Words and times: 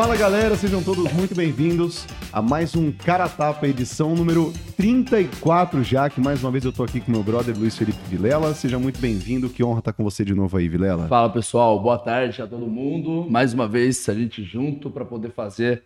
Fala 0.00 0.16
galera, 0.16 0.56
sejam 0.56 0.82
todos 0.82 1.12
muito 1.12 1.34
bem-vindos 1.34 2.06
a 2.32 2.40
mais 2.40 2.74
um 2.74 2.90
Cara 2.90 3.28
Tapa, 3.28 3.68
edição 3.68 4.14
número 4.14 4.50
34 4.74 5.84
já, 5.84 6.08
que 6.08 6.22
mais 6.22 6.42
uma 6.42 6.50
vez 6.50 6.64
eu 6.64 6.72
tô 6.72 6.82
aqui 6.82 7.02
com 7.02 7.12
meu 7.12 7.22
brother 7.22 7.54
Luiz 7.54 7.76
Felipe 7.76 7.98
Vilela. 8.08 8.54
Seja 8.54 8.78
muito 8.78 8.98
bem-vindo, 8.98 9.50
que 9.50 9.62
honra 9.62 9.80
estar 9.80 9.92
com 9.92 10.02
você 10.02 10.24
de 10.24 10.34
novo 10.34 10.56
aí, 10.56 10.70
Vilela. 10.70 11.06
Fala 11.06 11.28
pessoal, 11.28 11.78
boa 11.78 11.98
tarde 11.98 12.40
a 12.40 12.46
todo 12.46 12.66
mundo. 12.66 13.26
Mais 13.28 13.52
uma 13.52 13.68
vez 13.68 14.08
a 14.08 14.14
gente 14.14 14.42
junto 14.42 14.90
para 14.90 15.04
poder 15.04 15.32
fazer 15.32 15.82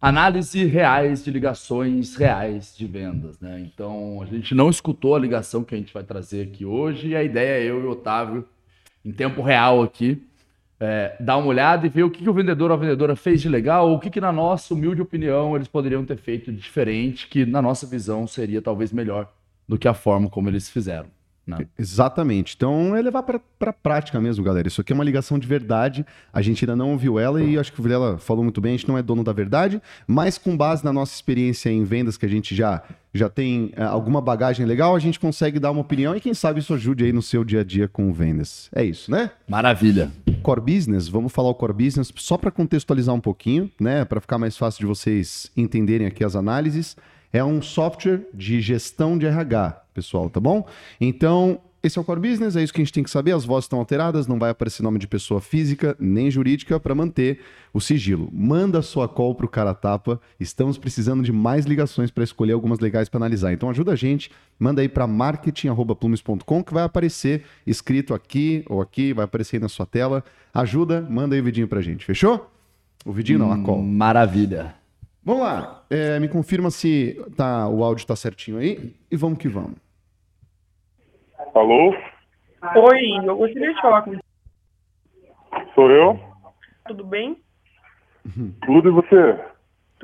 análise 0.00 0.64
reais 0.64 1.24
de 1.24 1.32
ligações 1.32 2.14
reais 2.14 2.76
de 2.76 2.86
vendas, 2.86 3.40
né? 3.40 3.60
Então 3.60 4.22
a 4.22 4.26
gente 4.26 4.54
não 4.54 4.70
escutou 4.70 5.16
a 5.16 5.18
ligação 5.18 5.64
que 5.64 5.74
a 5.74 5.78
gente 5.78 5.92
vai 5.92 6.04
trazer 6.04 6.42
aqui 6.42 6.64
hoje 6.64 7.08
e 7.08 7.16
a 7.16 7.24
ideia 7.24 7.60
é 7.60 7.68
eu 7.68 7.82
e 7.82 7.86
o 7.86 7.90
Otávio 7.90 8.46
em 9.04 9.10
tempo 9.10 9.42
real 9.42 9.82
aqui 9.82 10.27
é, 10.80 11.16
dar 11.18 11.36
uma 11.36 11.48
olhada 11.48 11.86
e 11.86 11.90
ver 11.90 12.04
o 12.04 12.10
que, 12.10 12.22
que 12.22 12.30
o 12.30 12.32
vendedor 12.32 12.70
ou 12.70 12.76
a 12.76 12.80
vendedora 12.80 13.16
fez 13.16 13.40
de 13.40 13.48
legal, 13.48 13.88
ou 13.88 13.96
o 13.96 14.00
que, 14.00 14.10
que, 14.10 14.20
na 14.20 14.32
nossa 14.32 14.72
humilde 14.74 15.02
opinião, 15.02 15.56
eles 15.56 15.68
poderiam 15.68 16.04
ter 16.04 16.16
feito 16.16 16.52
diferente, 16.52 17.26
que 17.26 17.44
na 17.44 17.60
nossa 17.60 17.86
visão 17.86 18.26
seria 18.26 18.62
talvez 18.62 18.92
melhor 18.92 19.28
do 19.66 19.78
que 19.78 19.88
a 19.88 19.94
forma 19.94 20.30
como 20.30 20.48
eles 20.48 20.70
fizeram. 20.70 21.17
Né? 21.48 21.66
Exatamente. 21.78 22.54
Então 22.54 22.94
é 22.94 23.00
levar 23.00 23.22
para 23.22 23.40
a 23.60 23.72
prática 23.72 24.20
mesmo, 24.20 24.44
galera. 24.44 24.68
Isso 24.68 24.82
aqui 24.82 24.92
é 24.92 24.94
uma 24.94 25.04
ligação 25.04 25.38
de 25.38 25.46
verdade. 25.46 26.04
A 26.30 26.42
gente 26.42 26.62
ainda 26.64 26.76
não 26.76 26.90
ouviu 26.92 27.18
ela 27.18 27.42
e 27.42 27.58
acho 27.58 27.72
que 27.72 27.80
o 27.80 27.82
Vilela 27.82 28.18
falou 28.18 28.44
muito 28.44 28.60
bem. 28.60 28.74
A 28.74 28.76
gente 28.76 28.86
não 28.88 28.98
é 28.98 29.02
dono 29.02 29.24
da 29.24 29.32
verdade, 29.32 29.80
mas 30.06 30.36
com 30.36 30.54
base 30.54 30.84
na 30.84 30.92
nossa 30.92 31.14
experiência 31.14 31.70
em 31.70 31.84
vendas, 31.84 32.18
que 32.18 32.26
a 32.26 32.28
gente 32.28 32.54
já, 32.54 32.82
já 33.14 33.30
tem 33.30 33.72
é, 33.74 33.82
alguma 33.82 34.20
bagagem 34.20 34.66
legal, 34.66 34.94
a 34.94 34.98
gente 34.98 35.18
consegue 35.18 35.58
dar 35.58 35.70
uma 35.70 35.80
opinião 35.80 36.14
e 36.14 36.20
quem 36.20 36.34
sabe 36.34 36.60
isso 36.60 36.74
ajude 36.74 37.04
aí 37.04 37.12
no 37.12 37.22
seu 37.22 37.42
dia 37.42 37.60
a 37.60 37.64
dia 37.64 37.88
com 37.88 38.12
vendas. 38.12 38.68
É 38.74 38.84
isso, 38.84 39.10
né? 39.10 39.30
Maravilha. 39.48 40.10
Core 40.42 40.60
Business, 40.60 41.08
vamos 41.08 41.32
falar 41.32 41.48
o 41.48 41.54
Core 41.54 41.72
Business 41.72 42.12
só 42.16 42.36
para 42.36 42.50
contextualizar 42.50 43.14
um 43.14 43.20
pouquinho, 43.20 43.70
né? 43.80 44.04
Para 44.04 44.20
ficar 44.20 44.36
mais 44.36 44.56
fácil 44.56 44.80
de 44.80 44.86
vocês 44.86 45.50
entenderem 45.56 46.06
aqui 46.06 46.22
as 46.22 46.36
análises. 46.36 46.94
É 47.32 47.44
um 47.44 47.60
software 47.60 48.26
de 48.32 48.60
gestão 48.60 49.18
de 49.18 49.26
RH, 49.26 49.82
pessoal, 49.92 50.30
tá 50.30 50.40
bom? 50.40 50.66
Então, 51.00 51.60
esse 51.80 51.96
é 51.96 52.00
o 52.00 52.04
core 52.04 52.20
business, 52.20 52.56
é 52.56 52.62
isso 52.62 52.72
que 52.72 52.80
a 52.80 52.84
gente 52.84 52.92
tem 52.92 53.04
que 53.04 53.10
saber. 53.10 53.32
As 53.32 53.44
vozes 53.44 53.66
estão 53.66 53.78
alteradas, 53.78 54.26
não 54.26 54.38
vai 54.38 54.50
aparecer 54.50 54.82
nome 54.82 54.98
de 54.98 55.06
pessoa 55.06 55.40
física 55.40 55.96
nem 56.00 56.28
jurídica 56.28 56.80
para 56.80 56.94
manter 56.94 57.40
o 57.72 57.80
sigilo. 57.80 58.28
Manda 58.32 58.82
sua 58.82 59.06
call 59.08 59.34
pro 59.34 59.46
cara 59.46 59.72
tapa. 59.72 60.20
Estamos 60.40 60.76
precisando 60.76 61.22
de 61.22 61.30
mais 61.30 61.66
ligações 61.66 62.10
para 62.10 62.24
escolher 62.24 62.52
algumas 62.52 62.80
legais 62.80 63.08
para 63.08 63.18
analisar. 63.18 63.52
Então 63.52 63.70
ajuda 63.70 63.92
a 63.92 63.96
gente, 63.96 64.30
manda 64.58 64.82
aí 64.82 64.88
para 64.88 65.06
marketing@plumes.com 65.06 66.64
que 66.64 66.74
vai 66.74 66.82
aparecer 66.82 67.44
escrito 67.64 68.12
aqui 68.12 68.64
ou 68.68 68.80
aqui, 68.80 69.12
vai 69.12 69.24
aparecer 69.24 69.56
aí 69.56 69.62
na 69.62 69.68
sua 69.68 69.86
tela. 69.86 70.24
Ajuda, 70.52 71.06
manda 71.08 71.36
aí 71.36 71.40
o 71.40 71.44
vidinho 71.44 71.68
pra 71.68 71.80
gente. 71.80 72.04
Fechou? 72.04 72.50
O 73.04 73.12
vidinho 73.12 73.38
não, 73.38 73.52
a 73.52 73.58
call. 73.58 73.80
Maravilha. 73.80 74.77
Vamos 75.28 75.42
lá. 75.42 75.84
É, 75.90 76.18
me 76.18 76.26
confirma 76.26 76.70
se 76.70 77.22
tá, 77.36 77.68
o 77.68 77.84
áudio 77.84 78.00
está 78.00 78.16
certinho 78.16 78.56
aí 78.56 78.94
e 79.10 79.14
vamos 79.14 79.36
que 79.36 79.46
vamos. 79.46 79.76
Alô? 81.54 81.94
Oi, 82.74 83.26
eu 83.26 83.36
gostaria 83.36 83.74
de 83.74 83.80
falar 83.82 84.00
com 84.00 84.12
você. 84.12 84.22
Sou 85.74 85.90
eu? 85.90 86.18
Tudo 86.86 87.04
bem? 87.04 87.36
Tudo 88.64 88.88
e 88.88 88.90
você? 88.90 89.38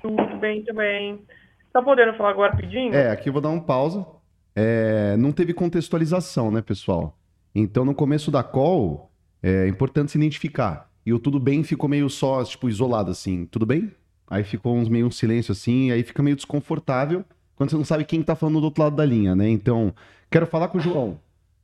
Tudo 0.02 0.36
bem 0.36 0.62
também. 0.62 1.24
Tá 1.72 1.80
podendo 1.80 2.12
falar 2.18 2.28
agora 2.28 2.52
rapidinho? 2.52 2.92
É, 2.94 3.10
aqui 3.10 3.30
eu 3.30 3.32
vou 3.32 3.40
dar 3.40 3.48
um 3.48 3.60
pausa. 3.60 4.06
É, 4.54 5.16
não 5.16 5.32
teve 5.32 5.54
contextualização, 5.54 6.50
né, 6.50 6.60
pessoal? 6.60 7.16
Então, 7.54 7.82
no 7.86 7.94
começo 7.94 8.30
da 8.30 8.42
call, 8.42 9.10
é 9.42 9.66
importante 9.68 10.12
se 10.12 10.18
identificar. 10.18 10.90
E 11.06 11.14
o 11.14 11.18
tudo 11.18 11.40
bem 11.40 11.64
ficou 11.64 11.88
meio 11.88 12.10
só, 12.10 12.44
tipo, 12.44 12.68
isolado, 12.68 13.10
assim. 13.10 13.46
Tudo 13.46 13.64
bem? 13.64 13.90
Aí 14.28 14.42
ficou 14.42 14.76
uns 14.76 14.88
meio 14.88 15.06
um 15.06 15.10
silêncio 15.10 15.52
assim, 15.52 15.90
aí 15.90 16.02
fica 16.02 16.22
meio 16.22 16.36
desconfortável 16.36 17.24
quando 17.56 17.70
você 17.70 17.76
não 17.76 17.84
sabe 17.84 18.04
quem 18.04 18.22
tá 18.22 18.34
falando 18.34 18.60
do 18.60 18.64
outro 18.64 18.82
lado 18.82 18.96
da 18.96 19.04
linha, 19.04 19.34
né? 19.34 19.48
Então, 19.48 19.94
quero 20.30 20.46
falar 20.46 20.68
com 20.68 20.78
o 20.78 20.80
João. 20.80 21.20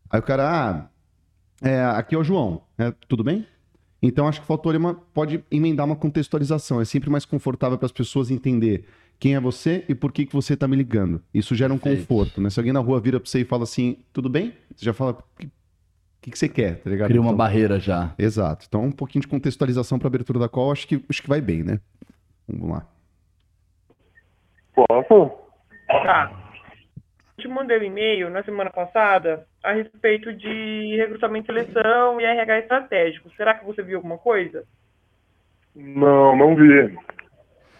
Aí 0.08 0.20
o 0.20 0.22
cara, 0.22 0.48
ah, 0.48 0.88
é, 1.66 1.82
aqui 1.84 2.14
é 2.14 2.18
o 2.18 2.24
João, 2.24 2.62
é, 2.78 2.92
tudo 3.08 3.24
bem? 3.24 3.46
Então 4.02 4.26
acho 4.26 4.40
que 4.40 4.44
o 4.44 4.46
Faltorema 4.46 4.94
pode 5.12 5.44
emendar 5.50 5.84
uma 5.84 5.96
contextualização. 5.96 6.80
É 6.80 6.84
sempre 6.84 7.10
mais 7.10 7.24
confortável 7.24 7.76
para 7.76 7.86
as 7.86 7.92
pessoas 7.92 8.30
entender 8.30 8.86
quem 9.18 9.34
é 9.34 9.40
você 9.40 9.84
e 9.88 9.94
por 9.94 10.10
que, 10.10 10.24
que 10.24 10.32
você 10.32 10.56
tá 10.56 10.66
me 10.66 10.74
ligando. 10.74 11.22
Isso 11.34 11.54
gera 11.54 11.72
um 11.72 11.78
Perfeito. 11.78 12.08
conforto, 12.08 12.40
né? 12.40 12.48
Se 12.48 12.58
alguém 12.58 12.72
na 12.72 12.80
rua 12.80 12.98
vira 12.98 13.20
para 13.20 13.28
você 13.28 13.40
e 13.40 13.44
fala 13.44 13.64
assim, 13.64 13.98
tudo 14.12 14.30
bem? 14.30 14.54
Você 14.74 14.86
já 14.86 14.94
fala, 14.94 15.12
o 15.12 15.46
que, 16.22 16.30
que, 16.30 16.38
você 16.38 16.48
quer, 16.48 16.76
tá 16.78 16.88
ligado? 16.88 17.08
Cria 17.08 17.20
uma 17.20 17.28
então, 17.28 17.36
barreira 17.36 17.78
já. 17.78 18.14
Exato. 18.18 18.64
Então 18.66 18.84
um 18.84 18.92
pouquinho 18.92 19.20
de 19.20 19.28
contextualização 19.28 19.98
para 19.98 20.08
abertura 20.08 20.38
da 20.38 20.48
call, 20.48 20.72
acho 20.72 20.88
que, 20.88 21.04
acho 21.08 21.20
que 21.20 21.28
vai 21.28 21.42
bem, 21.42 21.62
né? 21.62 21.80
Vamos 22.50 22.70
lá. 22.70 22.86
Posso? 24.74 25.30
Tá. 25.86 26.32
Eu 27.38 27.42
te 27.42 27.48
mandei 27.48 27.78
um 27.78 27.84
e-mail 27.84 28.30
na 28.30 28.42
semana 28.42 28.70
passada 28.70 29.46
a 29.62 29.72
respeito 29.72 30.32
de 30.32 30.96
recrutamento 30.96 31.52
e 31.52 31.54
seleção 31.54 32.20
e 32.20 32.24
RH 32.24 32.58
estratégico. 32.60 33.30
Será 33.36 33.54
que 33.54 33.64
você 33.64 33.82
viu 33.82 33.96
alguma 33.96 34.18
coisa? 34.18 34.64
Não, 35.74 36.36
não 36.36 36.54
vi. 36.54 36.98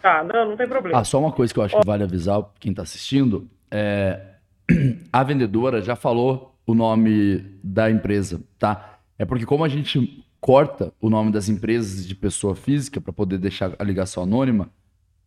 Tá, 0.01 0.25
não, 0.25 0.51
não 0.51 0.57
tem 0.57 0.69
problema. 0.69 0.99
Ah, 0.99 1.05
só 1.05 1.19
uma 1.19 1.33
coisa 1.33 1.53
que 1.53 1.59
eu 1.59 1.65
acho 1.65 1.79
que 1.79 1.87
vale 1.87 2.05
avisar 2.05 2.43
quem 2.59 2.71
está 2.71 2.83
assistindo. 2.83 3.49
É... 3.71 4.21
A 5.13 5.23
vendedora 5.23 5.83
já 5.83 5.97
falou 5.97 6.55
o 6.67 6.75
nome 6.75 7.39
da 7.63 7.91
empresa, 7.91 8.41
tá? 8.59 8.99
É 9.19 9.25
porque 9.25 9.45
como 9.45 9.65
a 9.65 9.69
gente 9.69 10.25
corta 10.41 10.93
o 11.01 11.11
nome 11.11 11.31
das 11.31 11.49
empresas 11.49 12.07
de 12.07 12.15
pessoa 12.15 12.55
física 12.55 13.01
para 13.01 13.13
poder 13.13 13.39
deixar 13.39 13.73
a 13.79 13.85
ligação 13.85 14.23
anônima, 14.23 14.71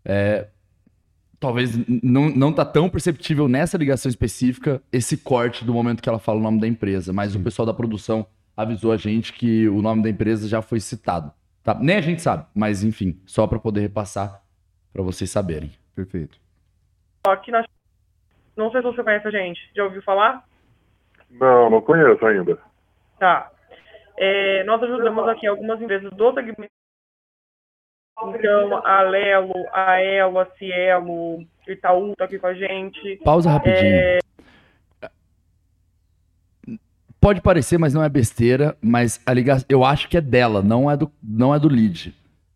é, 0.04 0.48
talvez 1.40 1.78
não, 2.02 2.30
não 2.30 2.52
tá 2.52 2.66
tão 2.66 2.90
perceptível 2.90 3.48
nessa 3.48 3.78
ligação 3.78 4.10
específica 4.10 4.82
esse 4.92 5.18
corte 5.18 5.64
do 5.64 5.74
momento 5.74 6.02
que 6.02 6.10
ela 6.10 6.20
fala 6.20 6.40
o 6.40 6.44
nome 6.44 6.60
da 6.60 6.68
empresa, 6.68 7.14
mas 7.14 7.34
Sim. 7.34 7.40
o 7.40 7.44
pessoal 7.44 7.66
da 7.66 7.74
produção 7.74 8.26
avisou 8.56 8.92
a 8.92 8.98
gente 8.98 9.34
que 9.34 9.68
o 9.68 9.82
nome 9.82 10.02
da 10.02 10.10
empresa 10.10 10.48
já 10.48 10.62
foi 10.62 10.80
citado. 10.80 11.32
Tá? 11.64 11.74
Nem 11.76 11.98
a 11.98 12.02
gente 12.02 12.22
sabe, 12.22 12.46
mas 12.54 12.84
enfim, 12.84 13.20
só 13.26 13.48
para 13.48 13.60
poder 13.60 13.82
repassar 13.82 14.42
para 14.92 15.02
vocês 15.02 15.30
saberem. 15.30 15.72
Perfeito. 15.96 16.38
Aqui 17.26 17.52
na... 17.52 17.64
Não 18.56 18.72
sei 18.72 18.82
se 18.82 18.88
você 18.88 19.04
conhece 19.04 19.28
a 19.28 19.32
gente. 19.32 19.60
Já 19.76 19.84
ouviu 19.86 20.02
falar? 20.04 20.46
Não, 21.30 21.70
não 21.70 21.82
conheço 21.82 22.26
ainda. 22.26 22.58
Tá. 23.20 23.52
É, 24.18 24.64
nós 24.64 24.82
ajudamos 24.84 25.28
aqui 25.28 25.48
algumas 25.48 25.82
empresas 25.82 26.12
do 26.12 26.34
segmento. 26.34 26.72
Então, 28.36 28.86
a 28.86 29.02
Lelo, 29.02 29.54
a 29.74 30.00
Elo, 30.00 30.40
a 30.40 30.46
Cielo, 30.58 31.46
Itaú 31.68 32.12
está 32.12 32.26
aqui 32.26 32.40
com 32.40 32.48
a 32.48 32.54
gente. 32.54 33.20
Pausa 33.24 33.50
rapidinho. 33.50 33.96
É... 33.96 34.20
Pode 37.20 37.42
parecer, 37.42 37.78
mas 37.78 37.94
não 37.94 38.04
é 38.04 38.10
besteira, 38.10 38.78
mas 38.82 39.22
a 39.26 39.34
ligação, 39.34 39.66
eu 39.70 39.84
acho 39.84 40.10
que 40.10 40.18
é 40.18 40.22
dela, 40.22 40.62
não 40.62 40.92
é 40.92 40.98
do, 40.98 41.12
não 41.22 41.56
é 41.56 41.60
do 41.60 41.70
lead. 41.70 42.14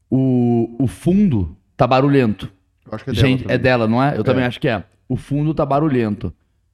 O, 0.10 0.76
o 0.80 0.88
fundo 0.88 1.56
tá 1.76 1.88
barulhento. 1.88 2.52
Eu 2.86 2.94
acho 2.94 3.04
que 3.04 3.10
é 3.10 3.14
dela. 3.14 3.28
Gente, 3.28 3.52
é 3.52 3.58
dela, 3.58 3.88
não 3.88 4.04
é? 4.04 4.16
Eu 4.16 4.22
é. 4.22 4.24
também 4.24 4.44
acho 4.44 4.60
que 4.60 4.68
é. 4.68 4.84
O 5.08 5.16
fundo 5.16 5.54
tá 5.54 5.66
barulhento. 5.66 6.34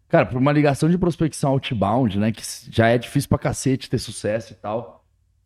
Cara, 0.09 0.25
por 0.25 0.37
uma 0.37 0.51
ligação 0.51 0.89
de 0.89 0.97
prospecção 0.97 1.51
outbound, 1.51 2.19
né? 2.19 2.31
Que 2.31 2.41
já 2.69 2.87
é 2.89 2.97
difícil 2.97 3.29
pra 3.29 3.37
cacete 3.37 3.89
ter 3.89 3.97
sucesso 3.97 4.53
e 4.53 4.55
tal. 4.55 5.03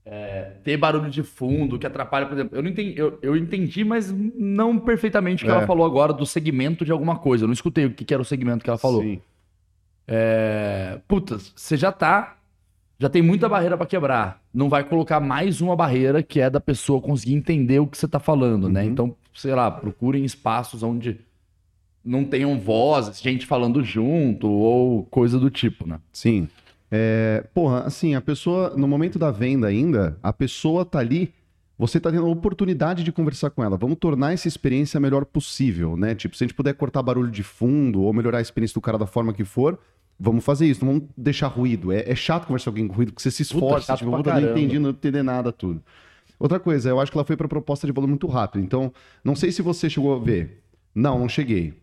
É, 0.09 0.53
ter 0.63 0.77
barulho 0.77 1.09
de 1.09 1.21
fundo 1.21 1.77
que 1.77 1.85
atrapalha, 1.85 2.25
por 2.25 2.33
exemplo. 2.33 2.57
Eu, 2.57 2.63
não 2.63 2.69
entendi, 2.69 2.97
eu, 2.97 3.19
eu 3.21 3.35
entendi, 3.35 3.83
mas 3.83 4.09
não 4.09 4.79
perfeitamente 4.79 5.43
o 5.43 5.47
que 5.47 5.51
é. 5.51 5.55
ela 5.55 5.67
falou 5.67 5.85
agora 5.85 6.13
do 6.13 6.25
segmento 6.25 6.85
de 6.85 6.93
alguma 6.93 7.17
coisa. 7.17 7.43
Eu 7.43 7.47
não 7.47 7.53
escutei 7.53 7.85
o 7.85 7.93
que, 7.93 8.05
que 8.05 8.13
era 8.13 8.21
o 8.21 8.25
segmento 8.25 8.63
que 8.63 8.69
ela 8.69 8.79
falou. 8.79 9.01
Sim. 9.01 9.21
É, 10.07 10.99
puta, 11.07 11.37
você 11.53 11.75
já 11.75 11.91
tá. 11.91 12.37
Já 12.97 13.09
tem 13.09 13.21
muita 13.21 13.49
barreira 13.49 13.77
para 13.77 13.85
quebrar. 13.85 14.41
Não 14.53 14.69
vai 14.69 14.83
colocar 14.83 15.19
mais 15.19 15.61
uma 15.61 15.75
barreira 15.75 16.23
que 16.23 16.39
é 16.39 16.49
da 16.49 16.59
pessoa 16.59 17.01
conseguir 17.01 17.35
entender 17.35 17.79
o 17.79 17.85
que 17.85 17.97
você 17.97 18.07
tá 18.07 18.19
falando, 18.19 18.69
né? 18.69 18.81
uhum. 18.81 18.85
né? 18.87 18.91
Então, 18.91 19.15
sei 19.33 19.53
lá, 19.53 19.69
procurem 19.69 20.23
espaços 20.23 20.81
onde 20.83 21.19
não 22.07 22.23
tenham 22.23 22.57
vozes, 22.57 23.21
gente 23.21 23.45
falando 23.45 23.83
junto 23.83 24.47
ou 24.47 25.03
coisa 25.05 25.37
do 25.37 25.49
tipo, 25.49 25.87
né? 25.87 25.99
Sim. 26.11 26.47
É, 26.89 27.45
porra, 27.53 27.81
assim, 27.81 28.15
a 28.15 28.21
pessoa, 28.21 28.73
no 28.77 28.87
momento 28.87 29.19
da 29.19 29.29
venda 29.29 29.67
ainda, 29.67 30.17
a 30.23 30.31
pessoa 30.31 30.85
tá 30.85 30.99
ali, 30.99 31.33
você 31.77 31.99
tá 31.99 32.09
tendo 32.09 32.25
a 32.25 32.29
oportunidade 32.29 33.03
de 33.03 33.11
conversar 33.11 33.49
com 33.49 33.61
ela. 33.61 33.77
Vamos 33.77 33.97
tornar 33.97 34.33
essa 34.33 34.47
experiência 34.47 34.97
a 34.97 35.01
melhor 35.01 35.25
possível, 35.25 35.97
né? 35.97 36.15
Tipo, 36.15 36.37
se 36.37 36.43
a 36.43 36.47
gente 36.47 36.55
puder 36.55 36.73
cortar 36.73 37.03
barulho 37.03 37.29
de 37.29 37.43
fundo 37.43 38.01
ou 38.01 38.13
melhorar 38.13 38.37
a 38.37 38.41
experiência 38.41 38.73
do 38.73 38.81
cara 38.81 38.97
da 38.97 39.05
forma 39.05 39.33
que 39.33 39.43
for, 39.43 39.77
vamos 40.17 40.45
fazer 40.45 40.65
isso, 40.65 40.85
não 40.85 40.93
vamos 40.93 41.09
deixar 41.17 41.47
ruído. 41.47 41.91
É, 41.91 42.09
é 42.09 42.15
chato 42.15 42.47
conversar 42.47 42.71
com 42.71 42.77
alguém 42.77 42.87
com 42.87 42.95
ruído, 42.95 43.11
porque 43.11 43.21
você 43.21 43.31
se 43.31 43.43
esforça, 43.43 43.93
Puta, 43.93 43.97
tipo, 43.97 44.15
puta, 44.15 44.39
não 44.39 44.51
entendi, 44.51 44.79
não 44.79 44.91
entender 44.91 45.23
nada, 45.23 45.51
tudo. 45.51 45.83
Outra 46.39 46.59
coisa, 46.59 46.89
eu 46.89 46.99
acho 47.01 47.11
que 47.11 47.17
ela 47.17 47.25
foi 47.25 47.35
para 47.35 47.47
proposta 47.47 47.85
de 47.85 47.91
valor 47.91 48.07
muito 48.07 48.27
rápido. 48.27 48.63
Então, 48.63 48.93
não 49.23 49.35
sei 49.35 49.51
se 49.51 49.61
você 49.61 49.89
chegou 49.89 50.15
a 50.15 50.19
ver. 50.19 50.63
Não, 50.95 51.19
não 51.19 51.27
cheguei. 51.27 51.73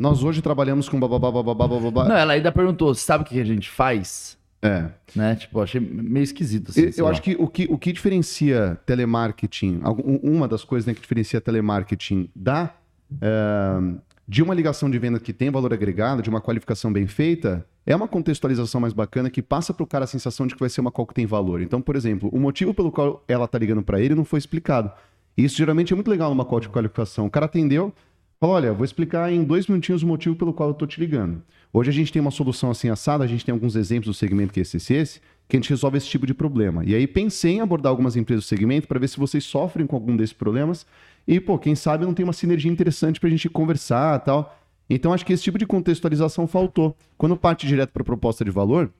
Nós 0.00 0.24
hoje 0.24 0.40
trabalhamos 0.40 0.88
com 0.88 0.98
bababá, 0.98 1.30
bababá, 1.30 1.68
bababá. 1.68 2.08
Não, 2.08 2.16
ela 2.16 2.32
ainda 2.32 2.50
perguntou, 2.50 2.94
sabe 2.94 3.22
o 3.22 3.26
que 3.26 3.38
a 3.38 3.44
gente 3.44 3.68
faz? 3.68 4.38
É. 4.62 4.86
né? 5.14 5.36
Tipo, 5.36 5.60
achei 5.60 5.78
meio 5.78 6.24
esquisito, 6.24 6.70
assim. 6.70 6.90
Eu, 6.96 7.04
lá. 7.04 7.10
acho 7.10 7.20
que 7.20 7.36
o, 7.38 7.46
que 7.46 7.66
o 7.70 7.76
que 7.76 7.92
diferencia 7.92 8.80
telemarketing, 8.86 9.82
uma 10.22 10.48
das 10.48 10.64
coisas 10.64 10.86
né, 10.86 10.94
que 10.94 11.02
diferencia 11.02 11.38
telemarketing 11.38 12.30
da, 12.34 12.72
eh, 13.20 13.94
de 14.26 14.42
uma 14.42 14.54
ligação 14.54 14.90
de 14.90 14.98
venda 14.98 15.20
que 15.20 15.34
tem 15.34 15.50
valor 15.50 15.72
agregado, 15.74 16.22
de 16.22 16.30
uma 16.30 16.40
qualificação 16.40 16.90
bem 16.90 17.06
feita, 17.06 17.66
é 17.84 17.94
uma 17.94 18.08
contextualização 18.08 18.80
mais 18.80 18.94
bacana 18.94 19.28
que 19.28 19.42
passa 19.42 19.74
para 19.74 19.84
o 19.84 19.86
cara 19.86 20.04
a 20.04 20.08
sensação 20.08 20.46
de 20.46 20.54
que 20.54 20.60
vai 20.60 20.70
ser 20.70 20.80
uma 20.80 20.90
call 20.90 21.06
que 21.06 21.14
tem 21.14 21.26
valor. 21.26 21.60
Então, 21.60 21.82
por 21.82 21.94
exemplo, 21.94 22.30
o 22.32 22.40
motivo 22.40 22.72
pelo 22.72 22.90
qual 22.90 23.22
ela 23.28 23.46
tá 23.46 23.58
ligando 23.58 23.82
para 23.82 24.00
ele 24.00 24.14
não 24.14 24.24
foi 24.24 24.38
explicado. 24.38 24.90
Isso 25.36 25.58
geralmente 25.58 25.92
é 25.92 25.96
muito 25.96 26.10
legal 26.10 26.30
numa 26.30 26.44
call 26.44 26.60
de 26.60 26.70
qualificação. 26.70 27.26
O 27.26 27.30
cara 27.30 27.46
atendeu, 27.46 27.92
falou: 28.40 28.56
olha, 28.56 28.72
vou 28.72 28.84
explicar 28.84 29.30
em 29.30 29.44
dois 29.44 29.66
minutinhos 29.66 30.02
o 30.02 30.06
motivo 30.06 30.34
pelo 30.34 30.52
qual 30.52 30.70
eu 30.70 30.74
tô 30.74 30.86
te 30.86 30.98
ligando. 30.98 31.42
Hoje 31.72 31.90
a 31.90 31.92
gente 31.92 32.12
tem 32.12 32.20
uma 32.20 32.30
solução 32.30 32.70
assim 32.70 32.88
assada, 32.88 33.22
a 33.22 33.26
gente 33.26 33.44
tem 33.44 33.52
alguns 33.52 33.76
exemplos 33.76 34.06
do 34.06 34.18
segmento 34.18 34.52
que 34.52 34.60
é 34.60 34.62
esse, 34.62 34.76
esse, 34.92 35.20
que 35.46 35.56
a 35.56 35.60
gente 35.60 35.68
resolve 35.68 35.98
esse 35.98 36.08
tipo 36.08 36.26
de 36.26 36.34
problema. 36.34 36.82
E 36.84 36.94
aí 36.94 37.06
pensei 37.06 37.56
em 37.56 37.60
abordar 37.60 37.90
algumas 37.90 38.16
empresas 38.16 38.44
do 38.44 38.48
segmento 38.48 38.88
para 38.88 38.98
ver 38.98 39.08
se 39.08 39.18
vocês 39.18 39.44
sofrem 39.44 39.86
com 39.86 39.94
algum 39.94 40.16
desses 40.16 40.32
problemas 40.32 40.86
e, 41.28 41.38
pô, 41.38 41.58
quem 41.58 41.74
sabe 41.74 42.04
não 42.04 42.14
tem 42.14 42.24
uma 42.24 42.32
sinergia 42.32 42.70
interessante 42.70 43.20
para 43.20 43.28
a 43.28 43.30
gente 43.30 43.48
conversar 43.48 44.18
tal. 44.20 44.56
Então 44.88 45.12
acho 45.12 45.24
que 45.24 45.32
esse 45.32 45.42
tipo 45.44 45.58
de 45.58 45.66
contextualização 45.66 46.48
faltou. 46.48 46.96
Quando 47.16 47.36
parte 47.36 47.66
direto 47.66 47.90
para 47.90 48.02
proposta 48.02 48.44
de 48.44 48.50
valor, 48.50 48.90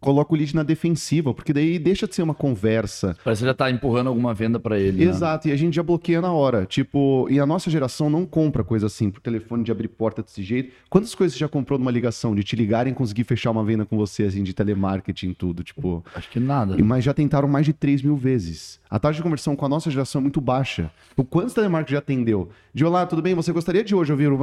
coloca 0.00 0.34
o 0.34 0.36
lead 0.36 0.54
na 0.54 0.62
defensiva, 0.62 1.32
porque 1.34 1.52
daí 1.52 1.78
deixa 1.78 2.06
de 2.06 2.14
ser 2.14 2.22
uma 2.22 2.34
conversa. 2.34 3.16
Parece 3.24 3.40
que 3.42 3.46
já 3.46 3.54
tá 3.54 3.70
empurrando 3.70 4.08
alguma 4.08 4.32
venda 4.34 4.58
pra 4.60 4.78
ele, 4.78 5.04
né? 5.04 5.10
Exato, 5.10 5.48
e 5.48 5.52
a 5.52 5.56
gente 5.56 5.74
já 5.74 5.82
bloqueia 5.82 6.20
na 6.20 6.32
hora. 6.32 6.64
Tipo, 6.66 7.26
e 7.30 7.40
a 7.40 7.46
nossa 7.46 7.70
geração 7.70 8.08
não 8.10 8.24
compra 8.26 8.62
coisa 8.62 8.86
assim, 8.86 9.10
por 9.10 9.20
telefone 9.20 9.64
de 9.64 9.72
abrir 9.72 9.88
porta 9.88 10.22
desse 10.22 10.42
jeito. 10.42 10.72
Quantas 10.88 11.14
coisas 11.14 11.34
você 11.34 11.40
já 11.40 11.48
comprou 11.48 11.78
numa 11.78 11.90
ligação, 11.90 12.34
de 12.34 12.44
te 12.44 12.54
ligarem 12.56 12.92
e 12.92 12.96
conseguir 12.96 13.24
fechar 13.24 13.50
uma 13.50 13.64
venda 13.64 13.84
com 13.84 13.96
você, 13.96 14.24
assim, 14.24 14.42
de 14.42 14.52
telemarketing, 14.54 15.32
tudo? 15.34 15.62
Tipo, 15.62 16.04
Acho 16.14 16.30
que 16.30 16.38
nada. 16.38 16.76
e- 16.78 16.82
mas 16.82 17.04
já 17.04 17.12
tentaram 17.14 17.48
mais 17.48 17.66
de 17.66 17.72
3 17.72 18.02
mil 18.02 18.16
vezes. 18.16 18.78
A 18.88 18.98
taxa 18.98 19.16
de 19.16 19.22
conversão 19.22 19.56
com 19.56 19.66
a 19.66 19.68
nossa 19.68 19.90
geração 19.90 20.20
é 20.20 20.22
muito 20.22 20.40
baixa. 20.40 20.90
O 21.16 21.24
quantos 21.24 21.54
telemarketing 21.54 21.92
já 21.92 21.98
atendeu? 21.98 22.48
De 22.76 22.84
olá, 22.84 23.06
tudo 23.06 23.22
bem? 23.22 23.34
Você 23.34 23.54
gostaria 23.54 23.82
de 23.82 23.94
hoje 23.94 24.12
ouvir 24.12 24.30
o... 24.30 24.36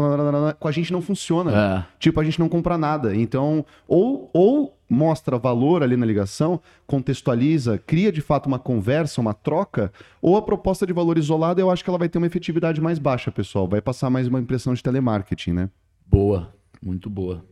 Com 0.59 0.67
a 0.67 0.71
gente 0.71 0.91
não 0.91 1.03
funciona. 1.03 1.51
É. 1.51 1.85
Tipo, 1.99 2.19
a 2.19 2.23
gente 2.23 2.39
não 2.39 2.49
compra 2.49 2.79
nada. 2.79 3.15
Então, 3.15 3.63
ou, 3.87 4.27
ou 4.33 4.75
mostra 4.89 5.37
valor 5.37 5.83
ali 5.83 5.95
na 5.95 6.03
ligação, 6.03 6.59
contextualiza, 6.87 7.77
cria 7.77 8.11
de 8.11 8.21
fato 8.21 8.47
uma 8.47 8.57
conversa, 8.57 9.21
uma 9.21 9.35
troca, 9.35 9.93
ou 10.19 10.35
a 10.35 10.41
proposta 10.41 10.83
de 10.83 10.91
valor 10.91 11.19
isolada, 11.19 11.61
eu 11.61 11.69
acho 11.69 11.83
que 11.83 11.91
ela 11.91 11.99
vai 11.99 12.09
ter 12.09 12.17
uma 12.17 12.25
efetividade 12.25 12.81
mais 12.81 12.97
baixa, 12.97 13.31
pessoal. 13.31 13.67
Vai 13.67 13.81
passar 13.81 14.09
mais 14.09 14.27
uma 14.27 14.39
impressão 14.39 14.73
de 14.73 14.81
telemarketing, 14.81 15.53
né? 15.53 15.69
Boa. 16.07 16.51
Muito 16.81 17.11
boa. 17.11 17.45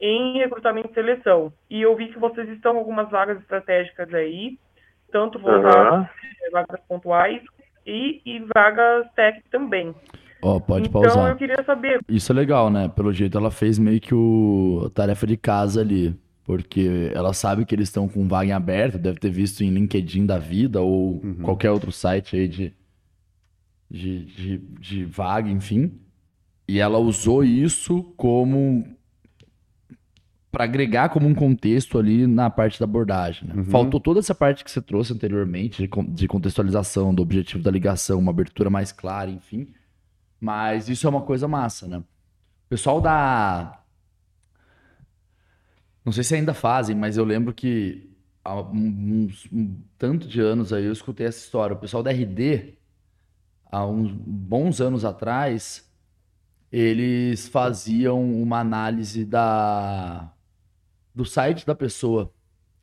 em 0.00 0.38
recrutamento 0.38 0.88
e 0.92 0.94
seleção. 0.94 1.52
E 1.68 1.82
eu 1.82 1.94
vi 1.94 2.08
que 2.08 2.18
vocês 2.18 2.48
estão 2.48 2.72
com 2.72 2.78
algumas 2.78 3.10
vagas 3.10 3.38
estratégicas 3.38 4.14
aí, 4.14 4.58
tanto 5.12 5.38
voltadas 5.38 6.08
a 6.08 6.10
vagas 6.50 6.80
pontuais 6.88 7.42
e, 7.86 8.20
e 8.24 8.44
vagas 8.54 9.06
tech 9.14 9.42
também. 9.50 9.94
Ó, 10.42 10.60
pode 10.60 10.88
então 10.88 11.00
pausar. 11.00 11.30
eu 11.30 11.36
queria 11.36 11.62
saber, 11.64 12.00
Isso 12.08 12.30
é 12.30 12.34
legal, 12.34 12.70
né? 12.70 12.88
Pelo 12.88 13.12
jeito 13.12 13.38
ela 13.38 13.50
fez 13.50 13.78
meio 13.78 14.00
que 14.00 14.14
o 14.14 14.82
a 14.86 14.90
tarefa 14.90 15.26
de 15.26 15.36
casa 15.36 15.80
ali. 15.80 16.14
Porque 16.44 17.10
ela 17.14 17.32
sabe 17.32 17.64
que 17.64 17.74
eles 17.74 17.88
estão 17.88 18.06
com 18.06 18.28
vaga 18.28 18.50
em 18.50 18.52
aberto, 18.52 18.98
deve 18.98 19.18
ter 19.18 19.30
visto 19.30 19.64
em 19.64 19.70
LinkedIn 19.70 20.26
da 20.26 20.36
vida 20.36 20.82
ou 20.82 21.22
qualquer 21.42 21.70
outro 21.70 21.90
site 21.90 22.36
aí 22.36 22.46
de, 22.46 22.74
de, 23.90 24.24
de, 24.26 24.58
de 24.58 25.04
vaga, 25.06 25.48
enfim. 25.48 25.98
E 26.68 26.78
ela 26.78 26.98
usou 26.98 27.42
isso 27.42 28.02
como 28.14 28.84
para 30.54 30.64
agregar 30.64 31.08
como 31.10 31.26
um 31.28 31.34
contexto 31.34 31.98
ali 31.98 32.26
na 32.26 32.48
parte 32.48 32.78
da 32.78 32.84
abordagem. 32.84 33.46
né? 33.48 33.54
Uhum. 33.56 33.64
Faltou 33.64 33.98
toda 34.00 34.20
essa 34.20 34.34
parte 34.34 34.64
que 34.64 34.70
você 34.70 34.80
trouxe 34.80 35.12
anteriormente 35.12 35.82
de, 35.82 35.88
con- 35.88 36.04
de 36.06 36.26
contextualização, 36.28 37.12
do 37.14 37.22
objetivo 37.22 37.62
da 37.62 37.70
ligação, 37.70 38.18
uma 38.18 38.30
abertura 38.30 38.70
mais 38.70 38.92
clara, 38.92 39.30
enfim. 39.30 39.68
Mas 40.40 40.88
isso 40.88 41.06
é 41.06 41.10
uma 41.10 41.22
coisa 41.22 41.48
massa, 41.48 41.86
né? 41.88 41.98
O 41.98 42.04
pessoal 42.68 43.00
da. 43.00 43.80
Não 46.04 46.12
sei 46.12 46.22
se 46.22 46.34
ainda 46.34 46.54
fazem, 46.54 46.94
mas 46.94 47.16
eu 47.16 47.24
lembro 47.24 47.52
que 47.52 48.10
há 48.44 48.60
um- 48.60 49.24
uns 49.26 49.48
um 49.52 49.76
tanto 49.98 50.28
de 50.28 50.40
anos 50.40 50.72
aí 50.72 50.84
eu 50.84 50.92
escutei 50.92 51.26
essa 51.26 51.38
história. 51.38 51.74
O 51.74 51.78
pessoal 51.78 52.02
da 52.02 52.10
RD, 52.12 52.74
há 53.72 53.86
uns 53.86 54.12
bons 54.12 54.80
anos 54.80 55.04
atrás, 55.04 55.90
eles 56.70 57.48
faziam 57.48 58.22
uma 58.42 58.58
análise 58.60 59.24
da 59.24 60.30
do 61.14 61.24
site 61.24 61.66
da 61.66 61.74
pessoa 61.74 62.30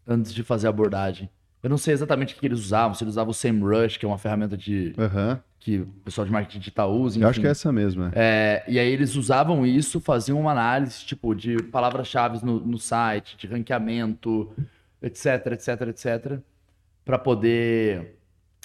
antes 0.07 0.33
de 0.33 0.43
fazer 0.43 0.67
a 0.67 0.69
abordagem. 0.69 1.29
Eu 1.61 1.69
não 1.69 1.77
sei 1.77 1.93
exatamente 1.93 2.33
o 2.33 2.37
que 2.39 2.45
eles 2.45 2.59
usavam, 2.59 2.93
se 2.95 3.03
eles 3.03 3.13
usavam 3.13 3.29
o 3.31 3.33
SEMrush, 3.33 3.97
que 3.99 4.05
é 4.05 4.07
uma 4.07 4.17
ferramenta 4.17 4.57
de 4.57 4.93
Aham. 4.97 5.39
que 5.59 5.79
o 5.79 5.85
pessoal 6.03 6.25
de 6.25 6.31
marketing 6.31 6.57
digital 6.57 6.91
usa, 6.91 7.19
Eu 7.19 7.27
acho 7.27 7.37
enfim. 7.37 7.41
que 7.41 7.47
é 7.47 7.51
essa 7.51 7.71
mesmo. 7.71 8.09
é. 8.15 8.63
E 8.67 8.79
aí 8.79 8.91
eles 8.91 9.15
usavam 9.15 9.63
isso, 9.65 9.99
faziam 9.99 10.39
uma 10.39 10.51
análise, 10.51 11.05
tipo, 11.05 11.35
de 11.35 11.61
palavras-chave 11.63 12.43
no, 12.43 12.59
no 12.59 12.79
site, 12.79 13.37
de 13.37 13.45
ranqueamento, 13.45 14.51
etc, 15.03 15.47
etc, 15.51 15.81
etc, 15.89 16.39
para 17.05 17.19
poder, 17.19 18.15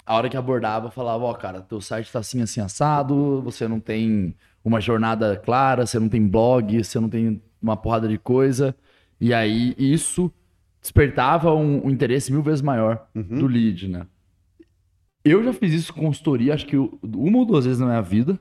a 0.07 0.15
hora 0.15 0.31
que 0.31 0.37
abordava, 0.37 0.91
falava, 0.91 1.25
ó, 1.25 1.35
cara, 1.35 1.61
teu 1.61 1.81
site 1.83 2.11
tá 2.11 2.21
assim, 2.21 2.41
assim, 2.41 2.61
assado, 2.63 3.43
você 3.43 3.69
não 3.69 3.79
tem 3.81 4.35
uma 4.65 4.81
jornada 4.81 5.37
clara, 5.37 5.85
você 5.85 5.99
não 5.99 6.09
tem 6.09 6.27
blog, 6.27 6.83
você 6.83 6.99
não 6.99 7.11
tem 7.11 7.43
uma 7.61 7.77
porrada 7.77 8.09
de 8.09 8.17
coisa, 8.19 8.75
e 9.21 9.33
aí 9.35 9.75
isso 9.79 10.31
despertava 10.81 11.53
um, 11.55 11.87
um 11.87 11.91
interesse 11.91 12.31
mil 12.33 12.43
vezes 12.43 12.63
maior 12.63 13.07
Uhum. 13.15 13.39
do 13.39 13.47
lead, 13.47 13.89
né? 13.89 14.07
Eu 15.25 15.43
já 15.43 15.53
fiz 15.53 15.73
isso 15.73 15.93
com 15.93 16.03
consultoria, 16.03 16.55
acho 16.55 16.67
que 16.67 16.77
uma 16.77 17.39
ou 17.39 17.45
duas 17.45 17.65
vezes 17.65 17.81
na 17.81 17.87
minha 17.87 18.03
vida. 18.03 18.39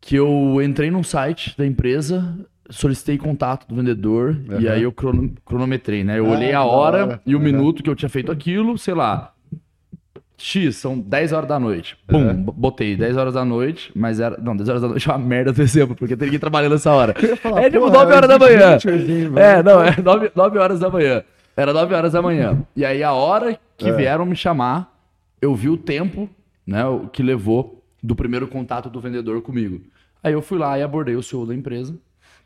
Que 0.00 0.16
eu 0.16 0.60
entrei 0.62 0.90
num 0.90 1.02
site 1.02 1.56
da 1.56 1.66
empresa, 1.66 2.36
solicitei 2.70 3.16
contato 3.18 3.66
do 3.68 3.74
vendedor 3.74 4.36
e 4.60 4.66
Aham. 4.66 4.70
aí 4.76 4.82
eu 4.82 4.92
crono- 4.92 5.34
cronometrei, 5.44 6.04
né? 6.04 6.18
Eu 6.18 6.26
Ah, 6.26 6.30
olhei 6.30 6.52
a 6.52 6.64
hora, 6.64 7.04
hora. 7.06 7.22
e 7.26 7.34
o 7.34 7.38
Aham. 7.38 7.44
minuto 7.44 7.82
que 7.82 7.90
eu 7.90 7.94
tinha 7.96 8.08
feito 8.08 8.30
aquilo, 8.32 8.76
sei 8.78 8.94
lá. 8.94 9.32
X, 10.38 10.76
são 10.76 10.98
10 10.98 11.32
horas 11.32 11.48
da 11.48 11.58
noite. 11.58 11.96
Pum, 12.06 12.18
Aham. 12.18 12.34
b- 12.34 12.52
botei 12.54 12.94
10 12.96 13.16
horas 13.16 13.34
da 13.34 13.44
noite, 13.44 13.90
mas 13.94 14.20
era. 14.20 14.36
Não, 14.38 14.54
10 14.56 14.68
horas 14.68 14.82
da 14.82 14.88
noite 14.88 15.08
é 15.08 15.12
uma 15.12 15.18
merda 15.18 15.52
do 15.52 15.62
exemplo, 15.62 15.96
porque 15.96 16.14
que 16.16 16.24
ir 16.26 16.38
trabalhando 16.38 16.74
essa 16.74 16.92
hora. 16.92 17.14
É 17.56 17.70
tipo 17.70 17.88
9 17.90 18.12
horas 18.12 18.28
da 18.28 18.38
manhã. 18.38 18.78
É, 19.36 19.62
não, 19.62 19.82
é 19.82 19.96
9, 20.00 20.30
9 20.34 20.58
horas 20.58 20.78
da 20.80 20.90
manhã. 20.90 21.22
Era 21.56 21.72
9 21.72 21.94
horas 21.94 22.12
da 22.12 22.20
manhã. 22.20 22.62
E 22.76 22.84
aí, 22.84 23.02
a 23.02 23.12
hora 23.12 23.58
que 23.78 23.88
É. 23.88 23.92
vieram 23.92 24.26
me 24.26 24.36
chamar, 24.36 24.94
eu 25.40 25.54
vi 25.54 25.70
o 25.70 25.76
tempo, 25.76 26.28
né, 26.66 26.84
o 26.84 27.08
que 27.08 27.22
levou 27.22 27.82
do 28.02 28.14
primeiro 28.14 28.46
contato 28.46 28.90
do 28.90 29.00
vendedor 29.00 29.40
comigo. 29.40 29.80
Aí 30.22 30.32
eu 30.34 30.42
fui 30.42 30.58
lá 30.58 30.78
e 30.78 30.82
abordei 30.82 31.14
o 31.16 31.22
CEO 31.22 31.46
da 31.46 31.54
empresa, 31.54 31.94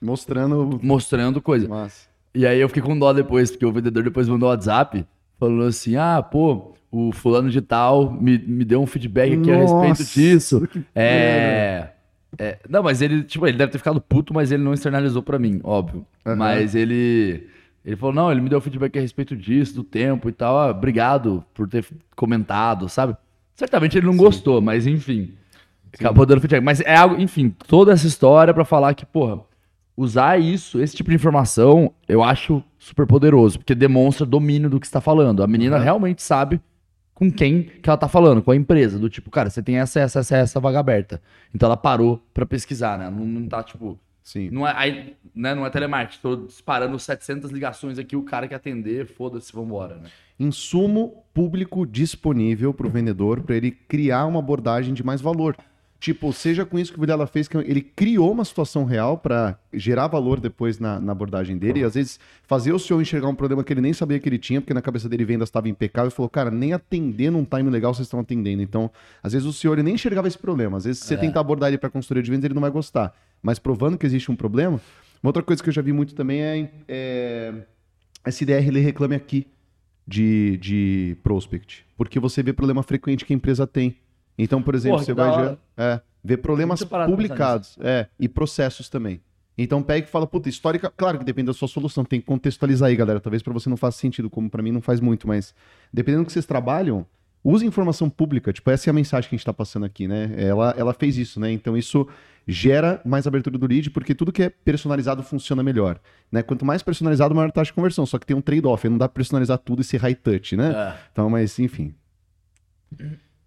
Mostrando. 0.01 0.79
mostrando 0.83 1.41
coisa. 1.43 1.69
Massa. 1.69 2.09
E 2.35 2.47
aí 2.47 2.61
eu 2.61 2.69
fiquei 2.69 2.83
com 2.83 2.97
dó 2.99 3.13
depois, 3.13 3.51
porque 3.51 3.67
o 3.67 3.73
vendedor 3.73 4.05
depois 4.05 4.29
mandou 4.29 4.49
um 4.49 4.53
WhatsApp, 4.53 5.05
falando 5.39 5.65
assim, 5.65 5.97
ah, 5.97 6.23
pô, 6.23 6.75
o 6.91 7.13
fulano 7.13 7.49
de 7.51 7.61
tal 7.61 8.13
me, 8.13 8.37
me 8.39 8.65
deu 8.65 8.83
um 8.83 8.87
feedback 8.87 9.33
aqui 9.35 9.51
a 9.51 9.57
respeito 9.57 9.89
Nossa, 10.01 10.05
disso. 10.05 10.69
É, 10.95 11.89
é, 12.39 12.59
Não, 12.69 12.83
mas 12.83 13.01
ele, 13.03 13.23
tipo, 13.23 13.47
ele 13.47 13.57
deve 13.57 13.73
ter 13.73 13.79
ficado 13.79 14.01
puto, 14.01 14.35
mas 14.35 14.51
ele 14.53 14.63
não 14.63 14.75
externalizou 14.75 15.23
pra 15.23 15.39
mim, 15.39 15.61
óbvio. 15.63 16.05
Aham. 16.27 16.37
Mas 16.37 16.75
ele. 16.75 17.47
Ele 17.85 17.97
falou, 17.97 18.15
não, 18.15 18.31
ele 18.31 18.43
me 18.43 18.49
deu 18.51 18.61
feedback 18.61 18.99
a 18.99 19.01
respeito 19.01 19.35
disso, 19.35 19.75
do 19.77 19.83
tempo 19.85 20.29
e 20.29 20.33
tal. 20.33 20.59
Ah, 20.59 20.71
obrigado 20.71 21.43
por 21.55 21.67
ter 21.67 21.85
comentado, 22.15 22.89
sabe? 22.91 23.17
Certamente 23.55 23.97
ele 23.97 24.07
não 24.07 24.17
gostou, 24.17 24.61
mas 24.61 24.87
enfim. 24.87 25.33
Acabou 25.99 26.27
dando 26.27 26.41
feedback. 26.43 26.63
Mas 26.63 26.81
é 26.83 26.95
algo, 26.95 27.21
enfim, 27.21 27.55
toda 27.67 27.93
essa 27.93 28.07
história 28.07 28.53
pra 28.53 28.67
falar 28.67 28.93
que, 28.95 29.07
porra, 29.07 29.41
usar 29.97 30.39
isso, 30.39 30.81
esse 30.81 30.95
tipo 30.95 31.09
de 31.09 31.17
informação, 31.17 31.93
eu 32.07 32.23
acho 32.23 32.63
super 32.79 33.07
poderoso, 33.07 33.59
porque 33.59 33.75
demonstra 33.75 34.27
domínio 34.27 34.69
do 34.69 34.79
que 34.79 34.87
você 34.87 34.93
tá 34.93 35.01
falando. 35.01 35.43
A 35.43 35.47
menina 35.47 35.79
Uhum. 35.79 35.83
realmente 35.83 36.23
sabe 36.23 36.61
com 37.21 37.31
quem 37.31 37.65
que 37.65 37.89
ela 37.91 37.99
tá 37.99 38.09
falando, 38.09 38.43
com 38.43 38.51
a 38.51 38.57
empresa, 38.57 38.99
do 38.99 39.11
tipo, 39.11 39.31
cara, 39.31 39.51
você 39.51 39.63
tem 39.63 39.77
essa, 39.77 40.01
essa, 40.01 40.21
essa, 40.21 40.37
essa 40.39 40.59
vaga 40.59 40.81
aberta. 40.81 41.21
Então 41.55 41.67
ela 41.67 41.77
parou 41.77 42.19
pra 42.33 42.47
pesquisar, 42.47 42.99
né? 42.99 43.11
Não, 43.11 43.27
não 43.27 43.47
tá, 43.47 43.63
tipo, 43.63 44.01
Sim. 44.25 44.49
não 44.51 44.67
é, 44.67 44.73
aí, 44.75 45.15
né, 45.35 45.55
não 45.55 45.67
é 45.67 45.69
telemarketing, 45.69 46.19
tô 46.23 46.37
disparando 46.37 46.99
700 46.99 47.51
ligações 47.51 47.99
aqui, 47.99 48.17
o 48.17 48.23
cara 48.23 48.49
que 48.49 48.55
atender, 48.55 49.07
foda-se, 49.07 49.53
vambora, 49.53 49.97
né? 49.97 50.09
insumo 50.39 51.23
público 51.35 51.87
disponível 51.87 52.73
para 52.73 52.87
o 52.87 52.91
vendedor 52.91 53.43
para 53.43 53.55
ele 53.55 53.71
criar 53.71 54.25
uma 54.25 54.39
abordagem 54.39 54.95
de 54.95 55.05
mais 55.05 55.21
valor. 55.21 55.55
Tipo, 56.01 56.33
seja 56.33 56.65
com 56.65 56.79
isso 56.79 56.91
que 56.93 56.99
o 56.99 57.01
Vilela 57.03 57.27
fez, 57.27 57.47
que 57.47 57.59
ele 57.59 57.83
criou 57.83 58.33
uma 58.33 58.43
situação 58.43 58.87
real 58.87 59.19
para 59.19 59.59
gerar 59.71 60.09
valor 60.09 60.41
depois 60.41 60.79
na, 60.79 60.99
na 60.99 61.13
abordagem 61.13 61.59
dele, 61.59 61.81
e 61.81 61.85
às 61.85 61.93
vezes 61.95 62.19
fazer 62.45 62.73
o 62.73 62.79
senhor 62.79 63.03
enxergar 63.03 63.29
um 63.29 63.35
problema 63.35 63.63
que 63.63 63.71
ele 63.71 63.83
nem 63.83 63.93
sabia 63.93 64.19
que 64.19 64.27
ele 64.27 64.39
tinha, 64.39 64.63
porque 64.63 64.73
na 64.73 64.81
cabeça 64.81 65.11
dele 65.11 65.27
vendas 65.27 65.51
estava 65.51 65.69
impecável, 65.69 66.09
e 66.09 66.11
falou, 66.11 66.31
cara, 66.31 66.51
nem 66.51 66.73
atender 66.73 67.31
num 67.31 67.45
time 67.45 67.69
legal 67.69 67.93
vocês 67.93 68.07
estão 68.07 68.19
atendendo. 68.19 68.63
Então, 68.63 68.91
às 69.23 69.35
vezes 69.35 69.47
o 69.47 69.53
senhor 69.53 69.75
ele 69.75 69.83
nem 69.83 69.95
enxergava 69.95 70.27
esse 70.27 70.39
problema. 70.39 70.79
Às 70.79 70.85
vezes, 70.85 71.03
se 71.03 71.09
você 71.09 71.19
tentar 71.19 71.41
abordar 71.41 71.69
ele 71.69 71.77
para 71.77 71.91
consultoria 71.91 72.23
de 72.23 72.31
vendas, 72.31 72.47
ele 72.47 72.55
não 72.55 72.63
vai 72.63 72.71
gostar. 72.71 73.15
Mas 73.43 73.59
provando 73.59 73.99
que 73.99 74.07
existe 74.07 74.31
um 74.33 74.37
problema, 74.37 74.81
Uma 75.23 75.29
outra 75.29 75.43
coisa 75.43 75.63
que 75.63 75.69
eu 75.69 75.73
já 75.73 75.83
vi 75.83 75.93
muito 75.93 76.15
também 76.15 76.41
é, 76.41 76.71
é 76.89 77.53
SDR 78.25 78.69
ele 78.69 78.81
reclame 78.81 79.15
aqui 79.15 79.47
de, 80.07 80.57
de 80.57 81.17
prospect. 81.23 81.85
Porque 81.95 82.19
você 82.19 82.43
vê 82.43 82.55
problema 82.55 82.83
frequente 82.83 83.27
que 83.27 83.35
a 83.35 83.37
empresa 83.37 83.67
tem. 83.67 83.97
Então, 84.43 84.63
por 84.63 84.75
exemplo, 84.75 84.97
Porra, 84.97 85.05
você 85.05 85.15
vai 85.15 85.33
já, 85.33 85.57
é, 85.77 86.01
ver 86.25 86.39
problemas 86.39 86.83
publicados 86.83 87.77
é, 87.81 88.07
e 88.19 88.29
processos 88.29 88.89
também. 88.89 89.21
Então 89.59 89.83
pega 89.83 90.07
e 90.07 90.11
fala, 90.11 90.27
puta, 90.27 90.49
histórica. 90.49 90.91
Claro 90.97 91.19
que 91.19 91.25
depende 91.25 91.49
da 91.49 91.53
sua 91.53 91.69
solução, 91.69 92.03
tem 92.03 92.21
que 92.21 92.27
contextualizar 92.27 92.89
aí, 92.89 92.97
galera. 92.97 93.21
Talvez 93.21 93.43
pra 93.43 93.53
você 93.53 93.69
não 93.69 93.77
faça 93.77 93.99
sentido, 93.99 94.31
como 94.31 94.49
pra 94.49 94.63
mim 94.63 94.73
não 94.73 94.81
faz 94.81 95.01
muito, 95.01 95.29
mas 95.29 95.55
dependendo 95.93 96.25
do 96.25 96.27
que 96.27 96.33
vocês 96.33 96.47
trabalham, 96.47 97.05
use 97.45 97.67
informação 97.67 98.09
pública. 98.09 98.53
Tipo, 98.53 98.71
essa 98.71 98.89
é 98.89 98.91
a 98.91 98.95
mensagem 98.95 99.29
que 99.29 99.35
a 99.35 99.37
gente 99.37 99.45
tá 99.45 99.53
passando 99.53 99.85
aqui, 99.85 100.09
né? 100.09 100.33
Ela, 100.39 100.75
ela 100.79 100.95
fez 100.95 101.19
isso, 101.19 101.39
né? 101.39 101.53
Então 101.53 101.77
isso 101.77 102.09
gera 102.49 103.03
mais 103.05 103.27
abertura 103.27 103.59
do 103.59 103.67
lead, 103.67 103.91
porque 103.91 104.15
tudo 104.15 104.33
que 104.33 104.43
é 104.43 104.49
personalizado 104.49 105.23
funciona 105.23 105.63
melhor. 105.63 106.01
Né? 106.33 106.43
Quanto 106.43 106.65
mais 106.65 106.83
personalizado, 106.83 107.35
maior 107.35 107.53
taxa 107.53 107.67
de 107.67 107.75
conversão. 107.75 108.07
Só 108.07 108.19
que 108.19 108.25
tem 108.25 108.35
um 108.35 108.41
trade-off, 108.41 108.89
não 108.89 108.97
dá 108.97 109.07
pra 109.07 109.17
personalizar 109.17 109.59
tudo 109.59 109.83
e 109.83 109.85
ser 109.85 109.99
high 109.99 110.15
touch, 110.15 110.57
né? 110.57 110.73
É. 110.73 110.99
Então, 111.13 111.29
mas 111.29 111.59
enfim. 111.59 111.95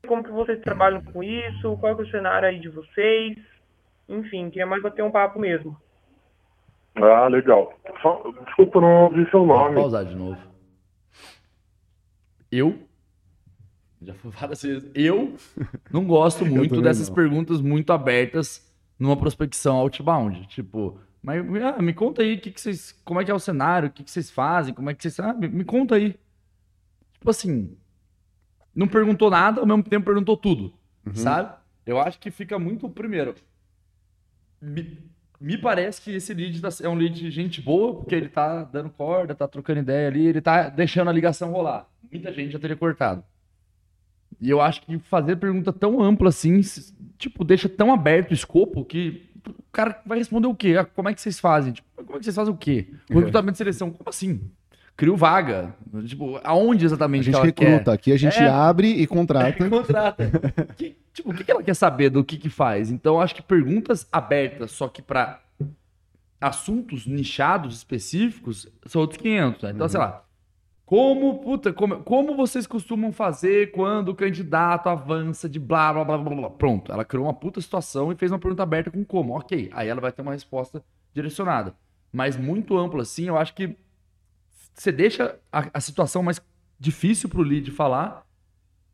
Como 0.08 0.24
que 0.24 0.32
vocês 0.32 0.60
trabalham 0.62 1.02
com 1.02 1.24
isso? 1.24 1.78
Qual 1.78 1.94
é 1.94 2.02
o 2.02 2.10
cenário 2.12 2.48
aí 2.50 2.60
de 2.60 2.70
vocês? 2.70 3.38
Enfim, 4.10 4.50
queria 4.50 4.66
mais 4.66 4.84
bater 4.84 5.04
um 5.04 5.12
papo 5.12 5.40
mesmo. 5.40 5.78
Ah, 6.96 7.28
legal. 7.28 7.74
Só- 8.02 8.22
desculpa, 8.46 8.82
não 8.82 9.06
ouvi 9.06 9.24
seu 9.32 9.46
Vou 9.46 9.58
nome. 9.58 9.76
pausar 9.76 10.06
de 10.06 10.16
novo. 10.16 10.38
Eu. 12.52 12.78
Já 14.02 14.14
foi 14.16 14.32
várias 14.32 14.62
vezes. 14.62 14.92
Eu 14.94 15.36
não 15.92 16.06
gosto 16.06 16.46
muito 16.46 16.82
dessas 16.82 17.08
não. 17.08 17.16
perguntas 17.16 17.62
muito 17.62 17.94
abertas 17.94 18.70
numa 19.00 19.16
prospecção 19.18 19.78
outbound. 19.78 20.46
Tipo, 20.48 21.00
mas 21.22 21.42
ah, 21.64 21.82
me 21.82 21.94
conta 21.94 22.22
aí 22.22 22.38
que 22.38 22.52
que 22.52 22.60
vocês, 22.60 22.92
como 23.06 23.22
é 23.22 23.26
que 23.26 23.32
é 23.32 23.34
o 23.34 23.40
cenário, 23.40 23.88
o 23.88 23.92
que, 23.92 24.04
que 24.04 24.12
vocês 24.12 24.30
fazem, 24.30 24.74
como 24.74 24.90
é 24.90 24.94
que 24.94 25.02
vocês. 25.02 25.18
Ah, 25.20 25.34
me, 25.34 25.48
me 25.48 25.64
conta 25.64 25.96
aí. 25.96 26.12
Tipo 27.14 27.30
assim, 27.30 27.76
não 28.76 28.88
perguntou 28.88 29.30
nada, 29.30 29.60
ao 29.62 29.68
mesmo 29.68 29.84
tempo 29.84 30.06
perguntou 30.06 30.36
tudo. 30.38 30.74
Sabe? 31.14 31.54
Eu 31.86 32.00
acho 32.00 32.18
que 32.20 32.32
fica 32.32 32.58
muito. 32.58 32.88
Primeiro, 32.90 33.36
me, 34.62 34.98
me 35.40 35.58
parece 35.58 36.02
que 36.02 36.12
esse 36.12 36.34
lead 36.34 36.62
tá- 36.62 36.70
é 36.82 36.88
um 36.90 36.96
lead 36.96 37.20
de 37.20 37.30
gente 37.30 37.62
boa, 37.62 37.96
porque 37.96 38.16
ele 38.16 38.30
tá 38.30 38.64
dando 38.64 38.90
corda, 38.90 39.36
tá 39.36 39.48
trocando 39.48 39.80
ideia 39.82 40.08
ali, 40.08 40.26
ele 40.28 40.42
tá 40.42 40.70
deixando 40.70 41.10
a 41.10 41.14
ligação 41.14 41.52
rolar. 41.52 41.90
Muita 42.12 42.32
gente 42.32 42.52
já 42.54 42.60
teria 42.60 42.76
cortado. 42.78 43.24
E 44.40 44.50
eu 44.50 44.62
acho 44.62 44.82
que 44.82 44.98
fazer 45.00 45.36
pergunta 45.38 45.72
tão 45.72 46.02
ampla 46.02 46.30
assim, 46.30 46.60
tipo, 47.18 47.44
deixa 47.44 47.68
tão 47.70 47.94
aberto 47.94 48.32
o 48.32 48.34
escopo 48.34 48.84
que 48.86 49.30
o 49.48 49.54
cara 49.72 50.02
vai 50.06 50.18
responder 50.18 50.48
o 50.48 50.56
quê? 50.56 50.76
Ah, 50.80 50.86
como 50.86 51.10
é 51.10 51.14
que 51.14 51.22
vocês 51.22 51.40
fazem? 51.40 51.74
Tipo, 51.74 51.88
como 52.04 52.16
é 52.16 52.20
que 52.20 52.24
vocês 52.26 52.36
fazem 52.36 52.54
o 52.54 52.58
quê? 52.58 52.88
O 53.10 53.16
recrutamento 53.20 53.52
de 53.54 53.58
seleção, 53.58 53.92
como 53.92 54.10
assim? 54.10 54.50
Crio 54.96 55.18
vaga. 55.18 55.76
Tipo, 56.06 56.40
aonde 56.44 56.86
A 56.86 56.88
exatamente 56.88 57.24
gente 57.24 57.34
que 57.34 57.38
ela 57.38 57.46
recruta, 57.46 57.84
quer? 57.86 57.92
aqui 57.92 58.12
a 58.12 58.18
gente 58.18 58.38
É. 58.38 58.48
abre 58.48 58.88
e 58.88 59.08
contrata. 59.08 59.66
contrata. 59.70 60.32
Que- 60.78 60.96
tipo, 61.12 61.32
o 61.32 61.34
que 61.34 61.50
ela 61.52 61.64
quer 61.64 61.74
saber 61.76 62.10
do 62.12 62.24
que 62.24 62.38
que 62.38 62.50
faz? 62.50 62.92
Então, 62.92 63.16
eu 63.16 63.22
acho 63.22 63.34
que 63.34 63.42
perguntas 63.42 64.08
abertas, 64.12 64.72
só 64.72 64.88
que 64.88 65.02
para 65.02 65.42
assuntos 66.40 67.06
nichados 67.08 67.76
específicos, 67.78 68.68
são 68.86 69.02
outros 69.02 69.20
500. 69.22 69.64
Né? 69.64 69.72
Então, 69.72 69.88
sei 69.88 70.00
lá, 70.00 70.24
como, 70.86 71.40
puta, 71.40 71.72
como, 71.74 71.98
como 72.04 72.36
vocês 72.36 72.68
costumam 72.68 73.12
fazer 73.12 73.72
quando 73.72 74.10
o 74.10 74.16
candidato 74.16 74.90
avança 74.90 75.48
de 75.50 75.60
blá, 75.60 75.94
blá, 75.94 76.04
blá, 76.04 76.18
blá, 76.18 76.36
blá. 76.36 76.50
Pronto, 76.50 76.92
ela 76.92 77.06
criou 77.06 77.26
uma 77.26 77.34
puta 77.34 77.62
situação 77.62 78.12
e 78.12 78.16
fez 78.16 78.32
uma 78.32 78.40
pergunta 78.40 78.62
aberta 78.64 78.92
com 78.92 79.04
como. 79.06 79.36
Ok, 79.38 79.70
aí 79.74 79.88
ela 79.88 80.02
vai 80.02 80.12
ter 80.12 80.22
uma 80.22 80.34
resposta 80.34 80.84
direcionada. 81.14 81.74
Mas 82.12 82.36
muito 82.38 82.78
ampla 82.78 83.02
assim, 83.02 83.26
eu 83.28 83.38
acho 83.38 83.56
que 83.56 83.76
você 84.74 84.92
deixa 84.92 85.40
a, 85.52 85.70
a 85.74 85.80
situação 85.80 86.24
mais 86.24 86.42
difícil 86.80 87.30
pro 87.30 87.42
lead 87.42 87.70
falar 87.72 88.26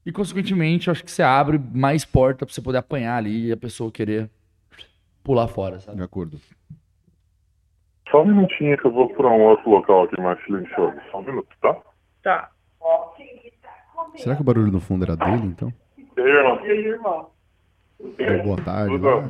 e, 0.05 0.11
consequentemente, 0.11 0.87
eu 0.87 0.91
acho 0.91 1.03
que 1.03 1.11
você 1.11 1.23
abre 1.23 1.59
mais 1.73 2.05
porta 2.05 2.45
pra 2.45 2.53
você 2.53 2.61
poder 2.61 2.77
apanhar 2.79 3.17
ali 3.17 3.47
e 3.47 3.51
a 3.51 3.57
pessoa 3.57 3.91
querer 3.91 4.29
pular 5.23 5.47
fora, 5.47 5.79
sabe? 5.79 5.97
De 5.97 6.03
acordo. 6.03 6.39
Só 8.09 8.23
um 8.23 8.27
minutinho 8.27 8.77
que 8.77 8.85
eu 8.85 8.91
vou 8.91 9.09
para 9.13 9.27
um 9.27 9.41
outro 9.41 9.69
local 9.69 10.03
aqui 10.03 10.19
mais 10.19 10.43
silencioso. 10.43 10.97
Só 11.11 11.19
um 11.19 11.23
minuto, 11.23 11.49
tá? 11.61 11.77
Tá. 12.23 12.51
Será 14.15 14.35
que 14.35 14.41
o 14.41 14.45
barulho 14.45 14.71
no 14.71 14.79
fundo 14.79 15.05
era 15.05 15.15
dele, 15.15 15.45
então? 15.45 15.71
E 15.97 16.21
aí, 16.21 16.27
irmão? 16.27 16.65
E 16.65 16.71
aí, 16.71 16.85
irmão? 16.85 17.29
É, 18.17 18.37
boa 18.39 18.57
tarde. 18.61 18.97
Bom? 18.97 19.29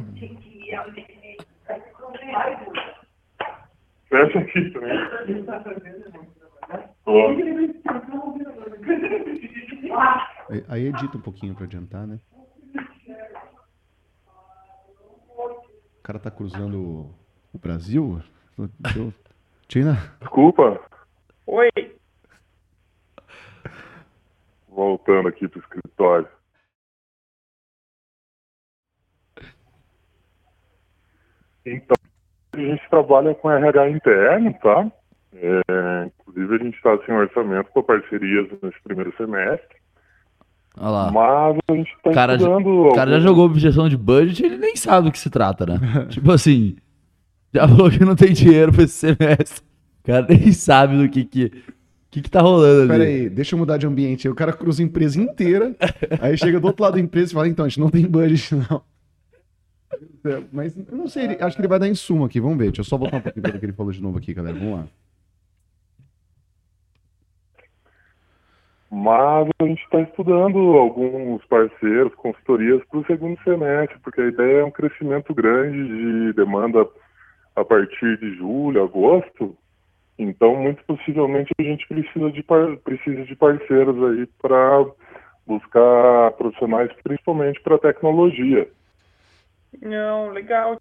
Fecha 4.07 4.39
aqui 4.39 4.71
também. 4.71 6.29
Aí- 10.67 10.85
edita 10.87 11.17
um 11.17 11.21
pouquinho 11.21 11.55
pra 11.55 11.65
adiantar, 11.65 12.05
né? 12.07 12.19
O 15.35 16.01
cara 16.03 16.19
tá 16.19 16.31
cruzando 16.31 17.13
o- 17.53 17.59
Brasil? 17.59 18.21
Eu- 18.57 19.13
Tina, 19.67 19.95
Desculpa. 20.19 20.79
Oi. 21.45 21.69
Voltando 24.67 25.27
aqui 25.27 25.47
pro 25.47 25.59
escritório. 25.59 26.27
Então, 31.65 31.95
a 32.53 32.57
gente 32.57 32.89
trabalha 32.89 33.35
com 33.35 33.51
RH 33.51 33.89
interno, 33.89 34.53
tá? 34.59 34.91
É, 35.33 36.11
inclusive, 36.29 36.55
a 36.55 36.63
gente 36.63 36.75
está 36.75 36.97
sem 37.05 37.13
orçamento 37.15 37.69
para 37.73 37.83
parcerias 37.83 38.47
nesse 38.61 38.81
primeiro 38.83 39.13
semestre. 39.17 39.77
Olha 40.77 40.89
lá. 40.89 41.11
Mas 41.11 41.57
a 41.69 41.73
gente 41.73 41.91
está 41.91 42.11
Cara, 42.11 42.35
estudando. 42.35 42.67
O 42.67 42.95
cara 42.95 43.11
já 43.11 43.19
jogou 43.19 43.45
objeção 43.45 43.89
de 43.89 43.97
budget 43.97 44.43
ele 44.45 44.57
nem 44.57 44.75
sabe 44.75 45.07
do 45.07 45.11
que 45.11 45.19
se 45.19 45.29
trata, 45.29 45.65
né? 45.65 45.79
tipo 46.09 46.31
assim, 46.31 46.77
já 47.53 47.67
falou 47.67 47.89
que 47.89 48.05
não 48.05 48.15
tem 48.15 48.31
dinheiro 48.33 48.71
pra 48.71 48.83
esse 48.83 48.93
semestre. 48.93 49.61
O 50.01 50.05
cara 50.05 50.25
nem 50.29 50.51
sabe 50.51 50.97
do 50.97 51.09
que 51.09 51.25
que, 51.25 51.63
que, 52.09 52.21
que 52.21 52.29
tá 52.29 52.41
rolando 52.41 52.81
ali. 52.81 52.87
pera 52.89 53.03
aí, 53.03 53.29
deixa 53.29 53.55
eu 53.55 53.59
mudar 53.59 53.77
de 53.77 53.85
ambiente. 53.87 54.27
Aí 54.27 54.31
O 54.31 54.35
cara 54.35 54.53
cruza 54.53 54.81
a 54.81 54.85
empresa 54.85 55.19
inteira, 55.21 55.75
aí 56.21 56.37
chega 56.37 56.59
do 56.59 56.67
outro 56.67 56.83
lado 56.83 56.93
da 56.93 56.99
empresa 56.99 57.31
e 57.31 57.33
fala, 57.33 57.47
então, 57.47 57.65
a 57.65 57.67
gente 57.67 57.79
não 57.79 57.89
tem 57.89 58.05
budget, 58.07 58.55
não. 58.55 58.81
Mas 60.51 60.77
eu 60.77 60.95
não 60.97 61.07
sei, 61.07 61.25
ele- 61.25 61.37
acho 61.41 61.55
que 61.55 61.61
ele 61.61 61.67
vai 61.67 61.79
dar 61.79 61.87
em 61.87 61.95
suma 61.95 62.27
aqui, 62.27 62.39
vamos 62.39 62.57
ver. 62.57 62.65
Deixa 62.65 62.81
eu 62.81 62.85
só 62.85 62.97
voltar 62.97 63.17
um 63.17 63.21
pouquinho 63.21 63.43
pelo 63.43 63.59
que 63.59 63.65
ele 63.65 63.73
falou 63.73 63.91
de 63.91 64.01
novo 64.01 64.17
aqui, 64.17 64.33
galera. 64.33 64.57
Vamos 64.57 64.79
lá. 64.79 64.87
Mas 68.91 69.47
a 69.59 69.65
gente 69.65 69.83
está 69.83 70.01
estudando 70.01 70.57
alguns 70.57 71.45
parceiros, 71.45 72.13
consultorias 72.15 72.83
para 72.85 72.99
o 72.99 73.05
segundo 73.05 73.39
semestre, 73.43 73.99
porque 73.99 74.21
a 74.21 74.27
ideia 74.27 74.61
é 74.61 74.65
um 74.65 74.71
crescimento 74.71 75.33
grande 75.33 75.87
de 75.87 76.33
demanda 76.33 76.87
a 77.55 77.63
partir 77.63 78.17
de 78.17 78.35
julho, 78.35 78.83
agosto. 78.83 79.55
Então, 80.17 80.55
muito 80.55 80.83
possivelmente, 80.85 81.51
a 81.59 81.63
gente 81.63 81.87
precisa 81.87 82.31
de, 82.31 82.41
par- 82.41 82.77
precisa 82.77 83.23
de 83.25 83.35
parceiros 83.35 83.95
aí 84.03 84.27
para 84.41 84.85
buscar 85.45 86.31
profissionais, 86.31 86.91
principalmente 87.03 87.61
para 87.61 87.77
tecnologia. 87.77 88.67
Não, 89.81 90.29
legal. 90.31 90.77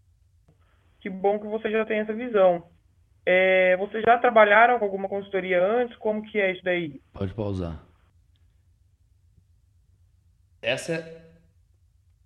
Que 1.00 1.10
bom 1.10 1.38
que 1.38 1.46
você 1.46 1.70
já 1.70 1.84
tem 1.84 2.00
essa 2.00 2.12
visão. 2.14 2.64
É, 3.26 3.76
vocês 3.76 4.02
já 4.02 4.18
trabalharam 4.18 4.78
com 4.78 4.84
alguma 4.86 5.08
consultoria 5.08 5.62
antes? 5.62 5.96
Como 5.98 6.22
que 6.22 6.40
é 6.40 6.52
isso 6.52 6.64
daí? 6.64 7.00
Pode 7.12 7.34
pausar. 7.34 7.87
Essa 10.60 10.92
é. 10.92 11.28